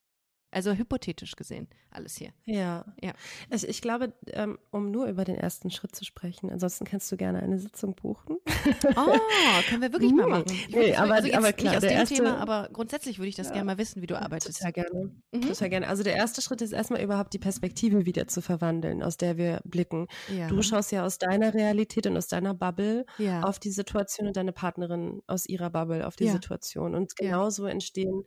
Also 0.54 0.72
hypothetisch 0.72 1.34
gesehen, 1.34 1.66
alles 1.90 2.14
hier. 2.16 2.30
Ja. 2.44 2.84
Ja. 3.02 3.12
Also 3.50 3.66
ich 3.66 3.80
glaube, 3.82 4.12
ähm, 4.28 4.58
um 4.70 4.90
nur 4.90 5.06
über 5.06 5.24
den 5.24 5.36
ersten 5.36 5.70
Schritt 5.70 5.96
zu 5.96 6.04
sprechen, 6.04 6.50
ansonsten 6.50 6.84
kannst 6.84 7.10
du 7.10 7.16
gerne 7.16 7.40
eine 7.42 7.58
Sitzung 7.58 7.94
buchen. 7.94 8.36
Oh, 8.96 9.18
können 9.68 9.82
wir 9.82 9.92
wirklich 9.92 10.12
mal 10.12 10.24
Nee, 10.26 10.30
machen. 10.30 10.44
Ich 10.48 10.68
nee, 10.68 10.94
aber- 10.94 11.14
also 11.14 11.32
aber 11.32 11.46
nicht 11.48 11.56
klar, 11.58 11.74
aus 11.76 11.80
der 11.80 11.90
dem 11.90 11.98
erste- 11.98 12.14
Thema, 12.16 12.38
aber 12.38 12.68
grundsätzlich 12.72 13.18
würde 13.18 13.28
ich 13.30 13.34
das 13.34 13.48
Ja. 13.48 13.54
gerne 13.54 13.66
mal 13.66 13.78
wissen, 13.78 14.02
wie 14.02 14.06
du 14.06 14.20
arbeitest. 14.20 14.58
Total 14.58 14.72
gerne. 14.72 15.10
Mhm. 15.32 15.40
Total 15.40 15.70
gerne. 15.70 15.88
Also 15.88 16.02
der 16.02 16.14
erste 16.16 16.42
Schritt 16.42 16.60
ist 16.62 16.72
erstmal 16.72 17.02
überhaupt 17.02 17.32
die 17.32 17.38
Perspektive 17.38 18.04
wieder 18.06 18.28
zu 18.28 18.40
verwandeln, 18.42 19.02
aus 19.02 19.16
der 19.16 19.36
wir 19.38 19.60
blicken. 19.64 20.06
Ja. 20.28 20.48
Du 20.48 20.60
schaust 20.62 20.92
ja 20.92 21.04
aus 21.04 21.18
deiner 21.18 21.54
Realität 21.54 22.06
und 22.06 22.16
aus 22.16 22.28
deiner 22.28 22.54
Bubble 22.54 23.06
ja. 23.18 23.42
auf 23.42 23.58
die 23.58 23.70
Situation 23.70 24.26
und 24.28 24.36
deine 24.36 24.52
Partnerin 24.52 25.22
aus 25.26 25.46
ihrer 25.46 25.70
Bubble 25.70 26.06
auf 26.06 26.16
die. 26.16 26.28
Situation. 26.28 26.94
Und 26.94 27.16
genauso 27.16 27.66
entstehen 27.66 28.24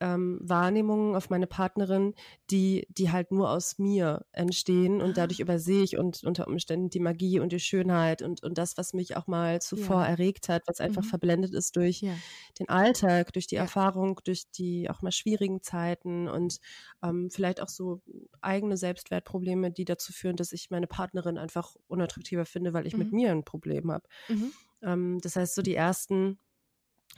ähm, 0.00 0.38
Wahrnehmungen 0.42 1.14
auf 1.16 1.30
meine 1.30 1.46
Partnerin, 1.46 2.14
die, 2.50 2.86
die 2.90 3.10
halt 3.12 3.30
nur 3.32 3.50
aus 3.50 3.78
mir 3.78 4.26
entstehen 4.32 5.00
und 5.00 5.16
dadurch 5.16 5.38
Ah. 5.38 5.40
übersehe 5.40 5.82
ich 5.84 5.96
und 5.98 6.24
unter 6.24 6.48
Umständen 6.48 6.90
die 6.90 7.00
Magie 7.00 7.40
und 7.40 7.52
die 7.52 7.60
Schönheit 7.60 8.22
und, 8.22 8.42
und 8.42 8.58
das, 8.58 8.76
was 8.76 8.92
mich 8.92 9.16
auch 9.16 9.26
mal 9.26 9.60
zuvor 9.62 10.04
Ja. 10.04 10.06
erregt 10.06 10.48
hat, 10.48 10.62
was 10.66 10.80
einfach 10.80 11.04
Mhm. 11.04 11.04
verblendet 11.04 11.54
ist 11.54 11.76
durch 11.76 12.02
ja. 12.02 12.22
den 12.58 12.68
Alltag, 12.68 13.32
durch 13.32 13.46
die 13.46 13.56
Ja. 13.56 13.66
Erfahrung, 13.66 14.20
durch 14.24 14.50
die 14.50 14.88
auch 14.90 15.02
mal 15.02 15.12
schwierigen 15.12 15.62
Zeiten 15.62 16.28
und 16.28 16.58
ähm, 17.02 17.30
vielleicht 17.30 17.60
auch 17.60 17.68
so 17.68 18.02
eigene 18.40 18.76
Selbstwertprobleme, 18.76 19.70
die 19.70 19.84
dazu 19.84 20.12
führen, 20.12 20.36
dass 20.36 20.52
ich 20.52 20.70
meine 20.70 20.86
Partnerin 20.86 21.38
einfach 21.38 21.76
unattraktiver 21.86 22.44
finde, 22.46 22.72
weil 22.72 22.86
ich 22.86 22.96
mit 22.96 23.10
Mhm. 23.10 23.12
mir 23.12 23.30
ein 23.30 23.44
Problem 23.44 23.90
habe. 23.90 24.06
Mhm. 24.28 24.50
Ähm, 24.82 25.18
das 25.22 25.36
heißt, 25.36 25.54
so 25.54 25.62
die 25.62 25.74
ersten 25.74 26.38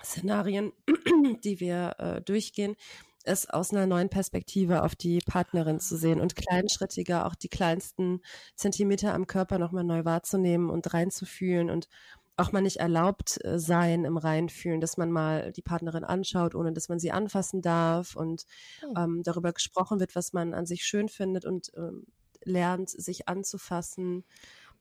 Szenarien, 0.05 0.73
die 1.45 1.61
wir 1.61 1.95
äh, 1.99 2.23
durchgehen, 2.23 2.77
ist 3.25 3.53
aus 3.53 3.73
einer 3.73 3.87
neuen 3.87 4.09
Perspektive 4.09 4.83
auf 4.85 4.95
die 4.95 5.19
Partnerin 5.19 5.81
zu 5.81 5.97
sehen 5.97 6.21
und 6.21 6.37
kleinschrittiger 6.37 7.27
auch 7.27 7.35
die 7.35 7.49
kleinsten 7.49 8.21
Zentimeter 8.55 9.15
am 9.15 9.27
Körper 9.27 9.59
nochmal 9.59 9.83
neu 9.85 10.05
wahrzunehmen 10.05 10.71
und 10.71 10.95
reinzufühlen 10.95 11.71
und 11.71 11.89
auch 12.37 12.53
mal 12.53 12.61
nicht 12.61 12.77
erlaubt 12.77 13.43
äh, 13.45 13.59
sein 13.59 14.05
im 14.05 14.17
Reinfühlen, 14.19 14.81
dass 14.81 14.97
man 14.97 15.11
mal 15.11 15.53
die 15.53 15.63
Partnerin 15.63 16.05
anschaut, 16.05 16.55
ohne 16.55 16.73
dass 16.73 16.89
man 16.89 16.99
sie 17.01 17.11
anfassen 17.11 17.63
darf 17.63 18.15
und 18.15 18.45
Oh. 18.83 18.97
ähm, 18.97 19.23
darüber 19.25 19.53
gesprochen 19.53 20.01
wird, 20.01 20.15
was 20.15 20.33
man 20.33 20.55
an 20.55 20.67
sich 20.67 20.85
schön 20.85 21.09
findet 21.09 21.45
und 21.45 21.73
ähm, 21.77 22.07
lernt, 22.45 22.91
sich 22.91 23.29
anzufassen, 23.29 24.25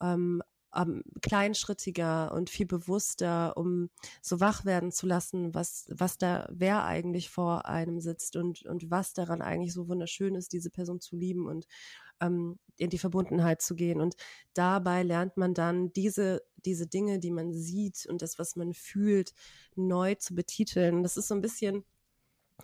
ähm, 0.01 0.41
ähm, 0.75 1.03
kleinschrittiger 1.21 2.31
und 2.31 2.49
viel 2.49 2.65
bewusster, 2.65 3.55
um 3.57 3.89
so 4.21 4.39
wach 4.39 4.65
werden 4.65 4.91
zu 4.91 5.07
lassen, 5.07 5.53
was, 5.53 5.87
was 5.89 6.17
da, 6.17 6.47
wer 6.51 6.85
eigentlich 6.85 7.29
vor 7.29 7.65
einem 7.65 7.99
sitzt 7.99 8.35
und, 8.35 8.65
und 8.65 8.89
was 8.91 9.13
daran 9.13 9.41
eigentlich 9.41 9.73
so 9.73 9.87
wunderschön 9.87 10.35
ist, 10.35 10.53
diese 10.53 10.69
Person 10.69 10.99
zu 10.99 11.15
lieben 11.15 11.47
und 11.47 11.67
ähm, 12.21 12.59
in 12.77 12.89
die 12.89 12.97
Verbundenheit 12.97 13.61
zu 13.61 13.75
gehen. 13.75 14.01
Und 14.01 14.15
dabei 14.53 15.03
lernt 15.03 15.37
man 15.37 15.53
dann 15.53 15.93
diese, 15.93 16.43
diese 16.65 16.87
Dinge, 16.87 17.19
die 17.19 17.31
man 17.31 17.53
sieht 17.53 18.05
und 18.07 18.21
das, 18.21 18.39
was 18.39 18.55
man 18.55 18.73
fühlt, 18.73 19.33
neu 19.75 20.15
zu 20.15 20.35
betiteln. 20.35 21.03
Das 21.03 21.17
ist 21.17 21.27
so 21.27 21.35
ein 21.35 21.41
bisschen 21.41 21.85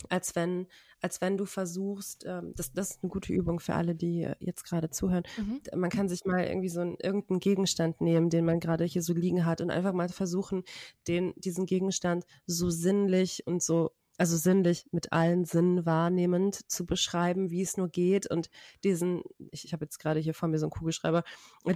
als 0.09 0.35
wenn, 0.35 0.67
als 1.01 1.21
wenn 1.21 1.37
du 1.37 1.45
versuchst, 1.45 2.25
ähm, 2.25 2.53
das, 2.55 2.71
das 2.73 2.91
ist 2.91 3.03
eine 3.03 3.09
gute 3.09 3.33
Übung 3.33 3.59
für 3.59 3.75
alle, 3.75 3.95
die 3.95 4.23
äh, 4.23 4.35
jetzt 4.39 4.63
gerade 4.63 4.89
zuhören. 4.89 5.23
Mhm. 5.37 5.61
Man 5.75 5.89
kann 5.89 6.09
sich 6.09 6.25
mal 6.25 6.43
irgendwie 6.43 6.69
so 6.69 6.81
einen, 6.81 6.95
irgendeinen 7.01 7.39
Gegenstand 7.39 8.01
nehmen, 8.01 8.29
den 8.29 8.45
man 8.45 8.59
gerade 8.59 8.85
hier 8.85 9.01
so 9.01 9.13
liegen 9.13 9.45
hat 9.45 9.61
und 9.61 9.71
einfach 9.71 9.93
mal 9.93 10.09
versuchen, 10.09 10.63
den, 11.07 11.33
diesen 11.37 11.65
Gegenstand 11.65 12.25
so 12.45 12.69
sinnlich 12.69 13.45
und 13.45 13.61
so, 13.61 13.91
also 14.17 14.37
sinnlich 14.37 14.85
mit 14.91 15.11
allen 15.11 15.45
Sinnen 15.45 15.85
wahrnehmend 15.85 16.69
zu 16.69 16.85
beschreiben, 16.85 17.49
wie 17.49 17.61
es 17.61 17.77
nur 17.77 17.89
geht 17.89 18.29
und 18.29 18.49
diesen, 18.83 19.23
ich, 19.51 19.65
ich 19.65 19.73
habe 19.73 19.85
jetzt 19.85 19.99
gerade 19.99 20.19
hier 20.19 20.33
vor 20.33 20.47
mir 20.47 20.59
so 20.59 20.65
einen 20.65 20.71
Kugelschreiber, 20.71 21.23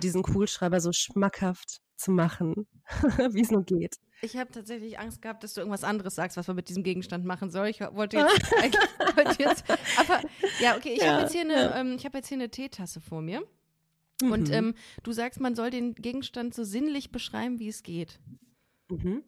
diesen 0.01 0.23
Kugelschreiber 0.23 0.79
so 0.79 0.91
schmackhaft 0.91 1.81
zu 1.97 2.11
machen, 2.11 2.67
wie 3.31 3.41
es 3.41 3.51
nur 3.51 3.63
geht. 3.63 3.95
Ich 4.21 4.37
habe 4.37 4.51
tatsächlich 4.51 4.97
Angst 4.99 5.21
gehabt, 5.21 5.43
dass 5.43 5.53
du 5.53 5.61
irgendwas 5.61 5.83
anderes 5.83 6.15
sagst, 6.15 6.37
was 6.37 6.47
man 6.47 6.55
mit 6.55 6.69
diesem 6.69 6.83
Gegenstand 6.83 7.25
machen 7.25 7.51
soll. 7.51 7.67
Ich 7.67 7.81
wollte 7.81 8.17
jetzt 8.17 8.53
eigentlich 8.57 8.89
wollte 9.15 9.43
jetzt, 9.43 9.65
aber 9.97 10.21
ja, 10.59 10.75
okay, 10.77 10.93
ich 10.93 11.01
Ja, 11.01 11.11
habe 11.11 11.21
jetzt 11.21 11.31
hier 11.33 11.41
eine, 11.41 11.53
ja. 11.53 11.75
ähm, 11.79 11.95
ich 11.97 12.05
habe 12.05 12.17
jetzt 12.17 12.27
hier 12.27 12.37
eine 12.37 12.49
Teetasse 12.49 13.01
vor 13.01 13.21
mir 13.21 13.43
und 14.21 14.47
Mhm. 14.47 14.53
ähm, 14.53 14.75
du 15.03 15.11
sagst, 15.11 15.39
man 15.41 15.55
soll 15.55 15.69
den 15.69 15.93
Gegenstand 15.95 16.53
so 16.55 16.63
sinnlich 16.63 17.11
beschreiben, 17.11 17.59
wie 17.59 17.67
es 17.67 17.83
geht. 17.83 18.19
Mhm. 18.89 19.23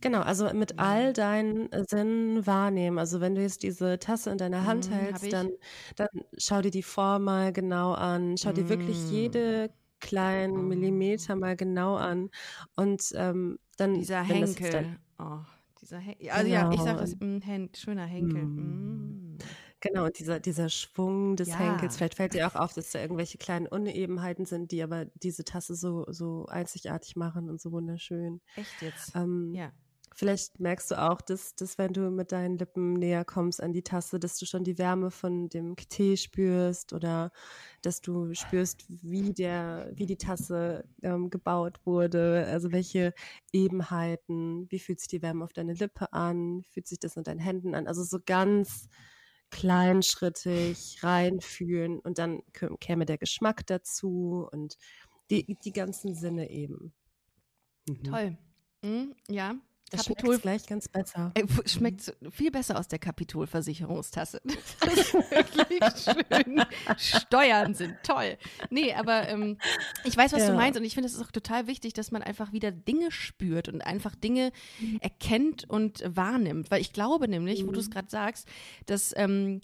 Genau, 0.00 0.20
also 0.20 0.52
mit 0.54 0.78
all 0.78 1.12
deinen 1.12 1.70
äh, 1.72 1.84
Sinnen 1.88 2.46
wahrnehmen. 2.46 2.98
Also 2.98 3.20
wenn 3.20 3.34
du 3.34 3.42
jetzt 3.42 3.64
diese 3.64 3.98
Tasse 3.98 4.30
in 4.30 4.38
deiner 4.38 4.64
Hand 4.64 4.90
hab 4.90 4.96
hältst, 4.96 5.32
dann, 5.32 5.50
dann 5.96 6.08
schau 6.38 6.62
dir 6.62 6.70
die 6.70 6.84
Form 6.84 7.24
mal 7.24 7.52
genau 7.52 7.94
an. 7.94 8.36
Schau 8.38 8.52
dir 8.52 8.68
wirklich 8.68 9.10
Mm. 9.10 9.10
jede 9.10 9.70
kleinen 10.02 10.58
Oh. 10.58 10.62
Millimeter 10.62 11.36
mal 11.36 11.56
genau 11.56 11.96
an. 11.96 12.28
Und 12.76 13.12
ähm, 13.16 13.58
dann, 13.78 13.94
Dieser 13.94 14.22
Henkel. 14.22 14.98
Oh, 15.18 15.38
dieser 15.80 15.98
Henkel. 15.98 16.28
Also 16.30 16.46
ja, 16.48 16.70
ich 16.70 16.80
sag 16.80 16.86
Genau. 16.96 17.00
das, 17.00 17.16
mm, 17.18 17.38
Hen 17.40 17.70
schöner 17.74 18.04
Henkel. 18.06 18.42
Mm. 18.44 19.34
Mm. 19.36 19.38
Genau, 19.80 20.04
und 20.04 20.16
dieser, 20.18 20.38
dieser 20.38 20.68
Schwung 20.68 21.34
des 21.36 21.48
Ja. 21.48 21.56
Henkels, 21.58 21.96
vielleicht 21.96 22.14
fällt 22.16 22.34
dir 22.34 22.46
auch 22.46 22.54
auf, 22.54 22.72
dass 22.74 22.92
da 22.92 23.00
irgendwelche 23.00 23.38
kleinen 23.38 23.66
Unebenheiten 23.66 24.44
sind, 24.46 24.70
die 24.70 24.82
aber 24.82 25.06
diese 25.16 25.44
Tasse 25.44 25.74
so, 25.74 26.04
so 26.08 26.46
einzigartig 26.46 27.16
machen 27.16 27.48
und 27.50 27.60
so 27.60 27.72
wunderschön. 27.72 28.40
Echt 28.54 28.80
jetzt? 28.82 29.12
Ähm, 29.16 29.52
Ja. 29.54 29.72
Vielleicht 30.14 30.60
merkst 30.60 30.90
du 30.90 31.02
auch, 31.02 31.20
dass, 31.20 31.54
dass 31.54 31.78
wenn 31.78 31.92
du 31.92 32.10
mit 32.10 32.32
deinen 32.32 32.58
Lippen 32.58 32.94
näher 32.94 33.24
kommst 33.24 33.62
an 33.62 33.72
die 33.72 33.82
Tasse, 33.82 34.18
dass 34.20 34.36
du 34.38 34.46
schon 34.46 34.64
die 34.64 34.78
Wärme 34.78 35.10
von 35.10 35.48
dem 35.48 35.76
Tee 35.76 36.16
spürst 36.16 36.92
oder 36.92 37.32
dass 37.80 38.00
du 38.00 38.34
spürst, 38.34 38.84
wie 38.88 39.32
der, 39.32 39.90
wie 39.94 40.06
die 40.06 40.18
Tasse 40.18 40.84
ähm, 41.02 41.30
gebaut 41.30 41.80
wurde, 41.84 42.46
also 42.48 42.72
welche 42.72 43.14
Ebenheiten, 43.52 44.70
wie 44.70 44.78
fühlt 44.78 45.00
sich 45.00 45.08
die 45.08 45.22
Wärme 45.22 45.44
auf 45.44 45.52
deine 45.52 45.74
Lippe 45.74 46.12
an, 46.12 46.60
wie 46.60 46.68
fühlt 46.68 46.88
sich 46.88 46.98
das 46.98 47.16
in 47.16 47.24
deinen 47.24 47.40
Händen 47.40 47.74
an, 47.74 47.86
also 47.86 48.02
so 48.04 48.18
ganz 48.24 48.88
kleinschrittig 49.50 50.98
reinfühlen 51.02 52.00
und 52.00 52.18
dann 52.18 52.42
käme 52.80 53.04
der 53.04 53.18
Geschmack 53.18 53.66
dazu 53.66 54.48
und 54.50 54.76
die, 55.30 55.56
die 55.62 55.72
ganzen 55.72 56.14
Sinne 56.14 56.50
eben. 56.50 56.92
Mhm. 57.88 58.04
Toll. 58.04 58.38
Mm, 58.82 59.12
ja, 59.28 59.54
Das 59.92 60.06
Kapitol 60.06 60.38
gleich 60.38 60.66
ganz 60.66 60.88
besser. 60.88 61.32
Äh, 61.34 61.46
schmeckt 61.66 62.14
viel 62.30 62.50
besser 62.50 62.78
aus 62.78 62.88
der 62.88 62.98
Kapitol-Versicherungstasse. 62.98 64.40
Das 64.80 64.94
ist 64.94 65.14
wirklich 65.14 65.80
schön. 65.96 66.64
Steuern 66.98 67.74
sind 67.74 67.96
toll. 68.02 68.36
Nee, 68.70 68.94
aber 68.94 69.28
ähm, 69.28 69.58
ich 70.04 70.16
weiß, 70.16 70.32
was 70.32 70.42
ja. 70.42 70.50
du 70.50 70.56
meinst 70.56 70.78
und 70.78 70.84
ich 70.84 70.94
finde, 70.94 71.08
es 71.08 71.14
ist 71.14 71.22
auch 71.22 71.30
total 71.30 71.66
wichtig, 71.66 71.92
dass 71.92 72.10
man 72.10 72.22
einfach 72.22 72.52
wieder 72.52 72.72
Dinge 72.72 73.10
spürt 73.10 73.68
und 73.68 73.82
einfach 73.82 74.14
Dinge 74.14 74.50
mhm. 74.80 74.98
erkennt 75.00 75.68
und 75.68 76.02
wahrnimmt. 76.06 76.70
Weil 76.70 76.80
ich 76.80 76.92
glaube 76.92 77.28
nämlich, 77.28 77.62
mhm. 77.62 77.68
wo 77.68 77.72
du 77.72 77.80
es 77.80 77.90
gerade 77.90 78.10
sagst, 78.10 78.48
dass 78.86 79.12
ähm, 79.16 79.60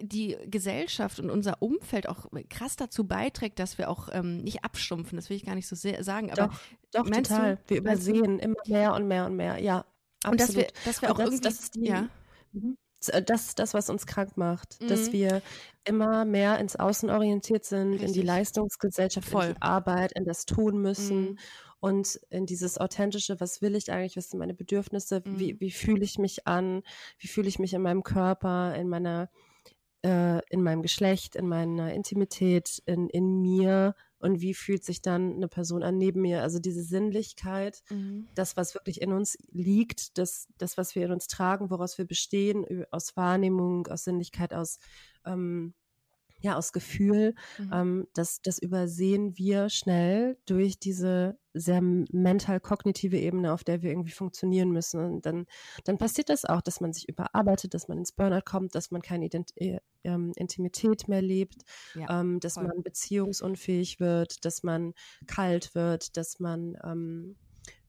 die 0.00 0.36
Gesellschaft 0.46 1.18
und 1.18 1.30
unser 1.30 1.62
Umfeld 1.62 2.08
auch 2.08 2.26
krass 2.48 2.76
dazu 2.76 3.06
beiträgt, 3.06 3.58
dass 3.58 3.78
wir 3.78 3.88
auch 3.90 4.08
ähm, 4.12 4.42
nicht 4.42 4.64
abstumpfen. 4.64 5.16
Das 5.16 5.30
will 5.30 5.36
ich 5.36 5.44
gar 5.44 5.54
nicht 5.54 5.68
so 5.68 5.76
sehr 5.76 6.02
sagen. 6.04 6.30
Aber 6.30 6.48
doch, 6.92 7.04
doch 7.04 7.10
total. 7.10 7.56
Du, 7.56 7.70
wir 7.70 7.76
übersehen 7.78 8.38
immer 8.38 8.60
mehr 8.66 8.94
und 8.94 9.08
mehr 9.08 9.26
und 9.26 9.36
mehr. 9.36 9.58
Ja, 9.58 9.84
absolut. 10.24 10.32
Und 10.32 10.40
dass 10.40 10.56
wir, 10.56 10.66
dass 10.84 11.02
wir 11.02 11.10
auch 11.10 11.16
das, 11.16 11.26
irgendwie, 11.26 11.42
das 11.42 11.60
ist 11.60 11.74
die, 11.74 11.86
ja. 11.86 12.08
Mhm. 12.52 12.76
Äh, 13.08 13.22
das 13.22 13.48
ist 13.48 13.58
das, 13.58 13.74
was 13.74 13.90
uns 13.90 14.06
krank 14.06 14.36
macht, 14.36 14.80
mhm. 14.80 14.88
dass 14.88 15.12
wir 15.12 15.42
immer 15.84 16.24
mehr 16.24 16.58
ins 16.58 16.76
Außen 16.76 17.10
orientiert 17.10 17.64
sind, 17.64 17.92
Richtig. 17.92 18.08
in 18.08 18.12
die 18.14 18.22
Leistungsgesellschaft, 18.22 19.28
Voll. 19.28 19.46
in 19.46 19.54
die 19.54 19.62
Arbeit, 19.62 20.12
in 20.12 20.24
das 20.24 20.46
Tun 20.46 20.80
müssen. 20.80 21.20
Mhm 21.22 21.38
und 21.82 22.20
in 22.30 22.46
dieses 22.46 22.78
authentische, 22.78 23.40
was 23.40 23.60
will 23.60 23.74
ich 23.74 23.90
eigentlich, 23.90 24.16
was 24.16 24.30
sind 24.30 24.38
meine 24.38 24.54
Bedürfnisse, 24.54 25.20
mhm. 25.24 25.40
wie, 25.40 25.60
wie 25.60 25.72
fühle 25.72 26.04
ich 26.04 26.16
mich 26.16 26.46
an, 26.46 26.84
wie 27.18 27.26
fühle 27.26 27.48
ich 27.48 27.58
mich 27.58 27.74
in 27.74 27.82
meinem 27.82 28.04
Körper, 28.04 28.76
in 28.76 28.88
meiner 28.88 29.28
äh, 30.02 30.40
in 30.50 30.62
meinem 30.62 30.82
Geschlecht, 30.82 31.36
in 31.36 31.48
meiner 31.48 31.92
Intimität, 31.92 32.82
in, 32.86 33.08
in 33.08 33.40
mir 33.40 33.94
und 34.18 34.40
wie 34.40 34.54
fühlt 34.54 34.84
sich 34.84 35.02
dann 35.02 35.34
eine 35.34 35.48
Person 35.48 35.82
an 35.82 35.98
neben 35.98 36.22
mir. 36.22 36.42
Also 36.42 36.58
diese 36.58 36.82
Sinnlichkeit, 36.82 37.82
mhm. 37.90 38.28
das, 38.34 38.56
was 38.56 38.74
wirklich 38.74 39.00
in 39.00 39.12
uns 39.12 39.36
liegt, 39.50 40.16
das, 40.18 40.48
das, 40.58 40.76
was 40.76 40.94
wir 40.94 41.04
in 41.06 41.12
uns 41.12 41.26
tragen, 41.26 41.70
woraus 41.70 41.98
wir 41.98 42.04
bestehen, 42.04 42.84
aus 42.90 43.16
Wahrnehmung, 43.16 43.86
aus 43.88 44.04
Sinnlichkeit, 44.04 44.54
aus 44.54 44.78
ähm, 45.24 45.74
ja, 46.42 46.56
aus 46.56 46.72
Gefühl. 46.72 47.34
Mhm. 47.58 47.70
Ähm, 47.72 48.08
das, 48.14 48.42
das 48.42 48.58
übersehen 48.58 49.38
wir 49.38 49.68
schnell 49.70 50.36
durch 50.44 50.78
diese 50.78 51.38
sehr 51.54 51.80
mental-kognitive 51.82 53.16
Ebene, 53.16 53.52
auf 53.52 53.62
der 53.62 53.82
wir 53.82 53.90
irgendwie 53.90 54.12
funktionieren 54.12 54.70
müssen. 54.70 55.00
Und 55.00 55.26
dann, 55.26 55.46
dann 55.84 55.98
passiert 55.98 56.28
das 56.28 56.44
auch, 56.44 56.62
dass 56.62 56.80
man 56.80 56.92
sich 56.92 57.08
überarbeitet, 57.08 57.74
dass 57.74 57.88
man 57.88 57.98
ins 57.98 58.12
Burnout 58.12 58.44
kommt, 58.44 58.74
dass 58.74 58.90
man 58.90 59.02
keine 59.02 59.26
Ident 59.26 59.50
äh, 59.56 59.78
ähm, 60.04 60.32
Intimität 60.36 61.08
mehr 61.08 61.22
lebt, 61.22 61.62
ja, 61.94 62.20
ähm, 62.20 62.40
dass 62.40 62.54
voll. 62.54 62.64
man 62.64 62.82
beziehungsunfähig 62.82 64.00
wird, 64.00 64.44
dass 64.44 64.62
man 64.62 64.94
kalt 65.26 65.74
wird, 65.74 66.16
dass 66.16 66.40
man 66.40 66.76
ähm, 66.84 67.36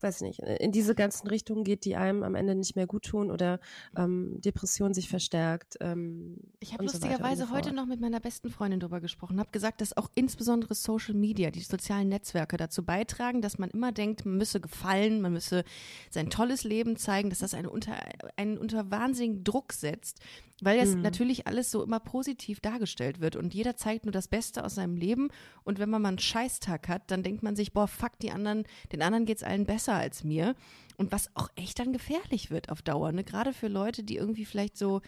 weiß 0.04 0.22
nicht, 0.22 0.39
in 0.39 0.72
diese 0.72 0.95
ganzen 0.95 1.28
Richtungen 1.28 1.64
geht, 1.64 1.86
die 1.86 1.95
einem 1.95 2.24
am 2.24 2.36
Ende 2.36 2.56
nicht 2.56 2.76
mehr 2.76 2.88
gut 2.88 3.06
tun 3.06 3.32
oder 3.32 3.60
ähm, 3.97 4.39
Depression 4.41 4.93
sich 4.93 5.10
verstärkt. 5.10 5.78
Ähm, 5.80 6.38
ich 6.60 6.74
habe 6.74 6.84
lustigerweise 6.84 7.45
so 7.45 7.51
heute 7.51 7.74
noch 7.74 7.86
mit 7.86 8.01
meiner 8.01 8.20
besten 8.20 8.49
Freundin 8.49 8.80
darüber 8.80 9.01
gesprochen, 9.01 9.39
habe 9.39 9.51
gesagt, 9.51 9.82
dass 9.82 9.95
auch 9.95 10.10
insbesondere 10.16 10.76
Social 10.76 11.16
Media, 11.16 11.51
die 11.51 11.62
sozialen 11.62 12.10
Netzwerke 12.10 12.58
dazu 12.58 12.84
beitragen, 12.84 13.41
dass 13.41 13.58
man 13.58 13.70
immer 13.70 13.91
denkt, 13.91 14.26
man 14.26 14.38
müsse 14.38 14.60
gefallen, 14.60 15.22
man 15.22 15.34
müsse 15.34 15.64
sein 16.10 16.30
tolles 16.30 16.64
Leben 16.64 16.97
zeigen, 16.97 17.30
dass 17.30 17.39
das 17.39 17.54
einen 17.54 17.68
unter, 17.68 17.95
einen 18.36 18.58
unter 18.58 18.91
wahnsinnigen 18.91 19.43
Druck 19.43 19.74
setzt, 19.74 20.20
weil 20.62 20.80
das 20.80 20.95
mhm. 20.95 21.01
natürlich 21.01 21.47
alles 21.47 21.72
so 21.72 21.84
immer 21.84 21.99
positiv 21.99 22.60
dargestellt 22.60 23.20
wird 23.20 23.36
und 23.36 23.54
jeder 23.54 23.76
zeigt 23.76 24.06
nur 24.06 24.12
das 24.12 24.28
Beste 24.28 24.64
aus 24.64 24.76
seinem 24.76 24.95
Leben 24.95 25.30
und 25.64 25.80
wenn 25.80 25.89
man 25.89 26.01
mal 26.01 26.10
einen 26.10 26.20
Scheißtag 26.20 26.88
hat, 26.88 27.10
dann 27.12 27.24
denkt 27.24 27.43
man 27.43 27.56
sich, 27.56 27.74
boah, 27.74 27.88
fuck, 27.88 28.18
die 28.22 28.32
anderen, 28.32 28.64
den 28.91 29.01
anderen 29.01 29.26
geht's 29.26 29.43
allen 29.43 29.66
besser 29.66 29.93
besser 29.94 30.02
als 30.02 30.24
mir. 30.24 30.56
Und 30.98 31.12
was 31.12 31.30
auch 31.36 31.50
echt 31.56 31.80
dann 31.80 31.91
gefährlich 31.91 32.52
wird 32.52 32.70
auf 32.70 32.82
Dauer, 32.82 33.12
ne? 33.12 33.24
Gerade 33.24 33.54
für 33.54 33.68
Leute, 33.68 34.04
die 34.04 34.18
irgendwie 34.18 34.46
vielleicht 34.46 34.78
so, 34.78 35.02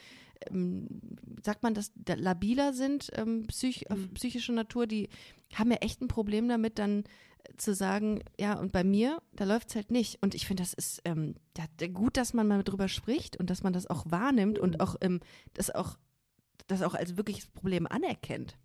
ähm, 0.49 0.87
sagt 1.43 1.63
man, 1.63 1.73
dass 1.73 1.91
labiler 2.07 2.73
sind, 2.73 3.11
ähm, 3.13 3.45
psych 3.47 3.85
mhm. 3.89 4.13
psychischer 4.13 4.53
Natur, 4.53 4.87
die 4.87 5.09
haben 5.53 5.71
ja 5.71 5.77
echt 5.77 6.01
ein 6.01 6.07
Problem 6.07 6.47
damit, 6.49 6.79
dann 6.79 7.03
äh, 7.43 7.55
zu 7.57 7.75
sagen, 7.75 8.23
ja, 8.39 8.57
und 8.57 8.71
bei 8.71 8.83
mir, 8.83 9.21
da 9.33 9.43
läuft 9.45 9.69
es 9.69 9.75
halt 9.75 9.91
nicht. 9.91 10.21
Und 10.23 10.33
ich 10.33 10.47
finde, 10.47 10.63
das 10.63 10.73
ist 10.73 11.01
ähm, 11.05 11.35
ja, 11.55 11.87
gut, 11.87 12.17
dass 12.17 12.33
man 12.33 12.47
mal 12.47 12.63
drüber 12.63 12.87
spricht 12.87 13.37
und 13.37 13.49
dass 13.49 13.61
man 13.61 13.73
das 13.73 13.87
auch 13.87 14.05
wahrnimmt 14.07 14.57
mhm. 14.57 14.63
und 14.63 14.79
auch 14.79 14.95
ähm, 15.01 15.19
das 15.53 15.69
auch 15.69 15.97
das 16.67 16.81
auch 16.81 16.95
als 16.95 17.15
wirkliches 17.15 17.45
Problem 17.45 17.85
anerkennt. 17.85 18.57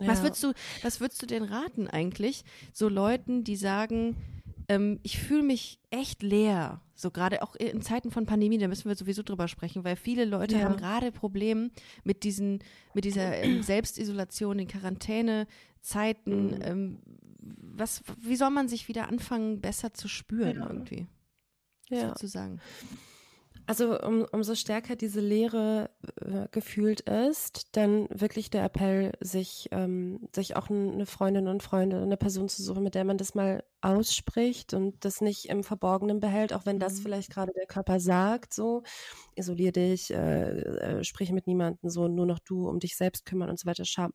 Ja. 0.00 0.06
Was 0.06 0.22
würdest 0.22 0.42
du, 0.44 0.52
was 0.82 1.00
würdest 1.00 1.20
du 1.22 1.26
denn 1.26 1.42
raten 1.42 1.88
eigentlich, 1.88 2.44
so 2.72 2.88
Leuten, 2.88 3.42
die 3.42 3.56
sagen, 3.56 4.16
ähm, 4.68 5.00
ich 5.02 5.18
fühle 5.18 5.42
mich 5.42 5.78
echt 5.90 6.22
leer. 6.22 6.80
So 6.94 7.10
gerade 7.10 7.42
auch 7.42 7.54
in 7.56 7.82
Zeiten 7.82 8.10
von 8.10 8.26
Pandemie, 8.26 8.58
da 8.58 8.68
müssen 8.68 8.88
wir 8.88 8.94
sowieso 8.94 9.22
drüber 9.22 9.48
sprechen, 9.48 9.84
weil 9.84 9.96
viele 9.96 10.24
Leute 10.24 10.56
ja. 10.56 10.64
haben 10.64 10.76
gerade 10.76 11.10
Probleme 11.10 11.70
mit 12.04 12.24
diesen, 12.24 12.60
mit 12.94 13.04
dieser 13.04 13.38
ähm, 13.42 13.62
Selbstisolation, 13.62 14.58
den 14.58 14.68
Quarantänezeiten. 14.68 16.46
Mhm. 16.46 16.62
Ähm, 16.62 16.98
was, 17.74 18.02
wie 18.20 18.36
soll 18.36 18.50
man 18.50 18.68
sich 18.68 18.88
wieder 18.88 19.08
anfangen, 19.08 19.60
besser 19.60 19.94
zu 19.94 20.08
spüren 20.08 20.58
ja. 20.58 20.66
irgendwie? 20.68 21.06
Ja. 21.88 22.08
Sozusagen. 22.08 22.60
Also 23.66 24.00
um, 24.00 24.26
umso 24.32 24.54
stärker 24.54 24.96
diese 24.96 25.20
Leere 25.20 25.90
äh, 26.20 26.48
gefühlt 26.50 27.02
ist, 27.02 27.76
dann 27.76 28.08
wirklich 28.10 28.50
der 28.50 28.64
Appell, 28.64 29.12
sich, 29.20 29.68
ähm, 29.70 30.28
sich 30.34 30.56
auch 30.56 30.68
eine 30.68 31.06
Freundin 31.06 31.46
und 31.46 31.62
Freunde, 31.62 32.02
eine 32.02 32.16
Person 32.16 32.48
zu 32.48 32.62
suchen, 32.62 32.82
mit 32.82 32.94
der 32.94 33.04
man 33.04 33.18
das 33.18 33.34
mal 33.34 33.62
ausspricht 33.80 34.74
und 34.74 35.04
das 35.04 35.20
nicht 35.20 35.46
im 35.46 35.62
Verborgenen 35.62 36.18
behält, 36.18 36.52
auch 36.52 36.66
wenn 36.66 36.80
das 36.80 36.98
mhm. 36.98 37.02
vielleicht 37.02 37.30
gerade 37.30 37.52
der 37.52 37.66
Körper 37.66 38.00
sagt, 38.00 38.52
so 38.52 38.82
isolier 39.36 39.72
dich, 39.72 40.12
äh, 40.12 40.50
äh, 40.50 41.04
sprich 41.04 41.30
mit 41.30 41.46
niemandem, 41.46 41.88
so 41.88 42.08
nur 42.08 42.26
noch 42.26 42.40
du 42.40 42.68
um 42.68 42.80
dich 42.80 42.96
selbst 42.96 43.26
kümmern 43.26 43.50
und 43.50 43.58
so 43.58 43.66
weiter. 43.66 43.84
Scham, 43.84 44.12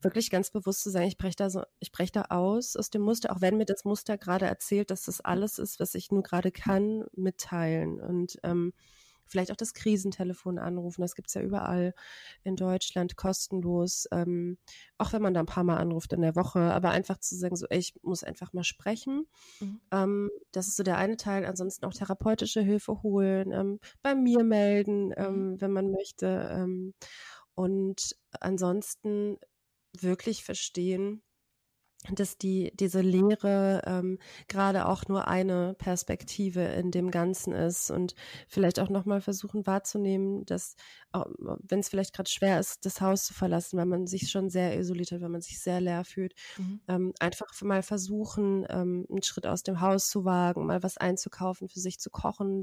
wirklich 0.00 0.30
ganz 0.30 0.50
bewusst 0.50 0.82
zu 0.82 0.90
sagen, 0.90 1.06
ich 1.06 1.18
breche 1.18 1.36
da 1.36 1.50
so, 1.50 1.62
ich 1.80 1.92
breche 1.92 2.12
da 2.12 2.22
aus 2.30 2.76
aus 2.76 2.90
dem 2.90 3.02
Muster, 3.02 3.34
auch 3.34 3.40
wenn 3.40 3.56
mir 3.56 3.66
das 3.66 3.84
Muster 3.84 4.18
gerade 4.18 4.46
erzählt, 4.46 4.90
dass 4.90 5.04
das 5.04 5.20
alles 5.20 5.58
ist, 5.58 5.80
was 5.80 5.94
ich 5.94 6.10
nur 6.10 6.22
gerade 6.22 6.52
kann, 6.52 7.04
mitteilen 7.14 8.00
und 8.00 8.38
ähm, 8.42 8.72
vielleicht 9.28 9.52
auch 9.52 9.56
das 9.56 9.74
Krisentelefon 9.74 10.58
anrufen. 10.58 11.02
Das 11.02 11.14
gibt's 11.14 11.34
ja 11.34 11.42
überall 11.42 11.94
in 12.42 12.56
Deutschland 12.56 13.16
kostenlos, 13.16 14.08
ähm, 14.10 14.58
auch 14.96 15.12
wenn 15.12 15.22
man 15.22 15.34
da 15.34 15.40
ein 15.40 15.46
paar 15.46 15.64
Mal 15.64 15.76
anruft 15.76 16.12
in 16.12 16.22
der 16.22 16.34
Woche, 16.34 16.60
aber 16.60 16.90
einfach 16.90 17.18
zu 17.18 17.36
sagen, 17.36 17.56
so, 17.56 17.66
ey, 17.68 17.78
ich 17.78 17.94
muss 18.02 18.24
einfach 18.24 18.52
mal 18.52 18.64
sprechen. 18.64 19.26
Mhm. 19.60 19.80
Ähm, 19.92 20.30
das 20.52 20.68
ist 20.68 20.76
so 20.76 20.82
der 20.82 20.96
eine 20.96 21.16
Teil. 21.16 21.44
Ansonsten 21.44 21.84
auch 21.84 21.94
therapeutische 21.94 22.60
Hilfe 22.60 23.02
holen, 23.02 23.52
ähm, 23.52 23.80
bei 24.02 24.14
mir 24.14 24.42
melden, 24.44 25.12
ähm, 25.16 25.50
mhm. 25.52 25.60
wenn 25.60 25.72
man 25.72 25.90
möchte. 25.90 26.48
Ähm, 26.52 26.94
und 27.54 28.16
ansonsten 28.40 29.36
wirklich 29.92 30.44
verstehen, 30.44 31.22
dass 32.12 32.38
die 32.38 32.70
diese 32.74 33.00
Lehre 33.00 33.82
ähm, 33.84 34.18
gerade 34.46 34.86
auch 34.86 35.08
nur 35.08 35.26
eine 35.26 35.74
Perspektive 35.74 36.62
in 36.62 36.90
dem 36.90 37.10
Ganzen 37.10 37.52
ist 37.52 37.90
und 37.90 38.14
vielleicht 38.46 38.78
auch 38.78 38.88
nochmal 38.88 39.20
versuchen 39.20 39.66
wahrzunehmen, 39.66 40.44
dass 40.46 40.76
wenn 41.12 41.80
es 41.80 41.88
vielleicht 41.88 42.14
gerade 42.14 42.30
schwer 42.30 42.60
ist, 42.60 42.84
das 42.86 43.00
Haus 43.00 43.24
zu 43.24 43.34
verlassen, 43.34 43.78
weil 43.78 43.86
man 43.86 44.06
sich 44.06 44.30
schon 44.30 44.48
sehr 44.48 44.78
isoliert 44.78 45.10
hat, 45.10 45.22
weil 45.22 45.28
man 45.28 45.40
sich 45.40 45.60
sehr 45.60 45.80
leer 45.80 46.04
fühlt, 46.04 46.34
mhm. 46.56 46.80
ähm, 46.86 47.12
einfach 47.18 47.48
mal 47.62 47.82
versuchen, 47.82 48.64
ähm, 48.68 49.06
einen 49.10 49.22
Schritt 49.22 49.46
aus 49.46 49.62
dem 49.62 49.80
Haus 49.80 50.08
zu 50.08 50.24
wagen, 50.24 50.66
mal 50.66 50.82
was 50.82 50.98
einzukaufen, 50.98 51.68
für 51.68 51.80
sich 51.80 51.98
zu 51.98 52.10
kochen, 52.10 52.62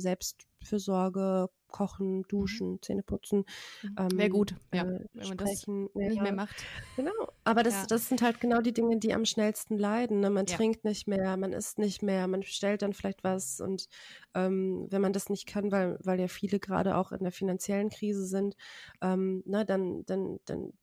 Selbstfürsorge, 0.66 1.49
kochen, 1.68 2.18
mhm. 2.18 2.28
duschen, 2.28 2.72
mhm. 2.72 2.82
Zähne 2.82 3.03
putzen. 3.03 3.45
Mhm. 3.84 3.95
Ähm, 3.97 4.18
Wäre 4.18 4.30
gut, 4.30 4.55
ja, 4.74 4.84
äh, 4.84 5.05
wenn 5.13 5.28
man 5.28 5.39
sprechen. 5.39 5.89
das 5.93 5.95
nicht 5.95 6.22
mehr 6.22 6.34
macht. 6.34 6.55
Genau, 6.95 7.11
aber 7.43 7.63
das, 7.63 7.74
ja. 7.74 7.86
das 7.88 8.07
sind 8.09 8.22
halt 8.22 8.39
genau 8.39 8.61
die 8.61 8.74
Dinge, 8.74 8.97
die 8.97 9.13
am 9.13 9.26
schnellsten 9.26 9.78
leiden. 9.78 10.20
Ne? 10.22 10.30
Man 10.30 10.45
ja. 10.45 10.55
trinkt 10.55 10.86
nicht 10.86 11.07
mehr, 11.07 11.38
man 11.38 11.53
isst 11.53 11.78
nicht 11.78 12.01
mehr, 12.01 12.28
man 12.28 12.41
bestellt 12.41 12.82
dann 12.82 12.93
vielleicht 12.93 13.24
was 13.24 13.59
und 13.59 13.88
ähm, 14.34 14.88
wenn 14.89 15.01
man 15.01 15.13
das 15.13 15.30
nicht 15.30 15.47
kann, 15.47 15.72
weil, 15.72 15.97
weil 16.03 16.20
ja 16.20 16.28
viele 16.28 16.59
gerade 16.59 16.97
auch 16.97 17.11
in 17.11 17.24
der 17.24 17.32
finanziellen 17.32 17.89
Krise 17.89 18.26
sind, 18.26 18.55
ähm, 19.01 19.43
na, 19.45 19.59
ne, 19.59 19.66
dann, 19.66 20.05
dann, 20.05 20.39
dann 20.45 20.74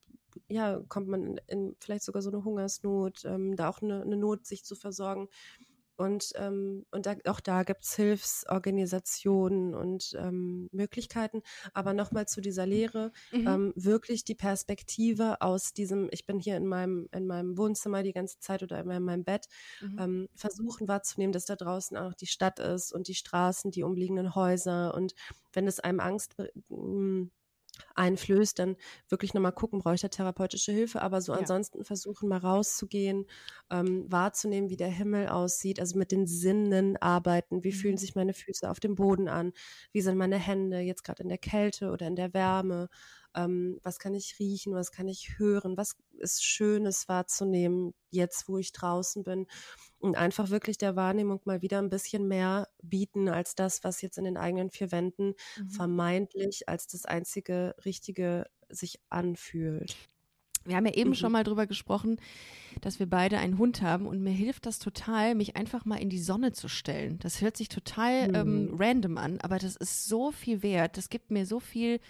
ja, 0.49 0.80
kommt 0.89 1.09
man 1.09 1.22
in, 1.22 1.41
in 1.47 1.76
vielleicht 1.78 2.05
sogar 2.05 2.22
so 2.22 2.30
eine 2.30 2.45
Hungersnot, 2.45 3.24
ähm, 3.24 3.57
da 3.57 3.68
auch 3.68 3.83
eine, 3.83 4.03
eine 4.03 4.16
Not, 4.16 4.47
sich 4.47 4.64
zu 4.64 4.74
versorgen. 4.74 5.28
Und, 5.97 6.32
ähm, 6.36 6.86
und 6.90 7.07
da, 7.07 7.16
auch 7.26 7.40
da 7.40 7.62
gibt 7.62 7.84
es 7.84 7.95
Hilfsorganisationen 7.95 9.74
und 9.74 10.16
ähm, 10.18 10.68
Möglichkeiten. 10.72 11.43
Aber 11.74 11.93
nochmal 11.93 12.26
zu 12.26 12.40
dieser 12.40 12.66
Lehre, 12.66 13.12
mhm. 13.32 13.47
ähm, 13.47 13.72
wirklich 13.76 14.24
die 14.24 14.34
Perspektive 14.34 15.40
aus 15.40 15.72
diesem, 15.72 16.09
ich 16.11 16.26
bin 16.26 16.38
hier 16.38 16.57
in 16.57 16.66
meinem, 16.66 17.09
in 17.12 17.26
meinem 17.26 17.57
Wohnzimmer 17.59 18.03
die 18.03 18.12
ganze 18.12 18.38
Zeit 18.40 18.62
oder 18.62 18.80
in 18.80 19.05
meinem 19.05 19.24
Bett, 19.24 19.47
mhm. 19.80 19.99
ähm, 19.99 20.28
versuchen 20.34 20.88
wahrzunehmen, 20.88 21.32
dass 21.32 21.45
da 21.45 21.57
draußen 21.57 21.97
auch 21.97 22.05
noch 22.05 22.14
die 22.14 22.26
Stadt 22.26 22.59
ist 22.59 22.93
und 22.93 23.09
die 23.09 23.14
Straßen, 23.14 23.70
die 23.70 23.82
umliegenden 23.82 24.34
Häuser. 24.34 24.95
Und 24.95 25.14
wenn 25.53 25.66
es 25.66 25.80
einem 25.80 26.01
Angst 26.01 26.36
einflößt, 27.95 28.59
dann 28.59 28.76
wirklich 29.09 29.35
nochmal 29.35 29.53
gucken, 29.53 29.78
brauche 29.80 29.95
ich 29.95 30.01
da 30.03 30.09
therapeutische 30.09 30.72
Hilfe, 30.72 31.03
aber 31.03 31.20
so 31.20 31.33
Ja. 31.33 31.49
ansonsten 31.53 31.85
versuchen 31.85 32.28
mal 32.28 32.39
rauszugehen, 32.39 33.26
ähm, 33.70 34.11
wahrzunehmen, 34.11 34.70
wie 34.70 34.76
der 34.76 34.89
Himmel 34.89 35.28
aussieht, 35.28 35.80
also 35.80 35.99
mit 35.99 36.12
den 36.12 36.26
Sinnen 36.26 36.97
arbeiten, 36.97 37.64
wie 37.64 37.72
fühlen 37.72 37.97
Mhm. 37.97 37.99
sich 37.99 38.14
meine 38.14 38.35
Füße 38.35 38.68
auf 38.70 38.80
dem 38.80 38.95
Boden 38.95 39.28
an, 39.28 39.53
wie 39.93 40.01
sind 40.03 40.16
meine 40.16 40.39
Hände 40.39 40.80
jetzt 40.80 41.05
gerade 41.05 41.22
in 41.22 41.28
der 41.28 41.39
Kälte 41.39 41.91
oder 41.91 42.07
in 42.07 42.16
der 42.16 42.35
Wärme, 42.35 42.89
ähm, 43.35 43.78
was 43.83 43.99
kann 43.99 44.14
ich 44.14 44.39
riechen, 44.39 44.74
was 44.74 44.93
kann 44.93 45.09
ich 45.09 45.39
hören, 45.39 45.76
was 45.76 45.97
ist 46.18 46.45
Schönes 46.45 47.09
wahrzunehmen, 47.09 47.95
jetzt 48.11 48.49
wo 48.49 48.59
ich 48.59 48.72
draußen 48.72 49.24
bin 49.24 49.47
und 49.99 50.16
einfach 50.16 50.51
wirklich 50.51 50.78
der 50.78 50.97
Wahrnehmung 50.97 51.41
mal 51.45 51.62
wieder 51.62 51.78
ein 51.78 51.91
bisschen 51.91 52.28
mehr 52.28 52.68
bieten 52.83 53.28
als 53.28 53.55
das, 53.55 53.85
was 53.85 54.03
jetzt 54.03 54.18
in 54.18 54.24
den 54.24 54.37
eigenen 54.37 54.70
vier 54.70 54.93
Wänden 54.93 55.35
Mhm. 55.57 55.83
vermeintlich 55.87 56.68
als 56.68 56.87
das 56.87 57.05
einzige 57.07 57.74
Richtige 57.85 58.47
sich 58.68 59.01
anfühlt. 59.11 59.97
Wir 60.64 60.76
haben 60.76 60.87
ja 60.87 60.95
eben 60.95 61.14
Mhm. 61.14 61.16
schon 61.16 61.33
mal 61.33 61.43
drüber 61.43 61.66
gesprochen, 61.66 62.18
dass 62.83 62.99
wir 63.01 63.09
beide 63.09 63.39
einen 63.39 63.59
Hund 63.59 63.83
haben 63.83 64.07
und 64.07 64.22
mir 64.22 64.33
hilft 64.33 64.66
das 64.66 64.78
total, 64.78 65.35
mich 65.35 65.57
einfach 65.57 65.85
mal 65.87 65.97
in 65.97 66.11
die 66.11 66.20
Sonne 66.20 66.53
zu 66.53 66.68
stellen. 66.68 67.18
Das 67.20 67.41
hört 67.43 67.57
sich 67.57 67.68
total 67.68 68.28
ähm, 68.35 68.68
Mhm. 68.68 68.76
random 68.78 69.18
an, 69.18 69.41
aber 69.43 69.59
das 69.59 69.76
ist 69.76 70.07
so 70.07 70.33
viel 70.33 70.62
wert. 70.62 70.97
Das 70.99 71.11
gibt 71.11 71.30
mir 71.33 71.47
so 71.47 71.61
viel 71.61 72.01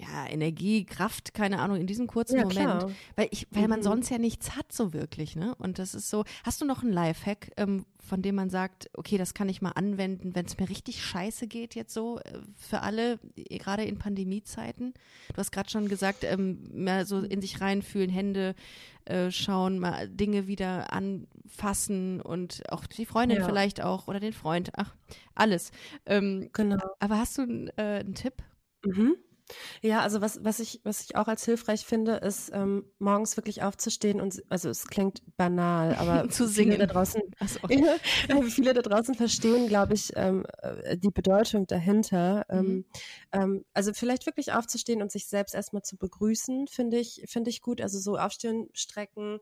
ja, 0.00 0.26
Energie, 0.28 0.84
Kraft, 0.84 1.34
keine 1.34 1.58
Ahnung, 1.58 1.76
in 1.78 1.88
diesem 1.88 2.06
kurzen 2.06 2.36
Ja, 2.36 2.42
Moment. 2.44 2.58
klar. 2.60 2.90
Weil 3.16 3.28
ich, 3.32 3.48
weil 3.50 3.66
man 3.66 3.80
Mhm. 3.80 3.84
sonst 3.84 4.10
ja 4.10 4.18
nichts 4.18 4.54
hat, 4.56 4.72
so 4.72 4.92
wirklich, 4.92 5.34
ne? 5.34 5.54
Und 5.56 5.78
das 5.80 5.92
ist 5.94 6.08
so. 6.08 6.24
Hast 6.44 6.60
du 6.60 6.64
noch 6.64 6.82
einen 6.84 6.92
Lifehack, 6.92 7.50
ähm, 7.56 7.84
von 7.98 8.22
dem 8.22 8.36
man 8.36 8.48
sagt, 8.48 8.88
okay, 8.94 9.18
das 9.18 9.34
kann 9.34 9.48
ich 9.48 9.60
mal 9.60 9.72
anwenden, 9.72 10.36
wenn 10.36 10.46
es 10.46 10.56
mir 10.56 10.68
richtig 10.68 11.02
scheiße 11.04 11.48
geht, 11.48 11.74
jetzt 11.74 11.92
so 11.92 12.20
äh, 12.20 12.38
für 12.56 12.82
alle, 12.82 13.18
gerade 13.48 13.84
in 13.84 13.98
Pandemiezeiten? 13.98 14.94
Du 15.30 15.36
hast 15.36 15.50
gerade 15.50 15.68
schon 15.68 15.88
gesagt, 15.88 16.22
ähm, 16.22 16.62
mehr 16.72 17.04
so 17.04 17.18
in 17.18 17.40
sich 17.40 17.60
reinfühlen, 17.60 18.08
Hände 18.08 18.54
äh, 19.04 19.32
schauen, 19.32 19.80
mal 19.80 20.08
Dinge 20.08 20.46
wieder 20.46 20.92
anfassen 20.92 22.20
und 22.20 22.62
auch 22.70 22.86
die 22.86 23.04
Freundin 23.06 23.38
Ja. 23.38 23.46
vielleicht 23.46 23.82
auch 23.82 24.06
oder 24.06 24.20
den 24.20 24.32
Freund, 24.32 24.70
ach, 24.76 24.94
alles. 25.34 25.72
Ähm, 26.06 26.50
Genau. 26.52 26.78
aber 27.00 27.18
hast 27.18 27.36
du 27.38 27.42
einen 27.42 27.68
äh, 27.76 28.00
einen 28.04 28.14
Tipp? 28.14 28.34
Mhm. 28.84 29.16
Ja, 29.82 30.00
also 30.00 30.20
was, 30.20 30.44
was 30.44 30.60
ich, 30.60 30.80
was 30.84 31.02
ich 31.02 31.16
auch 31.16 31.28
als 31.28 31.44
hilfreich 31.44 31.84
finde, 31.84 32.16
ist 32.16 32.50
ähm, 32.52 32.84
morgens 32.98 33.36
wirklich 33.36 33.62
aufzustehen 33.62 34.20
und 34.20 34.42
also 34.48 34.68
es 34.68 34.86
klingt 34.86 35.22
banal, 35.36 35.94
aber 35.96 36.28
Zu 36.28 36.48
viele 36.48 36.48
singen. 36.48 36.78
da 36.78 36.86
draußen, 36.86 37.22
äh, 37.68 38.42
viele 38.42 38.74
da 38.74 38.82
draußen 38.82 39.14
verstehen, 39.14 39.68
glaube 39.68 39.94
ich, 39.94 40.12
ähm, 40.16 40.44
äh, 40.62 40.96
die 40.96 41.10
Bedeutung 41.10 41.66
dahinter. 41.66 42.44
Mhm. 42.50 42.58
Ähm, 42.58 42.84
ähm, 43.32 43.64
also 43.72 43.92
vielleicht 43.92 44.26
wirklich 44.26 44.52
aufzustehen 44.52 45.02
und 45.02 45.10
sich 45.10 45.26
selbst 45.26 45.54
erstmal 45.54 45.82
zu 45.82 45.96
begrüßen, 45.96 46.66
finde 46.68 46.98
ich, 46.98 47.22
finde 47.26 47.50
ich 47.50 47.62
gut. 47.62 47.80
Also 47.80 47.98
so 47.98 48.16
aufstehen, 48.16 48.68
strecken. 48.72 49.40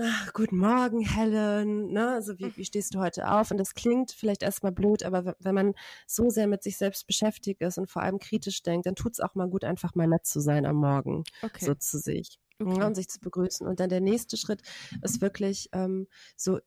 Ah, 0.00 0.28
guten 0.32 0.58
Morgen, 0.58 1.00
Helen. 1.00 1.92
Ne? 1.92 2.12
Also 2.12 2.38
wie, 2.38 2.56
wie 2.56 2.64
stehst 2.64 2.94
du 2.94 3.00
heute 3.00 3.28
auf? 3.32 3.50
Und 3.50 3.56
das 3.58 3.74
klingt 3.74 4.12
vielleicht 4.12 4.44
erstmal 4.44 4.70
blöd, 4.70 5.02
aber 5.02 5.34
wenn 5.40 5.56
man 5.56 5.74
so 6.06 6.30
sehr 6.30 6.46
mit 6.46 6.62
sich 6.62 6.76
selbst 6.76 7.08
beschäftigt 7.08 7.60
ist 7.62 7.78
und 7.78 7.90
vor 7.90 8.02
allem 8.02 8.20
kritisch 8.20 8.62
denkt, 8.62 8.86
dann 8.86 8.94
tut 8.94 9.14
es 9.14 9.20
auch 9.20 9.34
mal 9.34 9.48
gut, 9.48 9.64
einfach 9.64 9.96
mal 9.96 10.06
nett 10.06 10.24
zu 10.24 10.38
sein 10.38 10.66
am 10.66 10.76
Morgen, 10.76 11.24
Okay. 11.42 11.64
so 11.64 11.74
zu 11.74 11.98
sich. 11.98 12.38
Okay. 12.60 12.78
Ja, 12.78 12.86
und 12.86 12.94
sich 12.94 13.08
zu 13.08 13.18
begrüßen. 13.18 13.66
Und 13.66 13.80
dann 13.80 13.88
der 13.88 14.00
nächste 14.00 14.36
Schritt 14.36 14.62
ist 15.02 15.20
wirklich 15.20 15.68
ähm, 15.72 16.06
so 16.36 16.60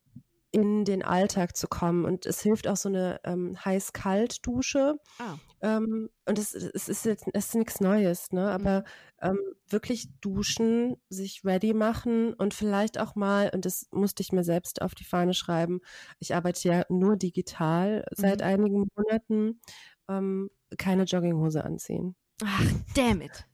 in 0.51 0.85
den 0.85 1.03
Alltag 1.03 1.55
zu 1.55 1.67
kommen. 1.67 2.05
Und 2.05 2.25
es 2.25 2.41
hilft 2.41 2.67
auch 2.67 2.75
so 2.77 2.89
eine 2.89 3.19
ähm, 3.23 3.57
Heiß-Kalt-Dusche. 3.63 4.95
Ah. 5.19 5.35
Ähm, 5.61 6.09
und 6.25 6.39
es, 6.39 6.53
es 6.53 6.89
ist 6.89 7.05
jetzt 7.05 7.25
es 7.33 7.47
ist 7.47 7.55
nichts 7.55 7.79
Neues, 7.79 8.31
ne? 8.31 8.49
Aber 8.51 8.83
ähm, 9.21 9.39
wirklich 9.69 10.09
duschen, 10.19 10.97
sich 11.09 11.45
ready 11.45 11.73
machen 11.73 12.33
und 12.33 12.53
vielleicht 12.53 12.99
auch 12.99 13.15
mal, 13.15 13.51
und 13.53 13.65
das 13.65 13.87
musste 13.91 14.23
ich 14.23 14.31
mir 14.31 14.43
selbst 14.43 14.81
auf 14.81 14.95
die 14.95 15.03
Fahne 15.05 15.33
schreiben, 15.33 15.79
ich 16.19 16.35
arbeite 16.35 16.67
ja 16.67 16.83
nur 16.89 17.15
digital 17.15 18.03
seit 18.15 18.39
Mhm. 18.39 18.45
einigen 18.45 18.87
Monaten, 18.95 19.61
ähm, 20.09 20.49
keine 20.77 21.03
Jogginghose 21.03 21.63
anziehen. 21.63 22.15
Ach, 22.43 22.63
damn 22.95 23.21
it. 23.21 23.45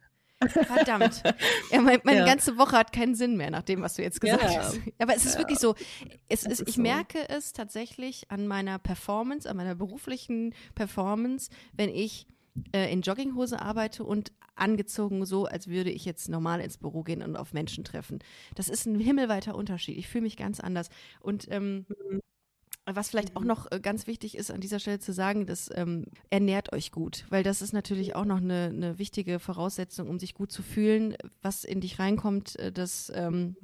Verdammt. 0.45 1.23
Ja, 1.71 1.81
mein, 1.81 1.99
meine 2.03 2.19
Ja. 2.19 2.25
ganze 2.25 2.57
Woche 2.57 2.77
hat 2.77 2.93
keinen 2.93 3.15
Sinn 3.15 3.37
mehr, 3.37 3.49
nach 3.51 3.63
dem, 3.63 3.81
was 3.81 3.95
du 3.95 4.01
jetzt 4.03 4.21
gesagt 4.21 4.43
Ja. 4.43 4.59
hast. 4.59 4.79
Aber 4.99 5.15
es 5.15 5.25
ist 5.25 5.33
Ja. 5.33 5.39
wirklich 5.39 5.59
so. 5.59 5.75
Es 6.29 6.43
ist, 6.43 6.61
ist 6.61 6.69
ich 6.69 6.75
so. 6.75 6.81
merke 6.81 7.27
es 7.29 7.53
tatsächlich 7.53 8.29
an 8.29 8.47
meiner 8.47 8.79
Performance, 8.79 9.49
an 9.49 9.57
meiner 9.57 9.75
beruflichen 9.75 10.53
Performance, 10.75 11.49
wenn 11.73 11.89
ich 11.89 12.27
äh, 12.73 12.91
in 12.91 13.01
Jogginghose 13.01 13.61
arbeite 13.61 14.03
und 14.03 14.31
angezogen 14.55 15.25
so, 15.25 15.45
als 15.45 15.67
würde 15.67 15.91
ich 15.91 16.05
jetzt 16.05 16.29
normal 16.29 16.61
ins 16.61 16.77
Büro 16.77 17.03
gehen 17.03 17.21
und 17.21 17.35
auf 17.35 17.53
Menschen 17.53 17.83
treffen. 17.83 18.19
Das 18.55 18.69
ist 18.69 18.85
ein 18.87 18.99
himmelweiter 18.99 19.53
Unterschied. 19.55 19.97
Ich 19.97 20.07
fühle 20.07 20.23
mich 20.23 20.37
ganz 20.37 20.59
anders. 20.59 20.89
Und 21.19 21.47
ähm, 21.51 21.85
was 22.95 23.09
vielleicht 23.09 23.35
auch 23.35 23.41
Mhm. 23.41 23.47
noch 23.47 23.71
äh, 23.71 23.79
ganz 23.79 24.07
wichtig 24.07 24.37
ist, 24.37 24.51
an 24.51 24.61
dieser 24.61 24.79
Stelle 24.79 24.99
zu 24.99 25.13
sagen, 25.13 25.45
dass 25.45 25.69
ähm, 25.73 26.05
ernährt 26.29 26.73
euch 26.73 26.91
gut, 26.91 27.25
weil 27.29 27.43
das 27.43 27.61
ist 27.61 27.73
natürlich 27.73 28.15
auch 28.15 28.25
noch 28.25 28.37
eine, 28.37 28.71
eine 28.73 28.97
wichtige 28.99 29.39
Voraussetzung, 29.39 30.07
um 30.09 30.19
sich 30.19 30.33
gut 30.33 30.51
zu 30.51 30.61
fühlen. 30.63 31.15
Was 31.41 31.63
in 31.63 31.81
dich 31.81 31.99
reinkommt, 31.99 32.57
äh, 32.59 32.71
das, 32.71 33.11
ähm, 33.15 33.55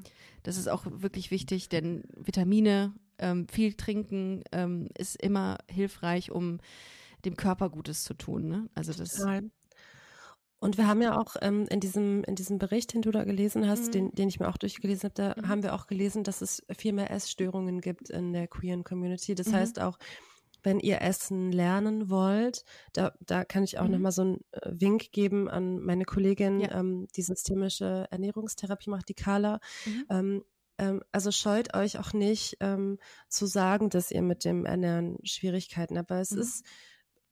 das 0.43 0.57
ist 0.57 0.67
auch 0.67 0.86
wirklich 0.88 1.32
wichtig, 1.32 1.69
denn 1.69 2.03
Vitamine, 2.17 2.93
ähm, 3.19 3.47
viel 3.47 3.74
trinken 3.74 4.43
ähm, 4.51 4.89
ist 4.97 5.21
immer 5.21 5.57
hilfreich, 5.69 6.32
um 6.32 6.59
dem 7.26 7.38
Körper 7.38 7.69
Gutes 7.69 8.03
zu 8.03 8.13
tun. 8.15 8.47
Ne? 8.47 8.69
Also 8.76 8.91
das. 8.93 9.15
Total. 9.15 9.43
Und 10.64 10.78
wir 10.78 10.88
haben 10.88 11.01
ja 11.01 11.20
auch 11.20 11.36
ähm, 11.41 11.66
in, 11.70 11.80
diesem, 11.82 12.24
in 12.24 12.36
diesem 12.36 12.57
Bericht, 12.57 12.93
den 12.93 13.01
du 13.01 13.11
da 13.11 13.24
gelesen 13.26 13.68
hast, 13.68 13.88
Mhm. 13.88 13.91
den, 13.91 14.11
den 14.16 14.30
ich 14.30 14.39
mir 14.39 14.47
auch 14.47 14.57
durchgelesen 14.57 15.09
habe, 15.09 15.14
da 15.16 15.36
Mhm. 15.41 15.49
haben 15.49 15.64
wir 15.64 15.74
auch 15.76 15.88
gelesen, 15.88 16.24
dass 16.24 16.41
es 16.41 16.64
viel 16.78 16.93
mehr 16.93 17.11
Essstörungen 17.11 17.82
gibt 17.82 18.09
in 18.09 18.32
der 18.32 18.47
queeren 18.47 18.84
Community. 18.84 19.36
Das 19.36 19.47
Mhm. 19.47 19.53
heißt 19.55 19.82
auch, 19.82 19.97
wenn 20.64 20.80
ihr 20.80 21.01
Essen 21.01 21.51
lernen 21.51 22.09
wollt, 22.09 22.64
da, 22.93 23.11
da 23.20 23.43
kann 23.43 23.66
ich 23.66 23.78
auch 23.80 23.86
Mhm. 23.86 23.91
nochmal 23.91 24.14
so 24.14 24.22
einen 24.22 24.39
äh, 24.51 24.72
Wink 24.72 25.11
geben 25.11 25.49
an 25.49 25.80
meine 25.82 26.05
Kollegin, 26.05 26.61
Ja. 26.61 26.80
ähm, 26.80 27.07
die 27.18 27.24
systemische 27.24 28.07
Ernährungstherapie 28.11 28.89
macht, 28.89 29.09
die 29.09 29.14
Carla. 29.16 29.59
Mhm. 29.86 30.05
Ähm, 30.09 30.43
ähm, 30.78 31.03
also 31.11 31.32
scheut 31.32 31.76
euch 31.76 31.99
auch 31.99 32.14
nicht 32.14 32.55
ähm, 32.61 32.97
zu 33.28 33.45
sagen, 33.45 33.89
dass 33.89 34.11
ihr 34.11 34.22
mit 34.22 34.45
dem 34.45 34.66
Ernähren 34.66 35.18
Schwierigkeiten 35.26 35.97
habt, 35.97 36.09
aber 36.09 36.22
es 36.22 36.32
Mhm. 36.32 36.39
ist 36.39 36.66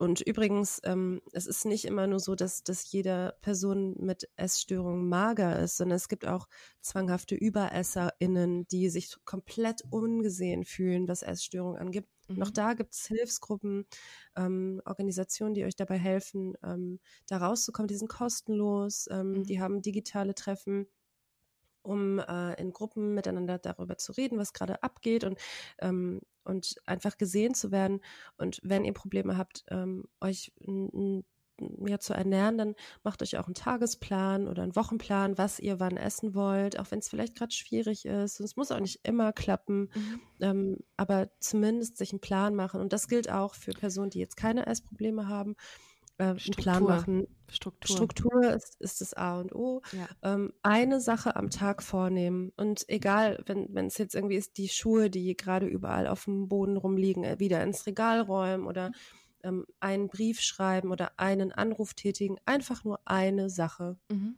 und 0.02 0.22
übrigens, 0.22 0.82
ähm, 0.84 1.22
es 1.32 1.45
ist 1.47 1.66
nicht 1.66 1.86
immer 1.86 2.08
nur 2.08 2.20
so, 2.20 2.36
dass, 2.36 2.64
dass 2.64 2.91
jede 2.91 3.36
Person 3.41 3.95
mit 3.99 4.30
Essstörungen 4.36 5.08
mager 5.08 5.60
ist, 5.60 5.78
sondern 5.78 5.95
es 5.97 6.10
gibt 6.10 6.26
auch 6.28 6.47
zwanghafte 6.82 7.36
ÜberesserInnen, 7.36 8.68
die 8.68 8.89
sich 8.89 9.16
komplett 9.26 9.84
ungesehen 9.89 10.66
fühlen, 10.66 11.08
was 11.08 11.22
Essstörungen 11.24 11.80
angeht. 11.80 12.08
Mhm. 12.28 12.41
Auch 12.41 12.49
da 12.52 12.74
gibt 12.74 12.93
es 12.93 13.06
Hilfsgruppen, 13.08 13.86
ähm, 14.36 14.82
Organisationen, 14.86 15.54
die 15.54 15.66
euch 15.66 15.76
dabei 15.76 15.97
helfen, 15.97 16.56
ähm, 16.64 16.99
da 17.28 17.38
rauszukommen. 17.38 17.88
Die 17.88 17.95
sind 17.95 18.10
kostenlos, 18.10 19.08
ähm, 19.12 19.43
Mhm. 19.43 19.43
die 19.43 19.62
haben 19.62 19.82
digitale 19.82 20.34
Treffen 20.36 20.88
um 21.84 22.20
äh, 22.20 22.54
in 22.60 22.72
Gruppen 22.74 23.14
miteinander 23.14 23.58
darüber 23.58 23.98
zu 23.98 24.12
reden, 24.14 24.38
was 24.38 24.54
gerade 24.54 24.84
abgeht 24.84 25.24
und, 25.24 25.40
ähm, 25.80 26.22
und 26.44 26.76
einfach 26.86 27.18
gesehen 27.18 27.54
zu 27.54 27.72
werden. 27.72 28.02
Und 28.38 28.60
wenn 28.64 28.86
ihr 28.86 28.94
Probleme 28.94 29.38
habt, 29.38 29.64
ähm, 29.70 30.06
euch 30.20 30.52
ja, 31.86 32.00
zu 32.00 32.14
ernähren, 32.14 32.58
dann 32.58 32.76
macht 33.04 33.22
euch 33.22 33.38
auch 33.38 33.46
einen 33.46 33.54
Tagesplan 33.54 34.48
oder 34.48 34.64
einen 34.64 34.76
Wochenplan, 34.76 35.38
was 35.38 35.60
ihr 35.60 35.80
wann 35.80 35.98
essen 35.98 36.34
wollt, 36.34 36.80
auch 36.80 36.90
wenn 36.90 37.00
es 37.00 37.10
vielleicht 37.10 37.36
gerade 37.36 37.54
schwierig 37.54 38.06
ist. 38.06 38.40
Und 38.40 38.46
es 38.46 38.56
muss 38.56 38.72
auch 38.72 38.80
nicht 38.80 39.02
immer 39.04 39.32
klappen, 39.32 39.92
Mhm. 39.94 40.22
ähm, 40.40 40.78
aber 40.98 41.30
zumindest 41.40 41.98
sich 41.98 42.12
einen 42.14 42.22
Plan 42.22 42.56
machen. 42.56 42.82
Und 42.82 42.94
das 42.94 43.08
gilt 43.08 43.30
auch 43.30 43.54
für 43.54 43.72
Personen, 43.72 44.10
die 44.10 44.20
jetzt 44.20 44.38
keine 44.38 44.66
Essprobleme 44.66 45.28
haben. 45.28 45.56
Äh, 46.22 46.26
einen 46.26 46.38
Plan 46.38 46.76
Struktur. 46.76 46.88
machen. 46.88 47.28
Struktur. 47.50 47.96
Struktur 47.96 48.54
ist, 48.54 48.80
ist 48.80 49.02
das 49.02 49.14
A 49.16 49.40
und 49.40 49.54
O 49.56 49.82
Ja. 49.92 50.08
ähm, 50.22 50.54
eine 50.62 51.02
Sache 51.02 51.36
am 51.36 51.50
Tag 51.50 51.82
vornehmen. 51.82 52.52
Und 52.58 52.88
egal, 52.88 53.44
wenn 53.48 53.88
es 53.88 53.98
jetzt 53.98 54.14
irgendwie 54.14 54.36
ist, 54.36 54.58
die 54.58 54.70
Schuhe, 54.70 55.10
die 55.10 55.36
gerade 55.36 55.66
überall 55.66 56.06
auf 56.08 56.26
dem 56.26 56.48
Boden 56.48 56.78
rumliegen, 56.78 57.24
äh, 57.24 57.40
wieder 57.40 57.64
ins 57.64 57.88
Regal 57.88 58.22
räumen 58.22 58.68
oder 58.68 58.92
ähm, 59.44 59.66
einen 59.80 60.10
Brief 60.10 60.42
schreiben 60.42 60.92
oder 60.92 61.20
einen 61.20 61.52
Anruf 61.52 61.96
tätigen, 61.96 62.38
einfach 62.46 62.84
nur 62.84 63.00
eine 63.06 63.50
Sache. 63.50 63.98
Mhm. 64.12 64.36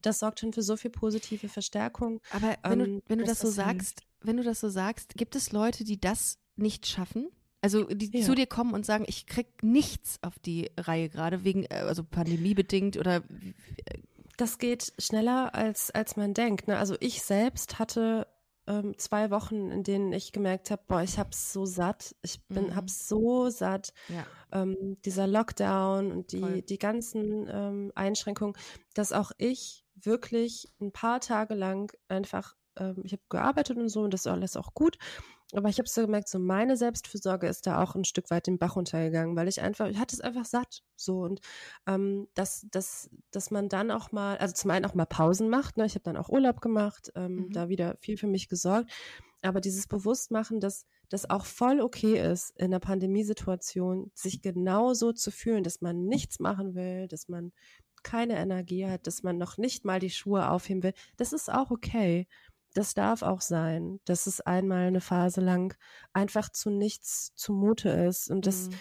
Das 0.00 0.20
sorgt 0.20 0.38
schon 0.40 0.52
für 0.52 0.62
so 0.62 0.76
viel 0.76 0.92
positive 0.92 1.48
Verstärkung. 1.48 2.20
Aber 2.30 2.56
wenn, 2.62 2.78
du, 2.78 2.84
ähm, 2.84 3.02
wenn 3.08 3.18
du 3.18 3.24
das 3.24 3.40
so 3.40 3.48
das 3.48 3.56
hilft. 3.56 3.68
sagst, 3.68 4.02
wenn 4.22 4.36
du 4.36 4.44
das 4.44 4.60
so 4.60 4.68
sagst, 4.68 5.14
gibt 5.14 5.34
es 5.34 5.50
Leute, 5.50 5.82
die 5.82 6.00
das 6.00 6.38
nicht 6.54 6.86
schaffen? 6.86 7.28
Also 7.62 7.84
die 7.84 8.18
Ja. 8.18 8.24
zu 8.24 8.34
dir 8.34 8.46
kommen 8.46 8.72
und 8.72 8.86
sagen, 8.86 9.04
ich 9.06 9.26
krieg 9.26 9.62
nichts 9.62 10.18
auf 10.22 10.38
die 10.38 10.70
Reihe 10.78 11.08
gerade 11.08 11.44
wegen, 11.44 11.64
äh, 11.64 11.84
also 11.86 12.02
pandemiebedingt 12.04 12.96
oder 12.96 13.22
Das 14.36 14.56
geht 14.56 14.94
schneller 14.98 15.54
als, 15.54 15.90
als 15.90 16.16
man 16.16 16.32
denkt. 16.32 16.66
Ne? 16.68 16.78
Also 16.78 16.96
ich 17.00 17.22
selbst 17.22 17.78
hatte 17.78 18.26
ähm, 18.66 18.96
zwei 18.96 19.30
Wochen, 19.30 19.70
in 19.70 19.82
denen 19.82 20.12
ich 20.12 20.32
gemerkt 20.32 20.70
habe, 20.70 20.82
boah, 20.86 21.02
ich 21.02 21.18
hab's 21.18 21.52
so 21.52 21.66
satt. 21.66 22.14
Ich 22.22 22.42
bin, 22.46 22.68
mhm. 22.68 22.76
hab's 22.76 23.06
so 23.06 23.50
satt. 23.50 23.92
Ja. 24.08 24.24
Ähm, 24.52 24.96
dieser 25.04 25.26
Lockdown 25.26 26.10
und 26.12 26.32
die, 26.32 26.64
die 26.64 26.78
ganzen 26.78 27.46
ähm, 27.52 27.92
Einschränkungen, 27.94 28.56
dass 28.94 29.12
auch 29.12 29.32
ich 29.36 29.84
wirklich 29.94 30.68
ein 30.80 30.92
paar 30.92 31.20
Tage 31.20 31.54
lang 31.54 31.92
einfach, 32.08 32.56
ähm, 32.78 33.02
ich 33.04 33.12
habe 33.12 33.22
gearbeitet 33.28 33.76
und 33.76 33.90
so 33.90 34.00
und 34.02 34.14
das 34.14 34.22
ist 34.22 34.26
alles 34.26 34.56
auch 34.56 34.72
gut 34.72 34.96
aber 35.54 35.68
ich 35.68 35.78
habe 35.78 35.88
so 35.88 36.02
gemerkt, 36.02 36.28
so 36.28 36.38
meine 36.38 36.76
Selbstfürsorge 36.76 37.48
ist 37.48 37.66
da 37.66 37.82
auch 37.82 37.94
ein 37.94 38.04
Stück 38.04 38.30
weit 38.30 38.46
den 38.46 38.58
Bach 38.58 38.76
runtergegangen, 38.76 39.36
weil 39.36 39.48
ich 39.48 39.60
einfach, 39.60 39.88
ich 39.88 39.98
hatte 39.98 40.14
es 40.14 40.20
einfach 40.20 40.44
satt. 40.44 40.82
So 40.96 41.20
und 41.22 41.40
ähm, 41.86 42.28
dass, 42.34 42.66
dass, 42.70 43.10
dass 43.30 43.50
man 43.50 43.68
dann 43.68 43.90
auch 43.90 44.12
mal, 44.12 44.36
also 44.38 44.54
zum 44.54 44.70
einen 44.70 44.84
auch 44.84 44.94
mal 44.94 45.06
Pausen 45.06 45.48
macht, 45.48 45.76
ne? 45.76 45.86
Ich 45.86 45.94
habe 45.94 46.04
dann 46.04 46.16
auch 46.16 46.28
Urlaub 46.28 46.60
gemacht, 46.60 47.10
ähm, 47.16 47.36
mhm. 47.36 47.52
da 47.52 47.68
wieder 47.68 47.96
viel 48.00 48.16
für 48.16 48.26
mich 48.28 48.48
gesorgt. 48.48 48.90
Aber 49.42 49.60
dieses 49.60 49.86
Bewusstmachen, 49.86 50.60
dass 50.60 50.86
das 51.08 51.28
auch 51.28 51.46
voll 51.46 51.80
okay 51.80 52.20
ist, 52.20 52.50
in 52.58 52.66
einer 52.66 52.80
Pandemiesituation 52.80 54.10
sich 54.14 54.42
genauso 54.42 55.12
zu 55.12 55.30
fühlen, 55.30 55.64
dass 55.64 55.80
man 55.80 56.04
nichts 56.04 56.38
machen 56.40 56.74
will, 56.74 57.08
dass 57.08 57.28
man 57.28 57.52
keine 58.02 58.36
Energie 58.36 58.86
hat, 58.86 59.06
dass 59.06 59.22
man 59.22 59.38
noch 59.38 59.58
nicht 59.58 59.84
mal 59.84 59.98
die 59.98 60.10
Schuhe 60.10 60.50
aufheben 60.50 60.82
will, 60.82 60.94
das 61.16 61.32
ist 61.32 61.52
auch 61.52 61.70
okay 61.70 62.26
das 62.74 62.94
darf 62.94 63.22
auch 63.22 63.40
sein, 63.40 64.00
dass 64.04 64.26
es 64.26 64.40
einmal 64.40 64.86
eine 64.86 65.00
Phase 65.00 65.40
lang 65.40 65.76
einfach 66.12 66.50
zu 66.50 66.70
nichts 66.70 67.32
zumute 67.34 67.88
ist. 67.90 68.30
Und 68.30 68.46
das, 68.46 68.68
mhm. 68.68 68.74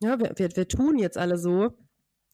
ja, 0.00 0.18
wir, 0.18 0.32
wir, 0.36 0.56
wir 0.56 0.68
tun 0.68 0.98
jetzt 0.98 1.18
alle 1.18 1.38
so 1.38 1.72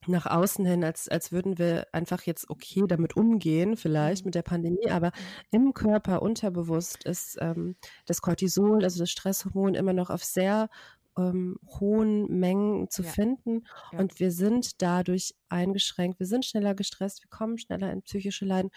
nach 0.09 0.27
außen 0.27 0.65
hin, 0.65 0.85
als, 0.85 1.09
als 1.09 1.31
würden 1.31 1.59
wir 1.59 1.87
einfach 1.93 2.23
jetzt 2.23 2.51
okay 2.51 2.83
damit 2.89 3.17
umgehen, 3.17 3.77
vielleicht 3.77 4.25
mhm. 4.25 4.29
mit 4.29 4.35
der 4.35 4.43
Pandemie, 4.43 4.91
aber 4.91 5.13
im 5.51 5.75
Körper 5.75 6.23
unterbewusst 6.23 7.05
ist 7.05 7.39
ähm, 7.41 7.77
das 8.07 8.21
Cortisol, 8.21 8.83
also 8.83 8.99
das 8.99 9.11
Stresshormon, 9.11 9.75
immer 9.75 9.93
noch 9.93 10.11
auf 10.11 10.25
sehr 10.25 10.69
ähm, 11.17 11.57
hohen 11.79 12.27
Mengen 12.39 12.91
zu 12.91 13.03
ja. 13.03 13.11
finden. 13.11 13.65
Ja. 13.93 14.01
Und 14.01 14.19
wir 14.19 14.33
sind 14.33 14.83
dadurch 14.83 15.35
eingeschränkt, 15.49 16.19
wir 16.19 16.27
sind 16.27 16.45
schneller 16.45 16.75
gestresst, 16.75 17.23
wir 17.23 17.31
kommen 17.31 17.59
schneller 17.59 17.93
in 17.93 18.03
psychische 18.03 18.45
Leiden. 18.45 18.71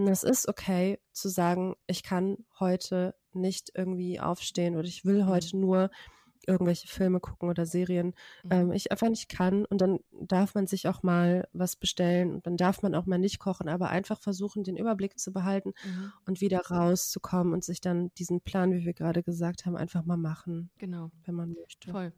Und 0.00 0.08
es 0.08 0.22
ist 0.22 0.48
okay 0.48 0.98
zu 1.12 1.28
sagen, 1.28 1.74
ich 1.86 2.02
kann 2.02 2.38
heute 2.58 3.14
nicht 3.32 3.70
irgendwie 3.74 4.18
aufstehen 4.18 4.76
oder 4.76 4.88
ich 4.88 5.04
will 5.04 5.24
mhm. 5.24 5.28
heute 5.28 5.56
nur 5.58 5.90
irgendwelche 6.46 6.88
Filme 6.88 7.20
gucken 7.20 7.50
oder 7.50 7.66
Serien, 7.66 8.14
mhm. 8.44 8.50
ähm, 8.50 8.72
ich 8.72 8.90
einfach 8.90 9.10
nicht 9.10 9.28
kann. 9.28 9.66
Und 9.66 9.82
dann 9.82 10.00
darf 10.10 10.54
man 10.54 10.66
sich 10.66 10.88
auch 10.88 11.02
mal 11.02 11.46
was 11.52 11.76
bestellen 11.76 12.32
und 12.32 12.46
dann 12.46 12.56
darf 12.56 12.80
man 12.80 12.94
auch 12.94 13.04
mal 13.04 13.18
nicht 13.18 13.38
kochen, 13.38 13.68
aber 13.68 13.90
einfach 13.90 14.18
versuchen, 14.18 14.64
den 14.64 14.78
Überblick 14.78 15.18
zu 15.18 15.32
behalten 15.32 15.74
mhm. 15.84 16.12
und 16.24 16.40
wieder 16.40 16.60
rauszukommen 16.60 17.52
und 17.52 17.62
sich 17.62 17.82
dann 17.82 18.10
diesen 18.14 18.40
Plan, 18.40 18.72
wie 18.72 18.86
wir 18.86 18.94
gerade 18.94 19.22
gesagt 19.22 19.66
haben, 19.66 19.76
einfach 19.76 20.06
mal 20.06 20.16
machen. 20.16 20.70
Genau. 20.78 21.10
Wenn 21.24 21.34
man 21.34 21.52
möchte. 21.52 21.90
Voll. 21.90 22.12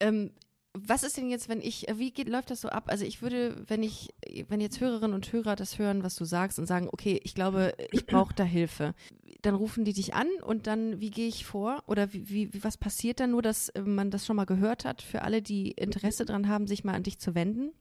Ähm, 0.00 0.32
was 0.78 1.02
ist 1.02 1.16
denn 1.16 1.28
jetzt, 1.28 1.48
wenn 1.48 1.60
ich, 1.60 1.86
wie 1.94 2.10
geht, 2.10 2.28
läuft 2.28 2.50
das 2.50 2.60
so 2.60 2.68
ab? 2.68 2.84
Also 2.88 3.04
ich 3.04 3.22
würde, 3.22 3.56
wenn 3.66 3.82
ich, 3.82 4.14
wenn 4.48 4.60
jetzt 4.60 4.80
Hörerinnen 4.80 5.14
und 5.14 5.32
Hörer 5.32 5.56
das 5.56 5.78
hören, 5.78 6.02
was 6.02 6.16
du 6.16 6.24
sagst 6.24 6.58
und 6.58 6.66
sagen, 6.66 6.88
okay, 6.92 7.20
ich 7.24 7.34
glaube, 7.34 7.74
ich 7.90 8.06
brauche 8.06 8.34
da 8.34 8.44
Hilfe, 8.44 8.94
dann 9.42 9.54
rufen 9.54 9.84
die 9.84 9.92
dich 9.92 10.14
an 10.14 10.28
und 10.42 10.66
dann, 10.66 11.00
wie 11.00 11.10
gehe 11.10 11.28
ich 11.28 11.46
vor? 11.46 11.82
Oder 11.86 12.12
wie, 12.12 12.28
wie, 12.28 12.64
was 12.64 12.76
passiert 12.76 13.20
dann 13.20 13.32
nur, 13.32 13.42
dass 13.42 13.72
man 13.84 14.10
das 14.10 14.26
schon 14.26 14.36
mal 14.36 14.46
gehört 14.46 14.84
hat, 14.84 15.02
für 15.02 15.22
alle, 15.22 15.42
die 15.42 15.72
Interesse 15.72 16.24
dran 16.24 16.48
haben, 16.48 16.66
sich 16.66 16.84
mal 16.84 16.94
an 16.94 17.02
dich 17.02 17.18
zu 17.18 17.34
wenden? 17.34 17.72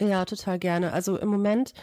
Ja, 0.00 0.24
total 0.24 0.58
gerne. 0.58 0.92
Also 0.92 1.16
im 1.18 1.28
Moment 1.28 1.74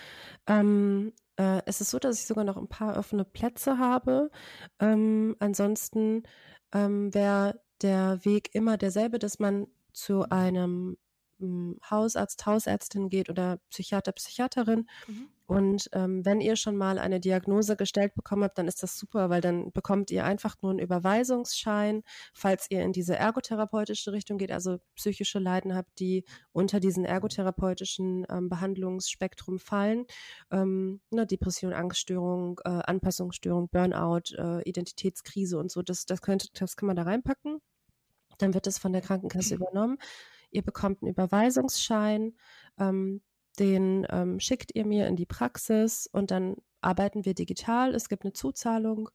ähm, 0.47 1.13
äh, 1.39 1.61
es 1.65 1.79
ist 1.79 1.91
so, 1.91 1.99
dass 1.99 2.19
ich 2.19 2.25
sogar 2.25 2.43
noch 2.43 2.57
ein 2.57 2.67
paar 2.67 2.97
offene 2.97 3.23
Plätze 3.23 3.77
habe. 3.77 4.29
Ähm, 4.79 5.35
ansonsten 5.39 6.23
ähm, 6.73 7.13
wäre 7.13 7.61
der 7.81 8.23
Weg 8.25 8.53
immer 8.53 8.77
derselbe, 8.77 9.19
dass 9.19 9.39
man 9.39 9.67
zu 9.93 10.29
einem 10.29 10.97
hm, 11.39 11.79
Hausarzt, 11.89 12.45
Hausärztin 12.45 13.09
geht 13.09 13.29
oder 13.29 13.59
Psychiater, 13.69 14.11
Psychiaterin. 14.11 14.87
Mhm. 15.07 15.29
Und 15.49 15.89
ähm, 15.93 16.23
wenn 16.25 16.41
ihr 16.41 16.55
schon 16.55 16.77
mal 16.77 16.99
eine 16.99 17.19
Diagnose 17.19 17.75
gestellt 17.75 18.13
bekommen 18.13 18.43
habt, 18.43 18.59
dann 18.59 18.67
ist 18.67 18.83
das 18.83 18.99
super, 18.99 19.31
weil 19.31 19.41
dann 19.41 19.71
bekommt 19.71 20.11
ihr 20.11 20.23
einfach 20.23 20.61
nur 20.61 20.69
einen 20.69 20.79
Überweisungsschein, 20.79 22.03
falls 22.33 22.67
ihr 22.69 22.83
in 22.83 22.93
diese 22.93 23.15
ergotherapeutische 23.15 24.11
Richtung 24.11 24.37
geht, 24.37 24.51
also 24.51 24.77
psychische 24.95 25.39
Leiden 25.39 25.73
habt, 25.73 25.99
die 25.99 26.23
unter 26.51 26.79
diesen 26.79 27.03
ergotherapeutischen 27.03 28.27
ähm, 28.29 28.47
Behandlungsspektrum 28.49 29.57
fallen. 29.57 30.05
Ähm, 30.51 31.01
ne, 31.09 31.25
Depression, 31.25 31.73
Angststörung, 31.73 32.61
äh, 32.63 32.69
Anpassungsstörung, 32.69 33.69
Burnout, 33.69 34.35
äh, 34.37 34.61
Identitätskrise 34.69 35.57
und 35.57 35.71
so, 35.71 35.81
das, 35.81 36.05
das, 36.05 36.21
könnte, 36.21 36.49
das 36.53 36.75
kann 36.75 36.85
man 36.85 36.95
da 36.95 37.03
reinpacken. 37.03 37.59
Dann 38.39 38.53
wird 38.53 38.67
es 38.67 38.79
von 38.79 38.91
der 38.91 39.01
Krankenkasse 39.01 39.55
übernommen. 39.55 39.97
Ihr 40.51 40.63
bekommt 40.63 41.01
einen 41.01 41.11
Überweisungsschein, 41.11 42.35
ähm, 42.79 43.21
den 43.59 44.07
ähm, 44.09 44.39
schickt 44.39 44.73
ihr 44.73 44.85
mir 44.85 45.07
in 45.07 45.15
die 45.15 45.25
Praxis 45.25 46.07
und 46.11 46.31
dann 46.31 46.55
arbeiten 46.81 47.25
wir 47.25 47.33
digital. 47.33 47.93
Es 47.93 48.09
gibt 48.09 48.23
eine 48.23 48.33
Zuzahlung 48.33 49.09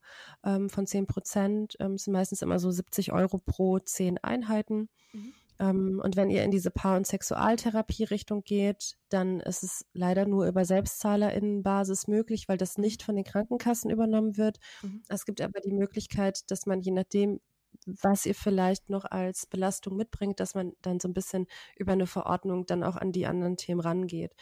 ähm, 0.44 0.68
von 0.68 0.86
10 0.86 1.06
Prozent. 1.06 1.76
Ähm, 1.80 1.94
es 1.94 2.04
sind 2.04 2.12
meistens 2.12 2.42
immer 2.42 2.58
so 2.58 2.70
70 2.70 3.12
Euro 3.12 3.38
pro 3.38 3.78
10 3.78 4.18
Einheiten. 4.18 4.88
Mhm. 5.12 5.34
Ähm, 5.60 6.00
und 6.02 6.16
wenn 6.16 6.30
ihr 6.30 6.42
in 6.42 6.50
diese 6.50 6.70
Paar- 6.70 6.96
und 6.96 7.06
Sexualtherapie-Richtung 7.06 8.42
geht, 8.42 8.96
dann 9.08 9.40
ist 9.40 9.62
es 9.62 9.86
leider 9.92 10.26
nur 10.26 10.46
über 10.46 10.64
SelbstzahlerInnenbasis 10.64 12.08
möglich, 12.08 12.48
weil 12.48 12.58
das 12.58 12.76
nicht 12.76 13.02
von 13.02 13.14
den 13.14 13.24
Krankenkassen 13.24 13.90
übernommen 13.90 14.36
wird. 14.36 14.58
Mhm. 14.82 15.02
Es 15.08 15.24
gibt 15.24 15.40
aber 15.40 15.60
die 15.60 15.72
Möglichkeit, 15.72 16.50
dass 16.50 16.66
man 16.66 16.80
je 16.80 16.92
nachdem, 16.92 17.40
was 17.86 18.26
ihr 18.26 18.34
vielleicht 18.34 18.90
noch 18.90 19.04
als 19.04 19.46
Belastung 19.46 19.96
mitbringt, 19.96 20.40
dass 20.40 20.54
man 20.54 20.72
dann 20.82 21.00
so 21.00 21.08
ein 21.08 21.14
bisschen 21.14 21.46
über 21.76 21.92
eine 21.92 22.06
Verordnung 22.06 22.66
dann 22.66 22.82
auch 22.82 22.96
an 22.96 23.12
die 23.12 23.26
anderen 23.26 23.56
Themen 23.56 23.80
rangeht. 23.80 24.34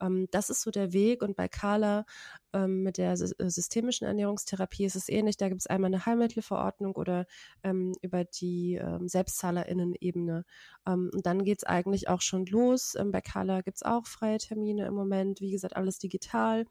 Ähm, 0.00 0.28
das 0.30 0.50
ist 0.50 0.62
so 0.62 0.70
der 0.70 0.92
Weg 0.92 1.22
und 1.22 1.36
bei 1.36 1.48
Carla 1.48 2.04
ähm, 2.52 2.82
mit 2.82 2.98
der 2.98 3.12
äh, 3.12 3.50
systemischen 3.50 4.06
Ernährungstherapie 4.06 4.84
ist 4.84 4.96
es 4.96 5.08
ähnlich. 5.08 5.36
Da 5.36 5.48
gibt 5.48 5.60
es 5.60 5.66
einmal 5.66 5.88
eine 5.88 6.06
Heilmittelverordnung 6.06 6.96
oder 6.96 7.26
ähm, 7.62 7.92
über 8.02 8.24
die 8.24 8.76
ähm, 8.76 9.08
SelbstzahlerInnen-Ebene. 9.08 10.44
Ähm, 10.86 11.10
und 11.14 11.26
dann 11.26 11.44
geht 11.44 11.58
es 11.58 11.64
eigentlich 11.64 12.08
auch 12.08 12.22
schon 12.22 12.46
los. 12.46 12.94
Ähm, 12.98 13.12
bei 13.12 13.20
Carla 13.20 13.60
gibt 13.60 13.76
es 13.76 13.82
auch 13.82 14.06
freie 14.06 14.38
Termine 14.38 14.86
im 14.86 14.94
Moment. 14.94 15.40
Wie 15.40 15.50
gesagt, 15.50 15.76
alles 15.76 15.98
digital 15.98 16.64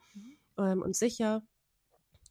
mhm. 0.58 0.82
und 0.82 0.96
sicher. 0.96 1.42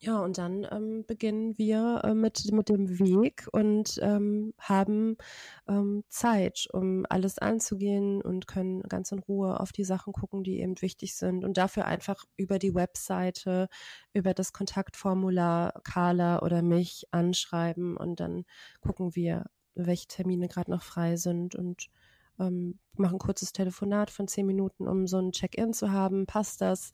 Ja, 0.00 0.20
und 0.20 0.38
dann 0.38 0.64
ähm, 0.70 1.04
beginnen 1.06 1.58
wir 1.58 2.02
äh, 2.04 2.14
mit, 2.14 2.52
mit 2.52 2.68
dem 2.68 3.00
Weg 3.00 3.48
und 3.50 3.98
ähm, 4.00 4.54
haben 4.56 5.16
ähm, 5.66 6.04
Zeit, 6.08 6.68
um 6.72 7.04
alles 7.08 7.38
anzugehen 7.38 8.22
und 8.22 8.46
können 8.46 8.82
ganz 8.82 9.10
in 9.10 9.18
Ruhe 9.18 9.58
auf 9.58 9.72
die 9.72 9.82
Sachen 9.82 10.12
gucken, 10.12 10.44
die 10.44 10.60
eben 10.60 10.80
wichtig 10.80 11.16
sind. 11.16 11.44
Und 11.44 11.56
dafür 11.58 11.86
einfach 11.86 12.24
über 12.36 12.60
die 12.60 12.76
Webseite, 12.76 13.68
über 14.12 14.34
das 14.34 14.52
Kontaktformular 14.52 15.80
Carla 15.82 16.42
oder 16.42 16.62
mich 16.62 17.08
anschreiben 17.10 17.96
und 17.96 18.20
dann 18.20 18.44
gucken 18.80 19.16
wir, 19.16 19.46
welche 19.74 20.06
Termine 20.06 20.46
gerade 20.46 20.70
noch 20.70 20.82
frei 20.82 21.16
sind 21.16 21.56
und 21.56 21.88
ähm, 22.38 22.78
machen 22.96 23.16
ein 23.16 23.18
kurzes 23.18 23.52
Telefonat 23.52 24.10
von 24.10 24.28
zehn 24.28 24.46
Minuten, 24.46 24.86
um 24.86 25.08
so 25.08 25.18
ein 25.18 25.32
Check-in 25.32 25.72
zu 25.72 25.90
haben. 25.90 26.26
Passt 26.26 26.60
das? 26.60 26.92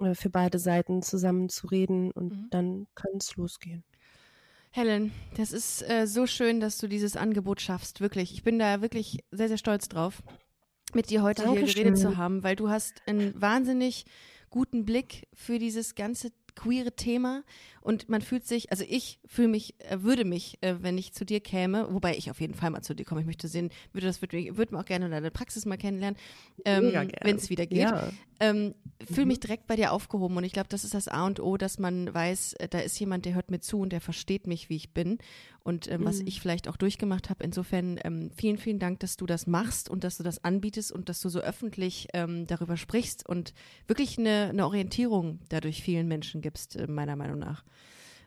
Äh, 0.00 0.14
für 0.14 0.30
beide 0.30 0.58
Seiten 0.58 1.02
zusammen 1.02 1.48
zu 1.48 1.66
reden 1.66 2.10
und 2.10 2.32
mhm. 2.32 2.46
dann 2.50 2.86
kann 2.94 3.12
es 3.18 3.36
losgehen. 3.36 3.84
Helen, 4.70 5.12
das 5.36 5.52
ist 5.52 5.88
äh, 5.88 6.06
so 6.06 6.26
schön, 6.26 6.60
dass 6.60 6.78
du 6.78 6.88
dieses 6.88 7.16
Angebot 7.16 7.60
schaffst. 7.60 8.00
Wirklich. 8.00 8.32
Ich 8.32 8.42
bin 8.42 8.58
da 8.58 8.82
wirklich 8.82 9.24
sehr, 9.30 9.48
sehr 9.48 9.58
stolz 9.58 9.88
drauf, 9.88 10.22
mit 10.94 11.10
dir 11.10 11.22
heute 11.22 11.42
Dankeschön. 11.42 11.66
hier 11.66 11.74
geredet 11.74 11.98
zu 11.98 12.16
haben, 12.16 12.42
weil 12.42 12.56
du 12.56 12.68
hast 12.68 13.02
einen 13.06 13.40
wahnsinnig 13.40 14.04
guten 14.50 14.84
Blick 14.84 15.26
für 15.34 15.58
dieses 15.58 15.94
ganze 15.94 16.30
queere 16.54 16.92
Thema 16.92 17.44
und 17.80 18.08
man 18.08 18.20
fühlt 18.20 18.44
sich, 18.44 18.72
also 18.72 18.84
ich 18.88 19.20
fühle 19.24 19.48
mich, 19.48 19.76
äh, 19.78 20.02
würde 20.02 20.24
mich, 20.24 20.58
äh, 20.60 20.76
wenn 20.80 20.98
ich 20.98 21.12
zu 21.12 21.24
dir 21.24 21.40
käme, 21.40 21.92
wobei 21.92 22.16
ich 22.16 22.30
auf 22.30 22.40
jeden 22.40 22.54
Fall 22.54 22.70
mal 22.70 22.82
zu 22.82 22.94
dir 22.94 23.04
komme, 23.04 23.20
ich 23.20 23.26
möchte 23.26 23.46
sehen, 23.46 23.70
würde 23.92 24.06
das 24.06 24.20
würde, 24.20 24.56
würde 24.56 24.74
mir 24.74 24.80
auch 24.80 24.84
gerne 24.84 25.08
deine 25.08 25.30
Praxis 25.30 25.66
mal 25.66 25.78
kennenlernen, 25.78 26.18
ähm, 26.64 26.92
wenn 27.22 27.36
es 27.36 27.48
wieder 27.48 27.66
geht. 27.66 27.82
Ja. 27.82 28.10
Ähm, 28.40 28.74
fühle 29.04 29.26
mich 29.26 29.40
direkt 29.40 29.66
bei 29.66 29.76
dir 29.76 29.92
aufgehoben 29.92 30.36
und 30.36 30.44
ich 30.44 30.52
glaube, 30.52 30.68
das 30.68 30.84
ist 30.84 30.94
das 30.94 31.08
A 31.08 31.26
und 31.26 31.40
O, 31.40 31.56
dass 31.56 31.78
man 31.78 32.12
weiß, 32.12 32.54
äh, 32.54 32.68
da 32.68 32.78
ist 32.78 32.98
jemand, 32.98 33.24
der 33.24 33.34
hört 33.34 33.50
mir 33.50 33.60
zu 33.60 33.80
und 33.80 33.90
der 33.90 34.00
versteht 34.00 34.46
mich, 34.46 34.68
wie 34.68 34.76
ich 34.76 34.94
bin 34.94 35.18
und 35.64 35.90
ähm, 35.90 36.02
mhm. 36.02 36.04
was 36.04 36.20
ich 36.20 36.40
vielleicht 36.40 36.68
auch 36.68 36.76
durchgemacht 36.76 37.30
habe. 37.30 37.44
Insofern 37.44 37.98
ähm, 38.04 38.30
vielen, 38.36 38.58
vielen 38.58 38.78
Dank, 38.78 39.00
dass 39.00 39.16
du 39.16 39.26
das 39.26 39.46
machst 39.46 39.88
und 39.90 40.04
dass 40.04 40.18
du 40.18 40.22
das 40.22 40.44
anbietest 40.44 40.92
und 40.92 41.08
dass 41.08 41.20
du 41.20 41.28
so 41.28 41.40
öffentlich 41.40 42.08
ähm, 42.12 42.46
darüber 42.46 42.76
sprichst 42.76 43.28
und 43.28 43.54
wirklich 43.86 44.18
eine, 44.18 44.50
eine 44.50 44.66
Orientierung 44.66 45.40
dadurch 45.48 45.82
vielen 45.82 46.08
Menschen 46.08 46.40
gibst, 46.40 46.76
äh, 46.76 46.86
meiner 46.86 47.16
Meinung 47.16 47.38
nach. 47.38 47.64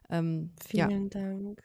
Ähm, 0.09 0.51
Vielen 0.66 1.03
ja. 1.03 1.09
Dank. 1.09 1.62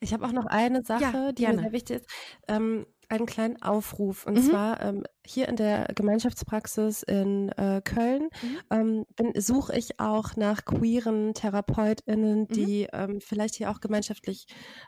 Ich 0.00 0.12
habe 0.12 0.26
auch 0.26 0.32
noch 0.32 0.46
eine 0.46 0.82
Sache, 0.82 1.02
ja, 1.02 1.32
die 1.32 1.46
mir 1.46 1.58
sehr 1.58 1.72
wichtig 1.72 1.96
ist. 1.96 2.06
Ähm, 2.48 2.86
einen 3.12 3.26
kleinen 3.26 3.60
Aufruf. 3.62 4.26
Und 4.26 4.34
Mhm. 4.34 4.42
zwar 4.42 4.80
ähm, 4.80 5.04
hier 5.24 5.48
in 5.48 5.56
der 5.56 5.86
Gemeinschaftspraxis 5.94 7.02
in 7.04 7.50
äh, 7.50 7.80
Köln 7.84 8.28
Mhm. 8.70 9.04
ähm, 9.18 9.32
suche 9.36 9.76
ich 9.76 10.00
auch 10.00 10.34
nach 10.36 10.64
queeren 10.64 11.34
TherapeutInnen, 11.34 12.40
Mhm. 12.40 12.48
die 12.48 12.88
ähm, 12.92 13.20
vielleicht 13.20 13.54
hier 13.56 13.70
auch 13.70 13.80
gemeinschaftlich 13.80 14.46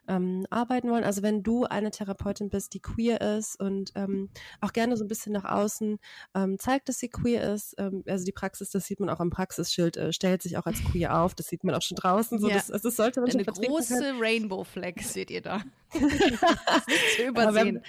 ähm, 0.09 0.47
arbeiten 0.51 0.91
wollen. 0.91 1.05
Also 1.05 1.23
wenn 1.23 1.43
du 1.43 1.65
eine 1.65 1.91
Therapeutin 1.91 2.49
bist, 2.49 2.75
die 2.75 2.81
queer 2.81 3.21
ist 3.21 3.61
und 3.61 3.93
ähm, 3.95 4.31
auch 4.61 4.73
gerne 4.73 4.97
so 4.97 5.05
ein 5.05 5.09
bisschen 5.09 5.33
nach 5.33 5.45
außen 5.45 5.99
ähm, 6.35 6.59
zeigt, 6.59 6.89
dass 6.89 6.99
sie 6.99 7.09
queer 7.11 7.53
ist. 7.55 7.75
Ähm, 7.79 8.03
also 8.09 8.25
die 8.25 8.33
Praxis, 8.33 8.71
das 8.71 8.87
sieht 8.87 9.01
man 9.01 9.11
auch 9.11 9.21
am 9.21 9.31
Praxisschild, 9.31 9.97
äh, 9.97 10.13
stellt 10.13 10.43
sich 10.43 10.57
auch 10.57 10.67
als 10.67 10.83
queer 10.83 11.19
auf. 11.21 11.35
Das 11.35 11.47
sieht 11.47 11.63
man 11.63 11.75
auch 11.75 11.83
schon 11.83 11.97
draußen. 11.97 12.39
So, 12.41 12.49
Ja. 12.49 12.55
das, 12.55 12.71
also 12.71 12.89
das 12.89 12.97
sollte 12.97 13.21
man 13.21 13.31
Eine 13.31 13.45
große. 13.45 14.15
Rainbow 14.19 14.65
Flag 14.65 14.95
seht 15.01 15.31
ihr 15.31 15.43
da. 15.43 15.63
das 15.93 16.87
ist 16.89 17.17
zu 17.17 17.23
übersehen. 17.27 17.83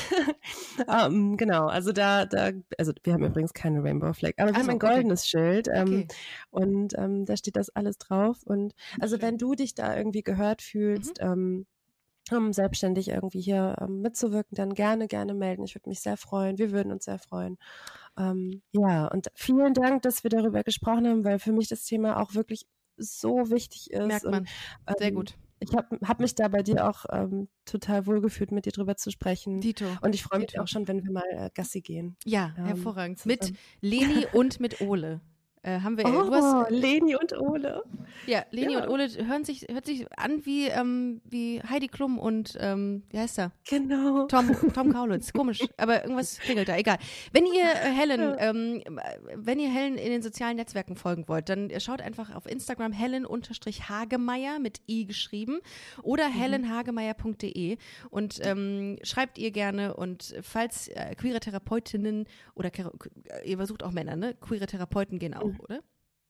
ähm, 0.88 1.36
genau, 1.36 1.66
also 1.66 1.92
da, 1.92 2.26
da, 2.26 2.50
also 2.78 2.92
wir 3.02 3.12
haben 3.12 3.24
übrigens 3.24 3.52
keine 3.52 3.82
Rainbow 3.82 4.12
Flag, 4.12 4.32
aber 4.38 4.50
wir 4.50 4.54
Ach 4.56 4.60
haben 4.60 4.70
ein 4.70 4.76
okay. 4.76 4.94
goldenes 4.94 5.26
Schild 5.28 5.68
ähm, 5.68 5.82
Okay. 5.82 6.08
und 6.50 6.94
ähm, 6.98 7.24
da 7.24 7.36
steht 7.36 7.56
das 7.56 7.70
alles 7.70 7.98
drauf. 7.98 8.38
Und 8.44 8.74
also 9.00 9.16
Schön. 9.16 9.22
wenn 9.22 9.38
du 9.38 9.54
dich 9.54 9.74
da 9.74 9.96
irgendwie 9.96 10.22
gehört 10.22 10.62
fühlst, 10.62 11.18
ähm, 11.20 11.66
um 12.30 12.52
selbstständig 12.52 13.08
irgendwie 13.08 13.40
hier 13.40 13.76
ähm, 13.80 14.00
mitzuwirken, 14.00 14.54
dann 14.54 14.74
gerne, 14.74 15.08
gerne 15.08 15.34
melden. 15.34 15.64
Ich 15.64 15.74
würde 15.74 15.88
mich 15.88 16.00
sehr 16.00 16.16
freuen. 16.16 16.58
Wir 16.58 16.70
würden 16.70 16.92
uns 16.92 17.04
sehr 17.04 17.18
freuen. 17.18 17.58
Ähm, 18.16 18.62
ja, 18.72 19.08
und 19.08 19.28
vielen 19.34 19.74
Dank, 19.74 20.02
dass 20.02 20.22
wir 20.22 20.30
darüber 20.30 20.62
gesprochen 20.62 21.08
haben, 21.08 21.24
weil 21.24 21.38
für 21.38 21.52
mich 21.52 21.68
das 21.68 21.84
Thema 21.84 22.20
auch 22.20 22.34
wirklich 22.34 22.66
so 22.96 23.50
wichtig 23.50 23.90
ist. 23.90 24.06
Merkt 24.06 24.24
man. 24.24 24.46
Und, 24.86 24.98
Sehr 24.98 25.08
ähm, 25.08 25.14
gut. 25.14 25.34
Ich 25.62 25.76
habe 25.76 25.98
hab 26.06 26.20
mich 26.20 26.34
da 26.34 26.48
bei 26.48 26.62
dir 26.62 26.88
auch 26.88 27.04
ähm, 27.10 27.48
total 27.64 28.06
wohlgefühlt, 28.06 28.52
mit 28.52 28.66
dir 28.66 28.72
drüber 28.72 28.96
zu 28.96 29.10
sprechen. 29.10 29.60
Dito. 29.60 29.84
Und 30.00 30.14
ich 30.14 30.22
freue 30.22 30.40
mich 30.40 30.48
Dito. 30.48 30.62
auch 30.62 30.68
schon, 30.68 30.88
wenn 30.88 31.02
wir 31.04 31.10
mal 31.12 31.24
äh, 31.30 31.50
Gassi 31.54 31.80
gehen. 31.80 32.16
Ja, 32.24 32.54
Ähm, 32.58 32.64
hervorragend. 32.66 33.24
Mit 33.26 33.42
zusammen. 33.42 33.58
Leni 33.80 34.26
und 34.32 34.60
mit 34.60 34.80
Ole. 34.80 35.20
Äh, 35.62 35.80
haben 35.80 35.96
wir, 35.96 36.04
du 36.04 36.30
hast, 36.32 36.70
Oh, 36.70 36.74
Leni 36.74 37.14
und 37.16 37.38
Ole. 37.38 37.82
Ja, 38.26 38.44
Leni 38.50 38.74
ja. 38.74 38.82
und 38.84 38.88
Ole 38.88 39.08
hören 39.26 39.44
sich, 39.44 39.66
hört 39.70 39.86
sich 39.86 40.06
an 40.18 40.44
wie, 40.46 40.66
ähm, 40.68 41.20
wie 41.24 41.60
Heidi 41.62 41.88
Klum 41.88 42.18
und, 42.18 42.56
ähm, 42.60 43.02
wie 43.10 43.18
heißt 43.18 43.38
er? 43.38 43.52
Genau. 43.68 44.26
Tom, 44.26 44.54
Tom 44.72 44.92
Kaulitz, 44.92 45.32
komisch, 45.32 45.60
aber 45.76 46.02
irgendwas 46.02 46.38
klingelt 46.38 46.68
da, 46.68 46.76
egal. 46.76 46.98
Wenn 47.32 47.46
ihr 47.46 47.64
äh, 47.64 47.90
Helen, 47.90 48.34
ähm, 48.38 48.82
wenn 49.34 49.58
ihr 49.58 49.70
Helen 49.70 49.96
in 49.96 50.10
den 50.10 50.22
sozialen 50.22 50.56
Netzwerken 50.56 50.96
folgen 50.96 51.28
wollt, 51.28 51.48
dann 51.48 51.70
schaut 51.80 52.00
einfach 52.02 52.34
auf 52.34 52.46
Instagram 52.46 52.92
helen-hagemeyer 52.92 54.58
mit 54.58 54.80
i 54.88 55.04
geschrieben 55.04 55.60
oder 56.02 56.28
helenhagemeyer.de 56.28 57.76
und 58.10 58.38
ähm, 58.42 58.98
schreibt 59.02 59.38
ihr 59.38 59.50
gerne 59.50 59.94
und 59.94 60.34
falls 60.42 60.88
äh, 60.88 61.14
queere 61.14 61.40
Therapeutinnen 61.40 62.26
oder 62.54 62.70
Thera- 62.70 62.92
ihr 63.44 63.56
versucht 63.56 63.82
auch 63.82 63.92
Männer, 63.92 64.16
ne? 64.16 64.34
Queere 64.34 64.66
Therapeuten 64.66 65.18
gehen 65.18 65.34
auch, 65.34 65.58
oder? 65.58 65.80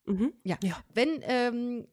Mhm. 0.07 0.33
Ja. 0.43 0.57
Ja. 0.63 0.79
Wenn, 0.95 1.21
ähm, 1.23 1.87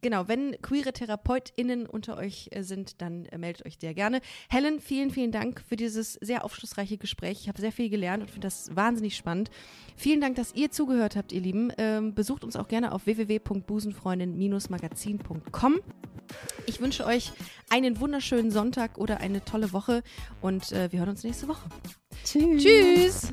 genau, 0.00 0.28
wenn 0.28 0.56
queere 0.62 0.92
TherapeutInnen 0.92 1.86
unter 1.86 2.16
euch 2.16 2.50
äh, 2.52 2.62
sind, 2.62 3.02
dann 3.02 3.24
äh, 3.26 3.36
meldet 3.38 3.66
euch 3.66 3.78
sehr 3.80 3.94
gerne. 3.94 4.20
Helen, 4.48 4.78
vielen, 4.80 5.10
vielen 5.10 5.32
Dank 5.32 5.60
für 5.68 5.74
dieses 5.74 6.12
sehr 6.14 6.44
aufschlussreiche 6.44 6.98
Gespräch. 6.98 7.40
Ich 7.42 7.48
habe 7.48 7.60
sehr 7.60 7.72
viel 7.72 7.90
gelernt 7.90 8.22
und 8.22 8.30
finde 8.30 8.46
das 8.46 8.76
wahnsinnig 8.76 9.16
spannend. 9.16 9.50
Vielen 9.96 10.20
Dank, 10.20 10.36
dass 10.36 10.54
ihr 10.54 10.70
zugehört 10.70 11.16
habt, 11.16 11.32
ihr 11.32 11.40
Lieben. 11.40 11.72
Ähm, 11.78 12.14
besucht 12.14 12.44
uns 12.44 12.54
auch 12.54 12.68
gerne 12.68 12.92
auf 12.92 13.06
www.busenfreundin-magazin.com. 13.06 15.80
Ich 16.66 16.80
wünsche 16.80 17.06
euch 17.06 17.32
einen 17.70 17.98
wunderschönen 17.98 18.50
Sonntag 18.50 18.98
oder 18.98 19.20
eine 19.20 19.42
tolle 19.44 19.72
Woche 19.72 20.02
und 20.40 20.72
äh, 20.72 20.92
wir 20.92 21.00
hören 21.00 21.10
uns 21.10 21.24
nächste 21.24 21.48
Woche. 21.48 21.68
Tschüss. 22.24 22.62
Tschüss! 22.62 23.32